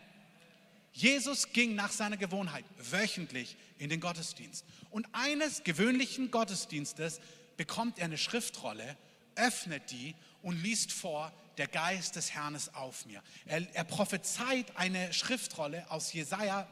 Jesus 0.91 1.51
ging 1.53 1.73
nach 1.73 1.91
seiner 1.91 2.17
Gewohnheit 2.17 2.65
wöchentlich 2.77 3.57
in 3.79 3.89
den 3.89 3.99
Gottesdienst. 3.99 4.63
Und 4.91 5.07
eines 5.11 5.63
gewöhnlichen 5.63 6.29
Gottesdienstes 6.29 7.19
bekommt 7.57 7.97
er 7.97 8.05
eine 8.05 8.19
Schriftrolle, 8.19 8.95
öffnet 9.35 9.89
die 9.89 10.13
und 10.43 10.61
liest 10.61 10.91
vor, 10.91 11.33
der 11.57 11.67
Geist 11.67 12.15
des 12.15 12.31
Herrn 12.31 12.55
ist 12.55 12.75
auf 12.75 13.05
mir. 13.05 13.21
Er, 13.45 13.67
er 13.75 13.83
prophezeit 13.83 14.75
eine 14.75 15.13
Schriftrolle 15.13 15.89
aus 15.89 16.13
Jesaja 16.13 16.67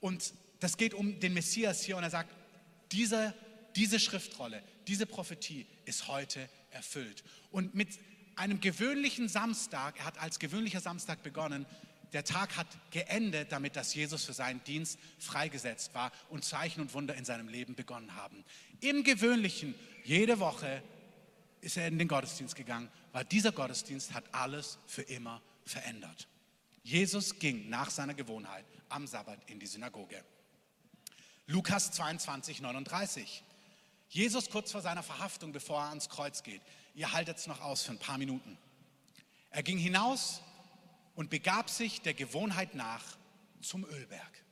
und 0.00 0.34
das 0.60 0.76
geht 0.76 0.94
um 0.94 1.18
den 1.20 1.34
Messias 1.34 1.82
hier 1.82 1.96
und 1.96 2.02
er 2.02 2.10
sagt, 2.10 2.34
diese, 2.92 3.34
diese 3.74 3.98
Schriftrolle, 3.98 4.62
diese 4.86 5.06
Prophetie 5.06 5.66
ist 5.84 6.08
heute 6.08 6.48
erfüllt. 6.70 7.24
Und 7.50 7.74
mit 7.74 7.98
einem 8.36 8.60
gewöhnlichen 8.60 9.28
Samstag, 9.28 9.98
er 9.98 10.04
hat 10.04 10.18
als 10.18 10.38
gewöhnlicher 10.38 10.80
Samstag 10.80 11.22
begonnen, 11.22 11.66
der 12.12 12.24
Tag 12.24 12.56
hat 12.56 12.66
geendet 12.90 13.52
damit, 13.52 13.74
dass 13.74 13.94
Jesus 13.94 14.24
für 14.24 14.34
seinen 14.34 14.62
Dienst 14.64 14.98
freigesetzt 15.18 15.94
war 15.94 16.12
und 16.28 16.44
Zeichen 16.44 16.82
und 16.82 16.92
Wunder 16.92 17.14
in 17.14 17.24
seinem 17.24 17.48
Leben 17.48 17.74
begonnen 17.74 18.14
haben. 18.14 18.44
Im 18.80 19.02
gewöhnlichen, 19.02 19.74
jede 20.04 20.38
Woche 20.38 20.82
ist 21.62 21.76
er 21.76 21.86
in 21.86 21.98
den 21.98 22.08
Gottesdienst 22.08 22.54
gegangen, 22.54 22.90
weil 23.12 23.24
dieser 23.24 23.52
Gottesdienst 23.52 24.12
hat 24.12 24.34
alles 24.34 24.78
für 24.86 25.02
immer 25.02 25.40
verändert. 25.64 26.28
Jesus 26.82 27.38
ging 27.38 27.70
nach 27.70 27.88
seiner 27.88 28.14
Gewohnheit 28.14 28.66
am 28.88 29.06
Sabbat 29.06 29.38
in 29.48 29.60
die 29.60 29.66
Synagoge. 29.66 30.22
Lukas 31.46 31.92
22, 31.92 32.60
39. 32.60 33.44
Jesus 34.08 34.50
kurz 34.50 34.72
vor 34.72 34.82
seiner 34.82 35.02
Verhaftung, 35.02 35.52
bevor 35.52 35.80
er 35.80 35.88
ans 35.90 36.08
Kreuz 36.08 36.42
geht. 36.42 36.60
Ihr 36.94 37.12
haltet 37.12 37.38
es 37.38 37.46
noch 37.46 37.60
aus 37.60 37.82
für 37.82 37.92
ein 37.92 37.98
paar 37.98 38.18
Minuten. 38.18 38.58
Er 39.50 39.62
ging 39.62 39.78
hinaus 39.78 40.40
und 41.14 41.30
begab 41.30 41.70
sich 41.70 42.02
der 42.02 42.14
Gewohnheit 42.14 42.74
nach 42.74 43.04
zum 43.60 43.84
Ölberg. 43.84 44.44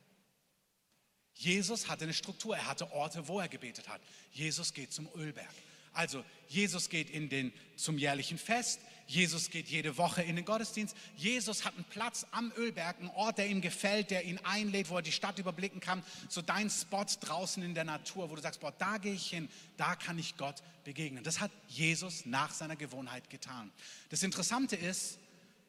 Jesus 1.33 1.89
hatte 1.89 2.05
eine 2.05 2.13
Struktur, 2.13 2.55
er 2.55 2.67
hatte 2.67 2.91
Orte, 2.91 3.27
wo 3.27 3.39
er 3.39 3.49
gebetet 3.49 3.89
hat. 3.89 4.01
Jesus 4.31 4.73
geht 4.73 4.93
zum 4.93 5.09
Ölberg. 5.15 5.53
Also 5.93 6.23
Jesus 6.47 6.89
geht 6.89 7.09
in 7.09 7.29
den, 7.29 7.53
zum 7.75 7.97
jährlichen 7.97 8.37
Fest, 8.37 8.79
Jesus 9.07 9.49
geht 9.49 9.67
jede 9.67 9.97
Woche 9.97 10.21
in 10.21 10.37
den 10.37 10.45
Gottesdienst, 10.45 10.95
Jesus 11.17 11.65
hat 11.65 11.75
einen 11.75 11.83
Platz 11.85 12.25
am 12.31 12.53
Ölberg, 12.55 12.97
einen 12.99 13.09
Ort, 13.09 13.37
der 13.37 13.47
ihm 13.47 13.59
gefällt, 13.59 14.09
der 14.09 14.23
ihn 14.23 14.39
einlädt, 14.43 14.89
wo 14.89 14.95
er 14.97 15.01
die 15.01 15.11
Stadt 15.11 15.37
überblicken 15.37 15.81
kann, 15.81 16.01
so 16.29 16.41
dein 16.41 16.69
Spot 16.69 17.05
draußen 17.19 17.61
in 17.61 17.73
der 17.73 17.83
Natur, 17.83 18.29
wo 18.29 18.35
du 18.35 18.41
sagst, 18.41 18.61
boah, 18.61 18.71
da 18.77 18.97
gehe 18.99 19.13
ich 19.13 19.29
hin, 19.29 19.49
da 19.75 19.95
kann 19.95 20.17
ich 20.17 20.37
Gott 20.37 20.63
begegnen. 20.85 21.23
Das 21.23 21.41
hat 21.41 21.51
Jesus 21.67 22.25
nach 22.25 22.51
seiner 22.51 22.77
Gewohnheit 22.77 23.29
getan. 23.29 23.71
Das 24.09 24.23
Interessante 24.23 24.77
ist, 24.77 25.19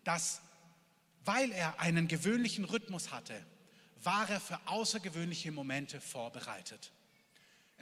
dass 0.05 0.41
weil 1.25 1.53
er 1.53 1.79
einen 1.81 2.09
gewöhnlichen 2.09 2.65
Rhythmus 2.65 3.13
hatte, 3.13 3.35
war 4.03 4.29
er 4.29 4.41
für 4.41 4.59
außergewöhnliche 4.67 5.53
Momente 5.53 6.01
vorbereitet. 6.01 6.91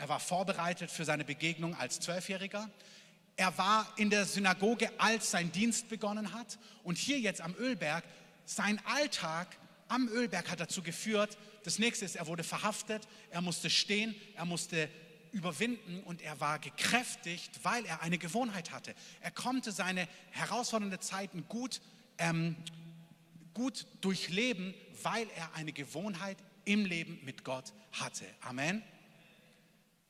Er 0.01 0.09
war 0.09 0.18
vorbereitet 0.18 0.90
für 0.90 1.05
seine 1.05 1.26
Begegnung 1.26 1.74
als 1.74 2.01
Zwölfjähriger. 2.01 2.70
Er 3.36 3.59
war 3.59 3.86
in 3.98 4.09
der 4.09 4.24
Synagoge, 4.24 4.90
als 4.98 5.30
sein 5.30 5.53
Dienst 5.53 5.90
begonnen 5.90 6.32
hat. 6.32 6.59
Und 6.82 6.96
hier 6.96 7.20
jetzt 7.20 7.42
am 7.42 7.55
Ölberg, 7.57 8.03
sein 8.46 8.80
Alltag 8.86 9.59
am 9.88 10.09
Ölberg 10.09 10.51
hat 10.51 10.59
dazu 10.59 10.82
geführt, 10.82 11.36
das 11.64 11.78
nächste 11.78 12.07
ist, 12.07 12.16
er 12.16 12.26
wurde 12.26 12.44
verhaftet, 12.44 13.07
er 13.28 13.42
musste 13.42 13.68
stehen, 13.68 14.14
er 14.36 14.46
musste 14.46 14.88
überwinden 15.32 16.03
und 16.05 16.22
er 16.22 16.40
war 16.40 16.59
gekräftigt, 16.59 17.61
weil 17.62 17.84
er 17.84 18.01
eine 18.01 18.16
Gewohnheit 18.16 18.70
hatte. 18.70 18.94
Er 19.20 19.30
konnte 19.30 19.70
seine 19.70 20.09
herausfordernden 20.30 21.03
Zeiten 21.03 21.44
gut, 21.46 21.82
ähm, 22.16 22.57
gut 23.53 23.86
durchleben, 24.01 24.72
weil 25.03 25.26
er 25.36 25.53
eine 25.57 25.72
Gewohnheit 25.72 26.38
im 26.64 26.86
Leben 26.86 27.20
mit 27.22 27.44
Gott 27.44 27.74
hatte. 27.92 28.24
Amen. 28.40 28.82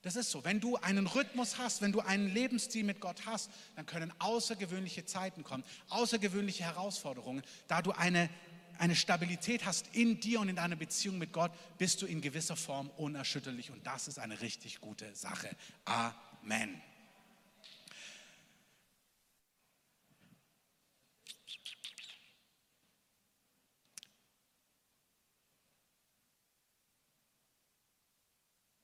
Das 0.03 0.17
ist 0.17 0.31
so. 0.31 0.45
Wenn 0.45 0.61
du 0.61 0.77
einen 0.77 1.07
Rhythmus 1.07 1.59
hast, 1.59 1.83
wenn 1.83 1.93
du 1.93 2.01
einen 2.01 2.33
Lebensstil 2.33 2.85
mit 2.85 3.01
Gott 3.01 3.27
hast, 3.27 3.51
dann 3.77 3.85
können 3.85 4.13
außergewöhnliche 4.19 5.05
Zeiten 5.05 5.45
kommen, 5.45 5.63
außergewöhnliche 5.91 6.65
Herausforderungen. 6.65 7.43
Da 7.69 7.83
du 7.83 7.93
eine, 7.93 8.31
eine 8.79 8.97
Stabilität 8.97 9.67
hast 9.67 9.95
in 9.95 10.19
dir 10.19 10.41
und 10.41 10.49
in 10.49 10.57
deiner 10.57 10.77
Beziehung 10.77 11.19
mit 11.19 11.33
Gott, 11.35 11.53
bist 11.77 12.01
du 12.01 12.07
in 12.07 12.23
gewisser 12.23 12.57
Form 12.57 12.89
unerschütterlich. 12.97 13.71
Und 13.71 13.87
das 13.87 14.09
ist 14.09 14.19
eine 14.19 14.41
richtig 14.41 14.81
gute 14.81 15.15
Sache. 15.15 15.55
Amen. 15.85 16.81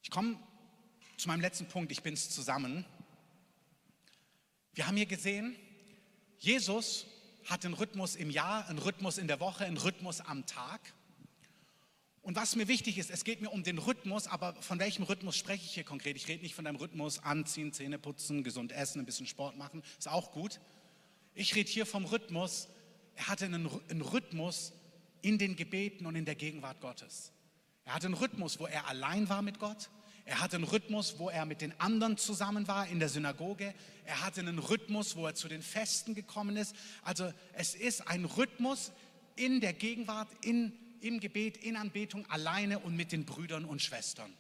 Ich 0.03 0.11
komme 0.11 0.39
zu 1.27 1.31
meinem 1.31 1.41
letzten 1.41 1.67
Punkt, 1.67 1.91
ich 1.91 2.05
bin 2.05 2.15
es 2.15 2.31
zusammen. 2.31 2.85
Wir 4.75 4.87
haben 4.87 4.97
hier 4.97 5.07
gesehen, 5.07 5.57
Jesus 6.39 7.05
hat 7.47 7.65
einen 7.65 7.75
Rhythmus 7.75 8.15
im 8.15 8.31
Jahr, 8.31 8.69
einen 8.69 8.79
Rhythmus 8.79 9.19
in 9.19 9.27
der 9.27 9.41
Woche, 9.41 9.65
einen 9.65 9.77
Rhythmus 9.77 10.21
am 10.21 10.47
Tag. 10.47 10.95
Und 12.23 12.37
was 12.37 12.55
mir 12.55 12.69
wichtig 12.69 12.97
ist, 12.97 13.11
es 13.11 13.25
geht 13.25 13.41
mir 13.41 13.51
um 13.51 13.65
den 13.65 13.79
Rhythmus, 13.79 14.29
aber 14.29 14.55
von 14.63 14.79
welchem 14.79 15.03
Rhythmus 15.03 15.37
spreche 15.37 15.65
ich 15.65 15.75
hier 15.75 15.83
konkret? 15.83 16.15
Ich 16.17 16.29
rede 16.29 16.45
nicht 16.45 16.55
von 16.55 16.65
deinem 16.65 16.77
Rhythmus 16.77 17.19
anziehen, 17.19 17.73
Zähne 17.73 17.99
putzen, 17.99 18.45
gesund 18.45 18.71
essen, 18.71 19.01
ein 19.01 19.05
bisschen 19.05 19.27
Sport 19.27 19.57
machen, 19.57 19.83
ist 19.99 20.07
auch 20.07 20.31
gut. 20.31 20.61
Ich 21.35 21.57
rede 21.57 21.69
hier 21.69 21.87
vom 21.87 22.05
Rhythmus, 22.05 22.69
er 23.17 23.27
hatte 23.27 23.47
einen, 23.47 23.69
einen 23.91 24.01
Rhythmus 24.01 24.75
in 25.23 25.39
den 25.39 25.57
Gebeten 25.57 26.07
und 26.07 26.15
in 26.15 26.25
der 26.25 26.37
Gegenwart 26.37 26.81
Gottes. 26.81 27.33
Er 27.85 27.95
hatte 27.95 28.07
einen 28.07 28.15
Rhythmus, 28.15 28.61
wo 28.61 28.67
er 28.69 28.87
allein 28.87 29.29
war 29.29 29.43
mit 29.43 29.59
Gott. 29.59 29.91
Er 30.27 30.41
hatte 30.41 30.57
einen 30.57 30.65
Rhythmus, 30.65 31.19
wo 31.19 31.31
er 31.31 31.47
mit 31.47 31.61
den 31.61 31.79
anderen 31.81 32.19
zusammen 32.19 32.67
war 32.67 32.89
in 32.89 32.99
der 32.99 33.09
Synagoge. 33.09 33.73
Er 34.05 34.23
hatte 34.25 34.41
einen 34.41 34.59
Rhythmus, 34.59 35.15
wo 35.15 35.25
er 35.25 35.35
zu 35.35 35.47
den 35.47 35.63
Festen 35.63 36.15
gekommen 36.15 36.57
ist. 36.57 36.75
Also 37.03 37.33
es 37.53 37.77
ist 37.77 38.09
ein 38.09 38.25
Rhythmus 38.25 38.93
in 39.37 39.61
der 39.61 39.73
Gegenwart, 39.73 40.29
in, 40.43 40.73
im 41.01 41.21
Gebet, 41.21 41.57
in 41.59 41.77
Anbetung, 41.77 42.29
alleine 42.29 42.81
und 42.81 42.97
mit 42.97 43.13
den 43.13 43.25
Brüdern 43.25 43.65
und 43.65 43.81
Schwestern. 43.81 44.33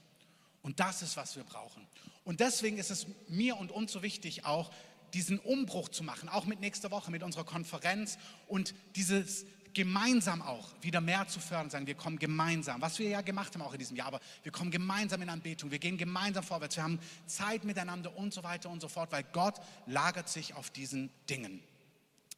Und 0.62 0.80
das 0.80 1.02
ist, 1.02 1.16
was 1.16 1.36
wir 1.36 1.44
brauchen. 1.44 1.86
Und 2.24 2.40
deswegen 2.40 2.78
ist 2.78 2.90
es 2.90 3.06
mir 3.28 3.56
und 3.56 3.70
uns 3.70 3.92
so 3.92 4.02
wichtig, 4.02 4.44
auch 4.44 4.72
diesen 5.14 5.38
Umbruch 5.38 5.88
zu 5.88 6.02
machen, 6.02 6.28
auch 6.28 6.46
mit 6.46 6.58
nächster 6.58 6.90
Woche, 6.90 7.12
mit 7.12 7.22
unserer 7.22 7.44
Konferenz 7.44 8.18
und 8.48 8.74
dieses 8.96 9.46
gemeinsam 9.76 10.40
auch 10.40 10.72
wieder 10.80 11.02
mehr 11.02 11.28
zu 11.28 11.38
fördern, 11.38 11.68
sagen, 11.68 11.86
wir 11.86 11.96
kommen 11.96 12.18
gemeinsam, 12.18 12.80
was 12.80 12.98
wir 12.98 13.10
ja 13.10 13.20
gemacht 13.20 13.52
haben 13.52 13.60
auch 13.60 13.74
in 13.74 13.78
diesem 13.78 13.94
Jahr, 13.94 14.06
aber 14.06 14.20
wir 14.42 14.50
kommen 14.50 14.70
gemeinsam 14.70 15.20
in 15.20 15.28
Anbetung, 15.28 15.70
wir 15.70 15.78
gehen 15.78 15.98
gemeinsam 15.98 16.42
vorwärts, 16.42 16.76
wir 16.76 16.82
haben 16.82 16.98
Zeit 17.26 17.62
miteinander 17.62 18.16
und 18.16 18.32
so 18.32 18.42
weiter 18.42 18.70
und 18.70 18.80
so 18.80 18.88
fort, 18.88 19.12
weil 19.12 19.22
Gott 19.34 19.60
lagert 19.84 20.30
sich 20.30 20.54
auf 20.54 20.70
diesen 20.70 21.10
Dingen. 21.28 21.62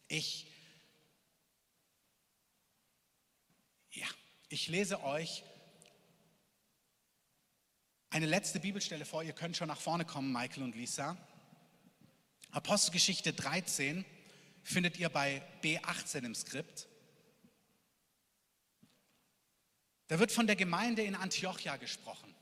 Ich, 0.08 0.50
ja, 3.92 4.08
ich 4.48 4.66
lese 4.66 5.04
euch 5.04 5.44
eine 8.10 8.26
letzte 8.26 8.58
Bibelstelle 8.58 9.04
vor, 9.04 9.22
ihr 9.22 9.32
könnt 9.32 9.56
schon 9.56 9.68
nach 9.68 9.80
vorne 9.80 10.04
kommen, 10.04 10.32
Michael 10.32 10.64
und 10.64 10.74
Lisa. 10.74 11.16
Apostelgeschichte 12.50 13.32
13 13.32 14.04
findet 14.64 14.98
ihr 14.98 15.08
bei 15.08 15.40
B18 15.62 16.24
im 16.24 16.34
Skript. 16.34 16.88
Da 20.08 20.18
wird 20.18 20.32
von 20.32 20.46
der 20.46 20.56
Gemeinde 20.56 21.02
in 21.02 21.14
Antiochia 21.14 21.76
gesprochen. 21.76 22.34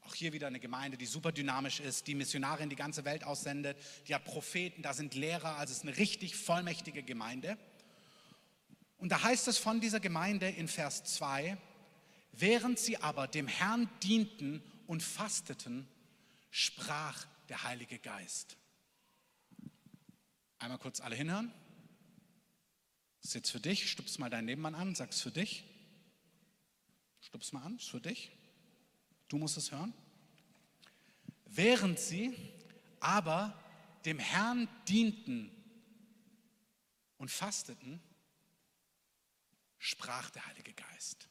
Auch 0.00 0.14
hier 0.14 0.32
wieder 0.32 0.46
eine 0.46 0.60
Gemeinde, 0.60 0.96
die 0.96 1.06
super 1.06 1.30
dynamisch 1.30 1.78
ist, 1.78 2.06
die 2.06 2.14
Missionare 2.14 2.62
in 2.62 2.70
die 2.70 2.76
ganze 2.76 3.04
Welt 3.04 3.22
aussendet, 3.22 3.76
die 4.08 4.14
hat 4.14 4.24
Propheten, 4.24 4.82
da 4.82 4.94
sind 4.94 5.14
Lehrer, 5.14 5.56
also 5.56 5.72
es 5.72 5.78
ist 5.78 5.84
eine 5.84 5.96
richtig 5.96 6.34
vollmächtige 6.34 7.02
Gemeinde. 7.02 7.56
Und 8.96 9.10
da 9.10 9.22
heißt 9.22 9.46
es 9.48 9.58
von 9.58 9.80
dieser 9.80 10.00
Gemeinde 10.00 10.48
in 10.48 10.68
Vers 10.68 11.04
2, 11.04 11.56
während 12.32 12.78
sie 12.78 12.96
aber 12.96 13.28
dem 13.28 13.46
Herrn 13.46 13.88
dienten 14.02 14.62
und 14.86 15.02
fasteten, 15.02 15.86
sprach 16.50 17.26
der 17.48 17.62
Heilige 17.62 17.98
Geist. 17.98 18.56
Einmal 20.58 20.78
kurz 20.78 21.00
alle 21.00 21.16
hinhören. 21.16 21.52
Jetzt 23.22 23.50
für 23.50 23.60
dich, 23.60 23.90
stupst 23.90 24.18
mal 24.18 24.30
deinen 24.30 24.46
Nebenmann 24.46 24.74
an, 24.74 24.94
sag's 24.94 25.20
für 25.20 25.30
dich. 25.30 25.64
Stup's 27.32 27.52
mal 27.52 27.62
an, 27.62 27.76
ist 27.76 27.88
für 27.88 27.98
dich. 27.98 28.30
Du 29.28 29.38
musst 29.38 29.56
es 29.56 29.72
hören. 29.72 29.94
Während 31.46 31.98
sie 31.98 32.36
aber 33.00 33.58
dem 34.04 34.18
Herrn 34.18 34.68
dienten 34.86 35.50
und 37.16 37.30
fasteten, 37.30 38.02
sprach 39.78 40.28
der 40.28 40.44
Heilige 40.44 40.74
Geist. 40.74 41.30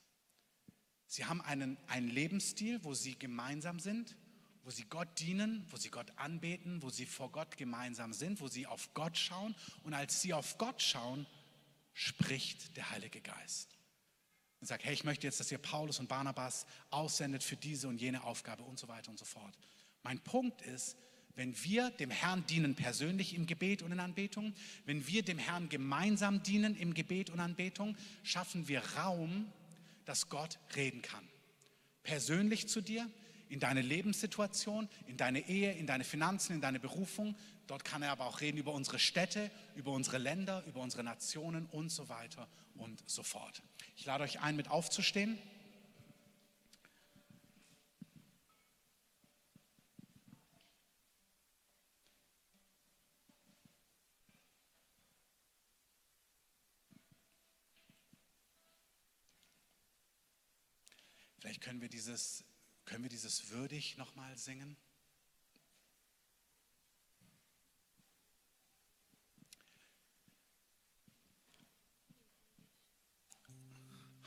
Sie 1.06 1.26
haben 1.26 1.40
einen, 1.42 1.78
einen 1.86 2.10
Lebensstil, 2.10 2.84
wo 2.84 2.96
sie 2.96 3.20
gemeinsam 3.20 3.80
sind, 3.80 4.18
wo 4.64 4.72
sie 4.72 4.86
Gott 4.86 5.20
dienen, 5.20 5.68
wo 5.70 5.78
sie 5.78 5.92
Gott 5.92 6.12
anbeten, 6.18 6.82
wo 6.82 6.90
sie 6.90 7.06
vor 7.06 7.32
Gott 7.32 7.58
gemeinsam 7.58 8.12
sind, 8.12 8.42
wo 8.42 8.48
sie 8.48 8.66
auf 8.66 8.92
Gott 8.96 9.20
schauen. 9.20 9.56
Und 9.84 9.94
als 9.94 10.20
sie 10.20 10.34
auf 10.34 10.58
Gott 10.58 10.82
schauen, 10.82 11.28
spricht 11.94 12.76
der 12.76 12.90
Heilige 12.90 13.22
Geist 13.22 13.71
und 14.62 14.68
sagt, 14.68 14.86
hey, 14.86 14.94
ich 14.94 15.04
möchte 15.04 15.26
jetzt, 15.26 15.40
dass 15.40 15.52
ihr 15.52 15.58
Paulus 15.58 16.00
und 16.00 16.08
Barnabas 16.08 16.68
aussendet 16.92 17.44
für 17.44 17.58
diese 17.58 17.88
und 17.88 18.00
jene 18.00 18.24
Aufgabe 18.24 18.64
und 18.64 18.80
so 18.80 18.88
weiter 18.88 19.10
und 19.10 19.18
so 19.18 19.26
fort. 19.26 19.58
Mein 20.04 20.20
Punkt 20.20 20.62
ist, 20.62 20.96
wenn 21.36 21.62
wir 21.64 21.90
dem 21.90 22.12
Herrn 22.12 22.46
dienen 22.46 22.76
persönlich 22.76 23.34
im 23.34 23.48
Gebet 23.48 23.82
und 23.82 23.92
in 23.92 24.00
Anbetung, 24.00 24.54
wenn 24.86 25.08
wir 25.08 25.24
dem 25.24 25.40
Herrn 25.40 25.68
gemeinsam 25.70 26.44
dienen 26.44 26.76
im 26.76 26.94
Gebet 26.94 27.32
und 27.32 27.40
Anbetung, 27.40 27.98
schaffen 28.22 28.68
wir 28.68 28.84
Raum, 28.98 29.52
dass 30.06 30.30
Gott 30.30 30.60
reden 30.76 31.02
kann. 31.02 31.28
Persönlich 32.04 32.68
zu 32.68 32.82
dir, 32.82 33.10
in 33.50 33.60
deine 33.60 33.82
Lebenssituation, 33.82 34.88
in 35.08 35.18
deine 35.18 35.50
Ehe, 35.50 35.74
in 35.74 35.88
deine 35.88 36.04
Finanzen, 36.06 36.54
in 36.54 36.62
deine 36.62 36.80
Berufung. 36.80 37.36
Dort 37.68 37.84
kann 37.84 38.02
er 38.02 38.12
aber 38.12 38.26
auch 38.26 38.40
reden 38.40 38.58
über 38.58 38.74
unsere 38.74 38.98
Städte, 38.98 39.52
über 39.76 39.92
unsere 39.92 40.20
Länder, 40.20 40.64
über 40.68 40.80
unsere 40.80 41.04
Nationen 41.04 41.66
und 41.66 41.90
so 41.90 42.08
weiter 42.08 42.48
und 42.82 43.04
so 43.06 43.22
fort. 43.22 43.62
Ich 43.96 44.06
lade 44.06 44.24
euch 44.24 44.40
ein, 44.40 44.56
mit 44.56 44.68
aufzustehen. 44.68 45.38
Vielleicht 61.38 61.62
können 61.62 61.82
wir 61.82 61.90
dieses, 61.90 62.44
können 62.86 63.04
wir 63.04 63.10
dieses 63.10 63.50
würdig 63.50 63.98
nochmal 63.98 64.38
singen. 64.38 64.76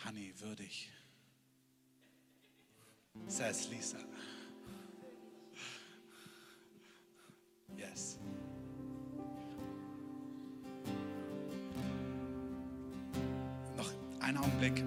Honey, 0.04 0.34
würdig, 0.38 0.90
says 3.26 3.70
Lisa. 3.70 3.96
Yes. 7.74 8.18
Noch 13.78 13.90
einen 14.20 14.36
Augenblick. 14.36 14.84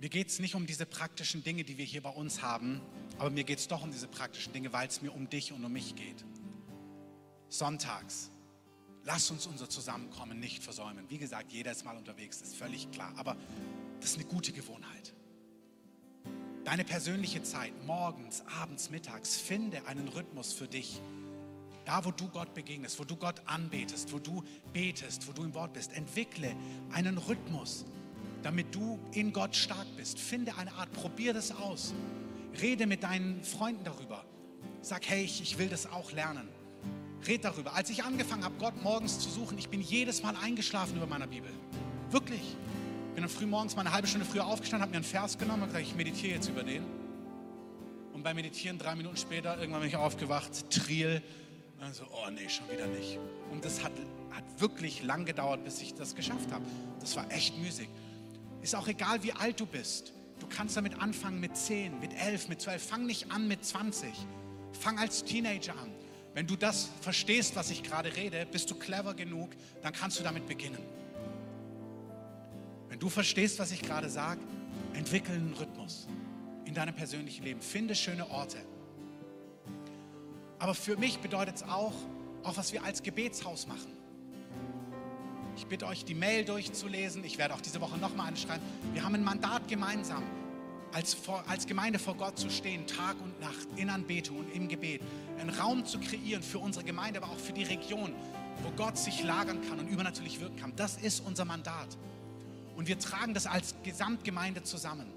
Mir 0.00 0.08
geht 0.08 0.28
es 0.28 0.40
nicht 0.40 0.56
um 0.56 0.66
diese 0.66 0.84
praktischen 0.84 1.44
Dinge, 1.44 1.62
die 1.62 1.78
wir 1.78 1.84
hier 1.84 2.02
bei 2.02 2.10
uns 2.10 2.42
haben, 2.42 2.80
aber 3.18 3.30
mir 3.30 3.44
geht 3.44 3.60
es 3.60 3.68
doch 3.68 3.84
um 3.84 3.92
diese 3.92 4.08
praktischen 4.08 4.52
Dinge, 4.52 4.72
weil 4.72 4.88
es 4.88 5.00
mir 5.00 5.12
um 5.12 5.30
dich 5.30 5.52
und 5.52 5.64
um 5.64 5.72
mich 5.72 5.94
geht. 5.94 6.24
Sonntags 7.48 8.32
Lass 9.08 9.30
uns 9.30 9.46
unser 9.46 9.70
Zusammenkommen 9.70 10.38
nicht 10.38 10.62
versäumen. 10.62 11.08
Wie 11.08 11.16
gesagt, 11.16 11.50
jeder 11.50 11.72
ist 11.72 11.82
mal 11.82 11.96
unterwegs, 11.96 12.42
ist 12.42 12.54
völlig 12.54 12.90
klar. 12.90 13.10
Aber 13.16 13.38
das 14.00 14.10
ist 14.10 14.16
eine 14.16 14.26
gute 14.26 14.52
Gewohnheit. 14.52 15.14
Deine 16.66 16.84
persönliche 16.84 17.42
Zeit, 17.42 17.72
morgens, 17.86 18.42
abends, 18.60 18.90
mittags, 18.90 19.38
finde 19.38 19.86
einen 19.86 20.08
Rhythmus 20.08 20.52
für 20.52 20.68
dich. 20.68 21.00
Da, 21.86 22.04
wo 22.04 22.10
du 22.10 22.28
Gott 22.28 22.52
begegnest, 22.52 22.98
wo 22.98 23.04
du 23.04 23.16
Gott 23.16 23.40
anbetest, 23.46 24.12
wo 24.12 24.18
du 24.18 24.44
betest, 24.74 25.26
wo 25.26 25.32
du 25.32 25.42
im 25.42 25.54
Wort 25.54 25.72
bist, 25.72 25.94
entwickle 25.94 26.54
einen 26.92 27.16
Rhythmus, 27.16 27.86
damit 28.42 28.74
du 28.74 28.98
in 29.12 29.32
Gott 29.32 29.56
stark 29.56 29.86
bist. 29.96 30.20
Finde 30.20 30.54
eine 30.58 30.74
Art, 30.74 30.92
probier 30.92 31.32
das 31.32 31.50
aus. 31.50 31.94
Rede 32.60 32.86
mit 32.86 33.04
deinen 33.04 33.42
Freunden 33.42 33.84
darüber. 33.84 34.26
Sag, 34.82 35.08
hey, 35.08 35.24
ich, 35.24 35.40
ich 35.40 35.56
will 35.56 35.70
das 35.70 35.90
auch 35.90 36.12
lernen. 36.12 36.57
Red 37.26 37.44
darüber. 37.44 37.74
Als 37.74 37.90
ich 37.90 38.04
angefangen 38.04 38.44
habe, 38.44 38.54
Gott 38.58 38.82
morgens 38.82 39.18
zu 39.18 39.28
suchen, 39.28 39.58
ich 39.58 39.68
bin 39.68 39.80
jedes 39.80 40.22
Mal 40.22 40.36
eingeschlafen 40.36 40.96
über 40.96 41.06
meiner 41.06 41.26
Bibel. 41.26 41.50
Wirklich. 42.10 42.40
Ich 42.40 43.14
bin 43.14 43.22
dann 43.22 43.28
früh 43.28 43.46
morgens 43.46 43.74
mal 43.74 43.82
eine 43.82 43.92
halbe 43.92 44.06
Stunde 44.06 44.26
früher 44.26 44.46
aufgestanden, 44.46 44.82
habe 44.82 44.90
mir 44.92 44.98
einen 44.98 45.04
Vers 45.04 45.36
genommen 45.36 45.62
und 45.62 45.68
gesagt, 45.68 45.84
ich 45.84 45.94
meditiere 45.94 46.34
jetzt 46.34 46.48
über 46.48 46.62
den. 46.62 46.84
Und 48.12 48.22
beim 48.22 48.36
Meditieren 48.36 48.78
drei 48.78 48.94
Minuten 48.94 49.16
später, 49.16 49.58
irgendwann 49.58 49.80
bin 49.80 49.88
ich 49.88 49.96
aufgewacht, 49.96 50.70
Triel. 50.70 51.22
Und 51.80 51.94
so, 51.94 52.04
oh 52.04 52.30
nee, 52.30 52.48
schon 52.48 52.68
wieder 52.70 52.86
nicht. 52.86 53.18
Und 53.50 53.64
das 53.64 53.82
hat, 53.84 53.92
hat 54.30 54.44
wirklich 54.60 55.02
lang 55.02 55.24
gedauert, 55.24 55.64
bis 55.64 55.80
ich 55.80 55.94
das 55.94 56.14
geschafft 56.14 56.50
habe. 56.52 56.64
Das 57.00 57.16
war 57.16 57.30
echt 57.30 57.56
müßig. 57.58 57.88
Ist 58.62 58.74
auch 58.74 58.88
egal, 58.88 59.22
wie 59.22 59.32
alt 59.32 59.60
du 59.60 59.66
bist. 59.66 60.12
Du 60.40 60.46
kannst 60.48 60.76
damit 60.76 61.00
anfangen 61.00 61.40
mit 61.40 61.56
10, 61.56 62.00
mit 62.00 62.12
11, 62.12 62.48
mit 62.48 62.60
12. 62.60 62.82
Fang 62.82 63.06
nicht 63.06 63.30
an 63.30 63.48
mit 63.48 63.64
20. 63.64 64.10
Fang 64.72 64.98
als 64.98 65.24
Teenager 65.24 65.72
an. 65.72 65.90
Wenn 66.38 66.46
du 66.46 66.54
das 66.54 66.90
verstehst, 67.00 67.56
was 67.56 67.68
ich 67.68 67.82
gerade 67.82 68.14
rede, 68.14 68.46
bist 68.46 68.70
du 68.70 68.76
clever 68.76 69.12
genug, 69.12 69.50
dann 69.82 69.92
kannst 69.92 70.20
du 70.20 70.22
damit 70.22 70.46
beginnen. 70.46 70.78
Wenn 72.88 73.00
du 73.00 73.08
verstehst, 73.08 73.58
was 73.58 73.72
ich 73.72 73.82
gerade 73.82 74.08
sage, 74.08 74.40
entwickel 74.94 75.34
einen 75.34 75.52
Rhythmus 75.54 76.06
in 76.64 76.74
deinem 76.74 76.94
persönlichen 76.94 77.42
Leben. 77.42 77.60
Finde 77.60 77.96
schöne 77.96 78.30
Orte. 78.30 78.58
Aber 80.60 80.76
für 80.76 80.96
mich 80.96 81.18
bedeutet 81.18 81.56
es 81.56 81.62
auch, 81.64 81.94
auch 82.44 82.56
was 82.56 82.72
wir 82.72 82.84
als 82.84 83.02
Gebetshaus 83.02 83.66
machen. 83.66 83.90
Ich 85.56 85.66
bitte 85.66 85.88
euch, 85.88 86.04
die 86.04 86.14
Mail 86.14 86.44
durchzulesen. 86.44 87.24
Ich 87.24 87.36
werde 87.38 87.52
auch 87.52 87.60
diese 87.60 87.80
Woche 87.80 87.98
nochmal 87.98 88.28
anschreiben. 88.28 88.64
Wir 88.92 89.02
haben 89.02 89.16
ein 89.16 89.24
Mandat 89.24 89.66
gemeinsam, 89.66 90.22
als, 90.92 91.16
als 91.46 91.66
Gemeinde 91.66 91.98
vor 91.98 92.14
Gott 92.14 92.38
zu 92.38 92.50
stehen, 92.50 92.86
Tag 92.86 93.16
und 93.20 93.40
Nacht, 93.40 93.68
in 93.76 93.90
Anbetung 93.90 94.38
und 94.38 94.54
im 94.54 94.68
Gebet. 94.68 95.02
Einen 95.38 95.50
Raum 95.50 95.84
zu 95.84 95.98
kreieren 95.98 96.42
für 96.42 96.58
unsere 96.58 96.84
Gemeinde, 96.84 97.22
aber 97.22 97.32
auch 97.32 97.38
für 97.38 97.52
die 97.52 97.64
Region, 97.64 98.12
wo 98.62 98.70
Gott 98.70 98.98
sich 98.98 99.22
lagern 99.22 99.60
kann 99.68 99.78
und 99.78 99.88
übernatürlich 99.88 100.40
wirken 100.40 100.56
kann. 100.56 100.72
Das 100.76 100.96
ist 100.96 101.20
unser 101.24 101.44
Mandat. 101.44 101.96
Und 102.76 102.88
wir 102.88 102.98
tragen 102.98 103.34
das 103.34 103.46
als 103.46 103.74
Gesamtgemeinde 103.82 104.62
zusammen. 104.62 105.12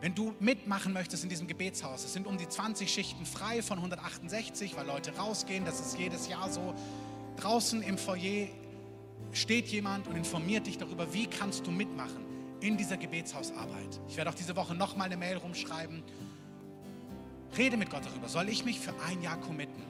Wenn 0.00 0.14
du 0.14 0.34
mitmachen 0.38 0.92
möchtest 0.92 1.22
in 1.22 1.30
diesem 1.30 1.46
Gebetshaus, 1.46 2.04
es 2.04 2.12
sind 2.12 2.26
um 2.26 2.36
die 2.36 2.48
20 2.48 2.92
Schichten 2.92 3.24
frei 3.24 3.62
von 3.62 3.78
168, 3.78 4.76
weil 4.76 4.86
Leute 4.86 5.16
rausgehen, 5.16 5.64
das 5.64 5.80
ist 5.80 5.98
jedes 5.98 6.28
Jahr 6.28 6.50
so. 6.50 6.74
Draußen 7.36 7.82
im 7.82 7.96
Foyer 7.96 8.48
steht 9.32 9.68
jemand 9.68 10.06
und 10.06 10.16
informiert 10.16 10.66
dich 10.66 10.78
darüber, 10.78 11.12
wie 11.14 11.26
kannst 11.26 11.66
du 11.66 11.70
mitmachen 11.70 12.23
in 12.64 12.78
dieser 12.78 12.96
Gebetshausarbeit. 12.96 14.00
Ich 14.08 14.16
werde 14.16 14.30
auch 14.30 14.34
diese 14.34 14.56
Woche 14.56 14.74
nochmal 14.74 15.06
eine 15.06 15.18
Mail 15.18 15.36
rumschreiben. 15.36 16.02
Rede 17.58 17.76
mit 17.76 17.90
Gott 17.90 18.06
darüber. 18.06 18.26
Soll 18.28 18.48
ich 18.48 18.64
mich 18.64 18.80
für 18.80 18.94
ein 19.06 19.20
Jahr 19.20 19.36
committen? 19.36 19.82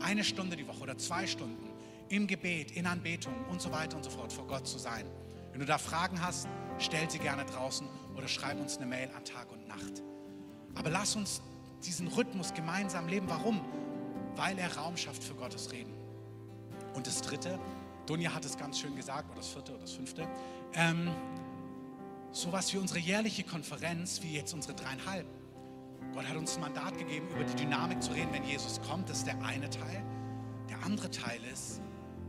Eine 0.00 0.24
Stunde 0.24 0.56
die 0.56 0.66
Woche 0.66 0.80
oder 0.80 0.98
zwei 0.98 1.26
Stunden 1.26 1.70
im 2.08 2.26
Gebet, 2.26 2.72
in 2.72 2.86
Anbetung 2.86 3.32
und 3.48 3.62
so 3.62 3.70
weiter 3.70 3.96
und 3.96 4.02
so 4.02 4.10
fort 4.10 4.32
vor 4.32 4.46
Gott 4.46 4.66
zu 4.66 4.78
sein. 4.78 5.06
Wenn 5.52 5.60
du 5.60 5.66
da 5.66 5.78
Fragen 5.78 6.20
hast, 6.20 6.48
stell 6.78 7.08
sie 7.08 7.18
gerne 7.18 7.44
draußen 7.44 7.86
oder 8.16 8.26
schreib 8.26 8.60
uns 8.60 8.76
eine 8.76 8.86
Mail 8.86 9.08
an 9.16 9.24
Tag 9.24 9.50
und 9.52 9.66
Nacht. 9.68 10.02
Aber 10.74 10.90
lass 10.90 11.14
uns 11.14 11.40
diesen 11.84 12.08
Rhythmus 12.08 12.52
gemeinsam 12.54 13.06
leben. 13.06 13.26
Warum? 13.28 13.60
Weil 14.34 14.58
er 14.58 14.76
Raum 14.76 14.96
schafft 14.96 15.22
für 15.22 15.34
Gottes 15.34 15.70
Reden. 15.70 15.94
Und 16.94 17.06
das 17.06 17.22
Dritte, 17.22 17.58
Dunja 18.06 18.34
hat 18.34 18.44
es 18.44 18.58
ganz 18.58 18.80
schön 18.80 18.96
gesagt, 18.96 19.30
oder 19.30 19.38
das 19.38 19.48
vierte 19.48 19.72
oder 19.72 19.80
das 19.80 19.92
fünfte. 19.92 20.28
Ähm, 20.74 21.10
sowas 22.32 22.72
wie 22.72 22.78
unsere 22.78 22.98
jährliche 22.98 23.44
Konferenz, 23.44 24.22
wie 24.22 24.34
jetzt 24.34 24.52
unsere 24.54 24.74
dreieinhalb. 24.74 25.26
Gott 26.12 26.28
hat 26.28 26.36
uns 26.36 26.56
ein 26.56 26.62
Mandat 26.62 26.96
gegeben, 26.96 27.28
über 27.28 27.44
die 27.44 27.56
Dynamik 27.56 28.02
zu 28.02 28.12
reden, 28.12 28.32
wenn 28.32 28.44
Jesus 28.44 28.80
kommt. 28.82 29.08
Das 29.08 29.18
ist 29.18 29.26
der 29.26 29.40
eine 29.42 29.68
Teil. 29.68 30.02
Der 30.68 30.82
andere 30.82 31.10
Teil 31.10 31.40
ist, 31.52 31.80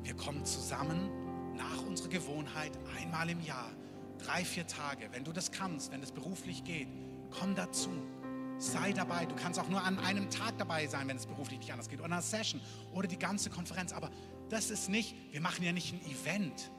wir 0.04 0.14
kommen 0.16 0.45
zusammen 0.45 1.10
nach 1.56 1.82
unserer 1.86 2.10
Gewohnheit 2.10 2.72
einmal 3.02 3.30
im 3.30 3.41
Jahr, 3.41 3.72
drei, 4.20 4.43
vier 4.45 4.68
Tage. 4.68 5.10
Wenn 5.12 5.24
du 5.24 5.32
das 5.32 5.52
kannst, 5.52 5.91
wenn 5.91 6.04
es 6.04 6.12
beruflich 6.12 6.64
geht, 6.64 6.88
komm 7.32 7.56
dazu. 7.56 7.89
Sei 8.60 8.91
dabei. 8.91 9.26
Du 9.26 9.36
kannst 9.36 9.60
auch 9.60 9.70
nur 9.70 9.84
an 9.84 10.00
einem 10.00 10.30
Tag 10.30 10.58
dabei 10.58 10.88
sein, 10.88 11.08
wenn 11.08 11.18
es 11.18 11.26
beruflich 11.26 11.60
nicht 11.60 11.72
anders 11.72 11.89
geht. 11.89 12.00
Oder 12.00 12.08
einer 12.08 12.22
Session 12.22 12.60
oder 12.93 13.08
die 13.08 13.20
ganze 13.20 13.50
Konferenz. 13.50 13.93
Aber 13.93 14.10
das 14.50 14.72
ist 14.72 14.89
nicht, 14.89 15.16
wir 15.32 15.41
machen 15.41 15.64
ja 15.64 15.72
nicht 15.72 15.93
ein 15.93 16.02
Event. 16.12 16.72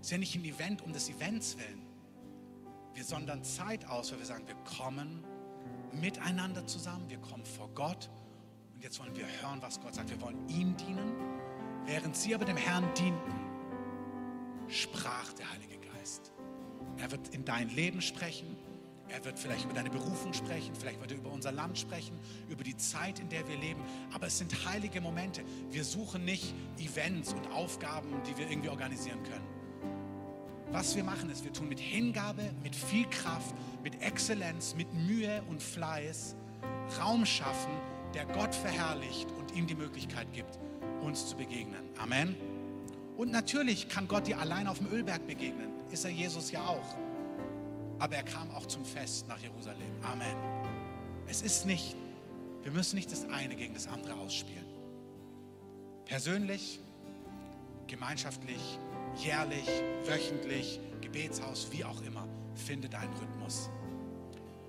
Es 0.00 0.06
ist 0.06 0.10
ja 0.12 0.18
nicht 0.18 0.34
ein 0.36 0.44
Event 0.44 0.82
um 0.82 0.92
des 0.92 1.08
Events 1.08 1.56
willen. 1.58 1.85
Wir 2.96 3.04
sondern 3.04 3.44
Zeit 3.44 3.86
aus, 3.90 4.10
weil 4.10 4.20
wir 4.20 4.26
sagen, 4.26 4.48
wir 4.48 4.54
kommen 4.78 5.22
miteinander 5.92 6.66
zusammen, 6.66 7.04
wir 7.10 7.18
kommen 7.18 7.44
vor 7.44 7.68
Gott 7.74 8.08
und 8.74 8.82
jetzt 8.82 8.98
wollen 8.98 9.14
wir 9.14 9.26
hören, 9.42 9.60
was 9.60 9.78
Gott 9.82 9.94
sagt. 9.94 10.08
Wir 10.08 10.18
wollen 10.22 10.48
ihm 10.48 10.74
dienen. 10.78 11.12
Während 11.84 12.16
sie 12.16 12.34
aber 12.34 12.46
dem 12.46 12.56
Herrn 12.56 12.88
dienten, 12.94 13.34
sprach 14.68 15.30
der 15.34 15.52
Heilige 15.52 15.76
Geist. 15.92 16.32
Er 16.96 17.10
wird 17.10 17.28
in 17.34 17.44
dein 17.44 17.68
Leben 17.68 18.00
sprechen, 18.00 18.56
er 19.10 19.22
wird 19.26 19.38
vielleicht 19.38 19.66
über 19.66 19.74
deine 19.74 19.90
Berufung 19.90 20.32
sprechen, 20.32 20.74
vielleicht 20.74 20.98
wird 20.98 21.10
er 21.12 21.18
über 21.18 21.30
unser 21.30 21.52
Land 21.52 21.76
sprechen, 21.76 22.18
über 22.48 22.64
die 22.64 22.78
Zeit, 22.78 23.18
in 23.18 23.28
der 23.28 23.46
wir 23.46 23.58
leben. 23.58 23.82
Aber 24.14 24.28
es 24.28 24.38
sind 24.38 24.64
heilige 24.64 25.02
Momente. 25.02 25.44
Wir 25.70 25.84
suchen 25.84 26.24
nicht 26.24 26.54
Events 26.78 27.34
und 27.34 27.46
Aufgaben, 27.52 28.08
die 28.26 28.38
wir 28.38 28.48
irgendwie 28.48 28.70
organisieren 28.70 29.22
können. 29.22 29.55
Was 30.72 30.96
wir 30.96 31.04
machen 31.04 31.30
ist, 31.30 31.44
wir 31.44 31.52
tun 31.52 31.68
mit 31.68 31.80
Hingabe, 31.80 32.42
mit 32.62 32.74
viel 32.74 33.06
Kraft, 33.08 33.54
mit 33.82 34.02
Exzellenz, 34.02 34.74
mit 34.74 34.92
Mühe 34.92 35.42
und 35.48 35.62
Fleiß 35.62 36.36
Raum 37.00 37.26
schaffen, 37.26 37.72
der 38.14 38.26
Gott 38.26 38.54
verherrlicht 38.54 39.30
und 39.32 39.54
ihm 39.56 39.66
die 39.66 39.74
Möglichkeit 39.74 40.32
gibt, 40.32 40.58
uns 41.02 41.28
zu 41.28 41.36
begegnen. 41.36 41.82
Amen. 41.98 42.36
Und 43.16 43.32
natürlich 43.32 43.88
kann 43.88 44.08
Gott 44.08 44.26
dir 44.26 44.38
allein 44.38 44.66
auf 44.66 44.78
dem 44.78 44.88
Ölberg 44.88 45.26
begegnen. 45.26 45.70
Ist 45.90 46.04
er 46.04 46.10
Jesus 46.10 46.50
ja 46.50 46.64
auch 46.66 46.96
aber 47.98 48.16
er 48.16 48.22
kam 48.22 48.50
auch 48.50 48.66
zum 48.66 48.84
Fest 48.84 49.26
nach 49.28 49.38
Jerusalem. 49.38 49.90
Amen. 50.02 50.36
Es 51.26 51.42
ist 51.42 51.66
nicht, 51.66 51.96
wir 52.62 52.72
müssen 52.72 52.96
nicht 52.96 53.10
das 53.10 53.28
eine 53.28 53.56
gegen 53.56 53.74
das 53.74 53.86
andere 53.86 54.14
ausspielen. 54.14 54.64
Persönlich, 56.04 56.80
gemeinschaftlich, 57.86 58.78
jährlich, 59.16 59.68
wöchentlich, 60.04 60.80
Gebetshaus, 61.00 61.68
wie 61.70 61.84
auch 61.84 62.00
immer, 62.02 62.26
finde 62.54 62.88
deinen 62.88 63.12
Rhythmus. 63.14 63.70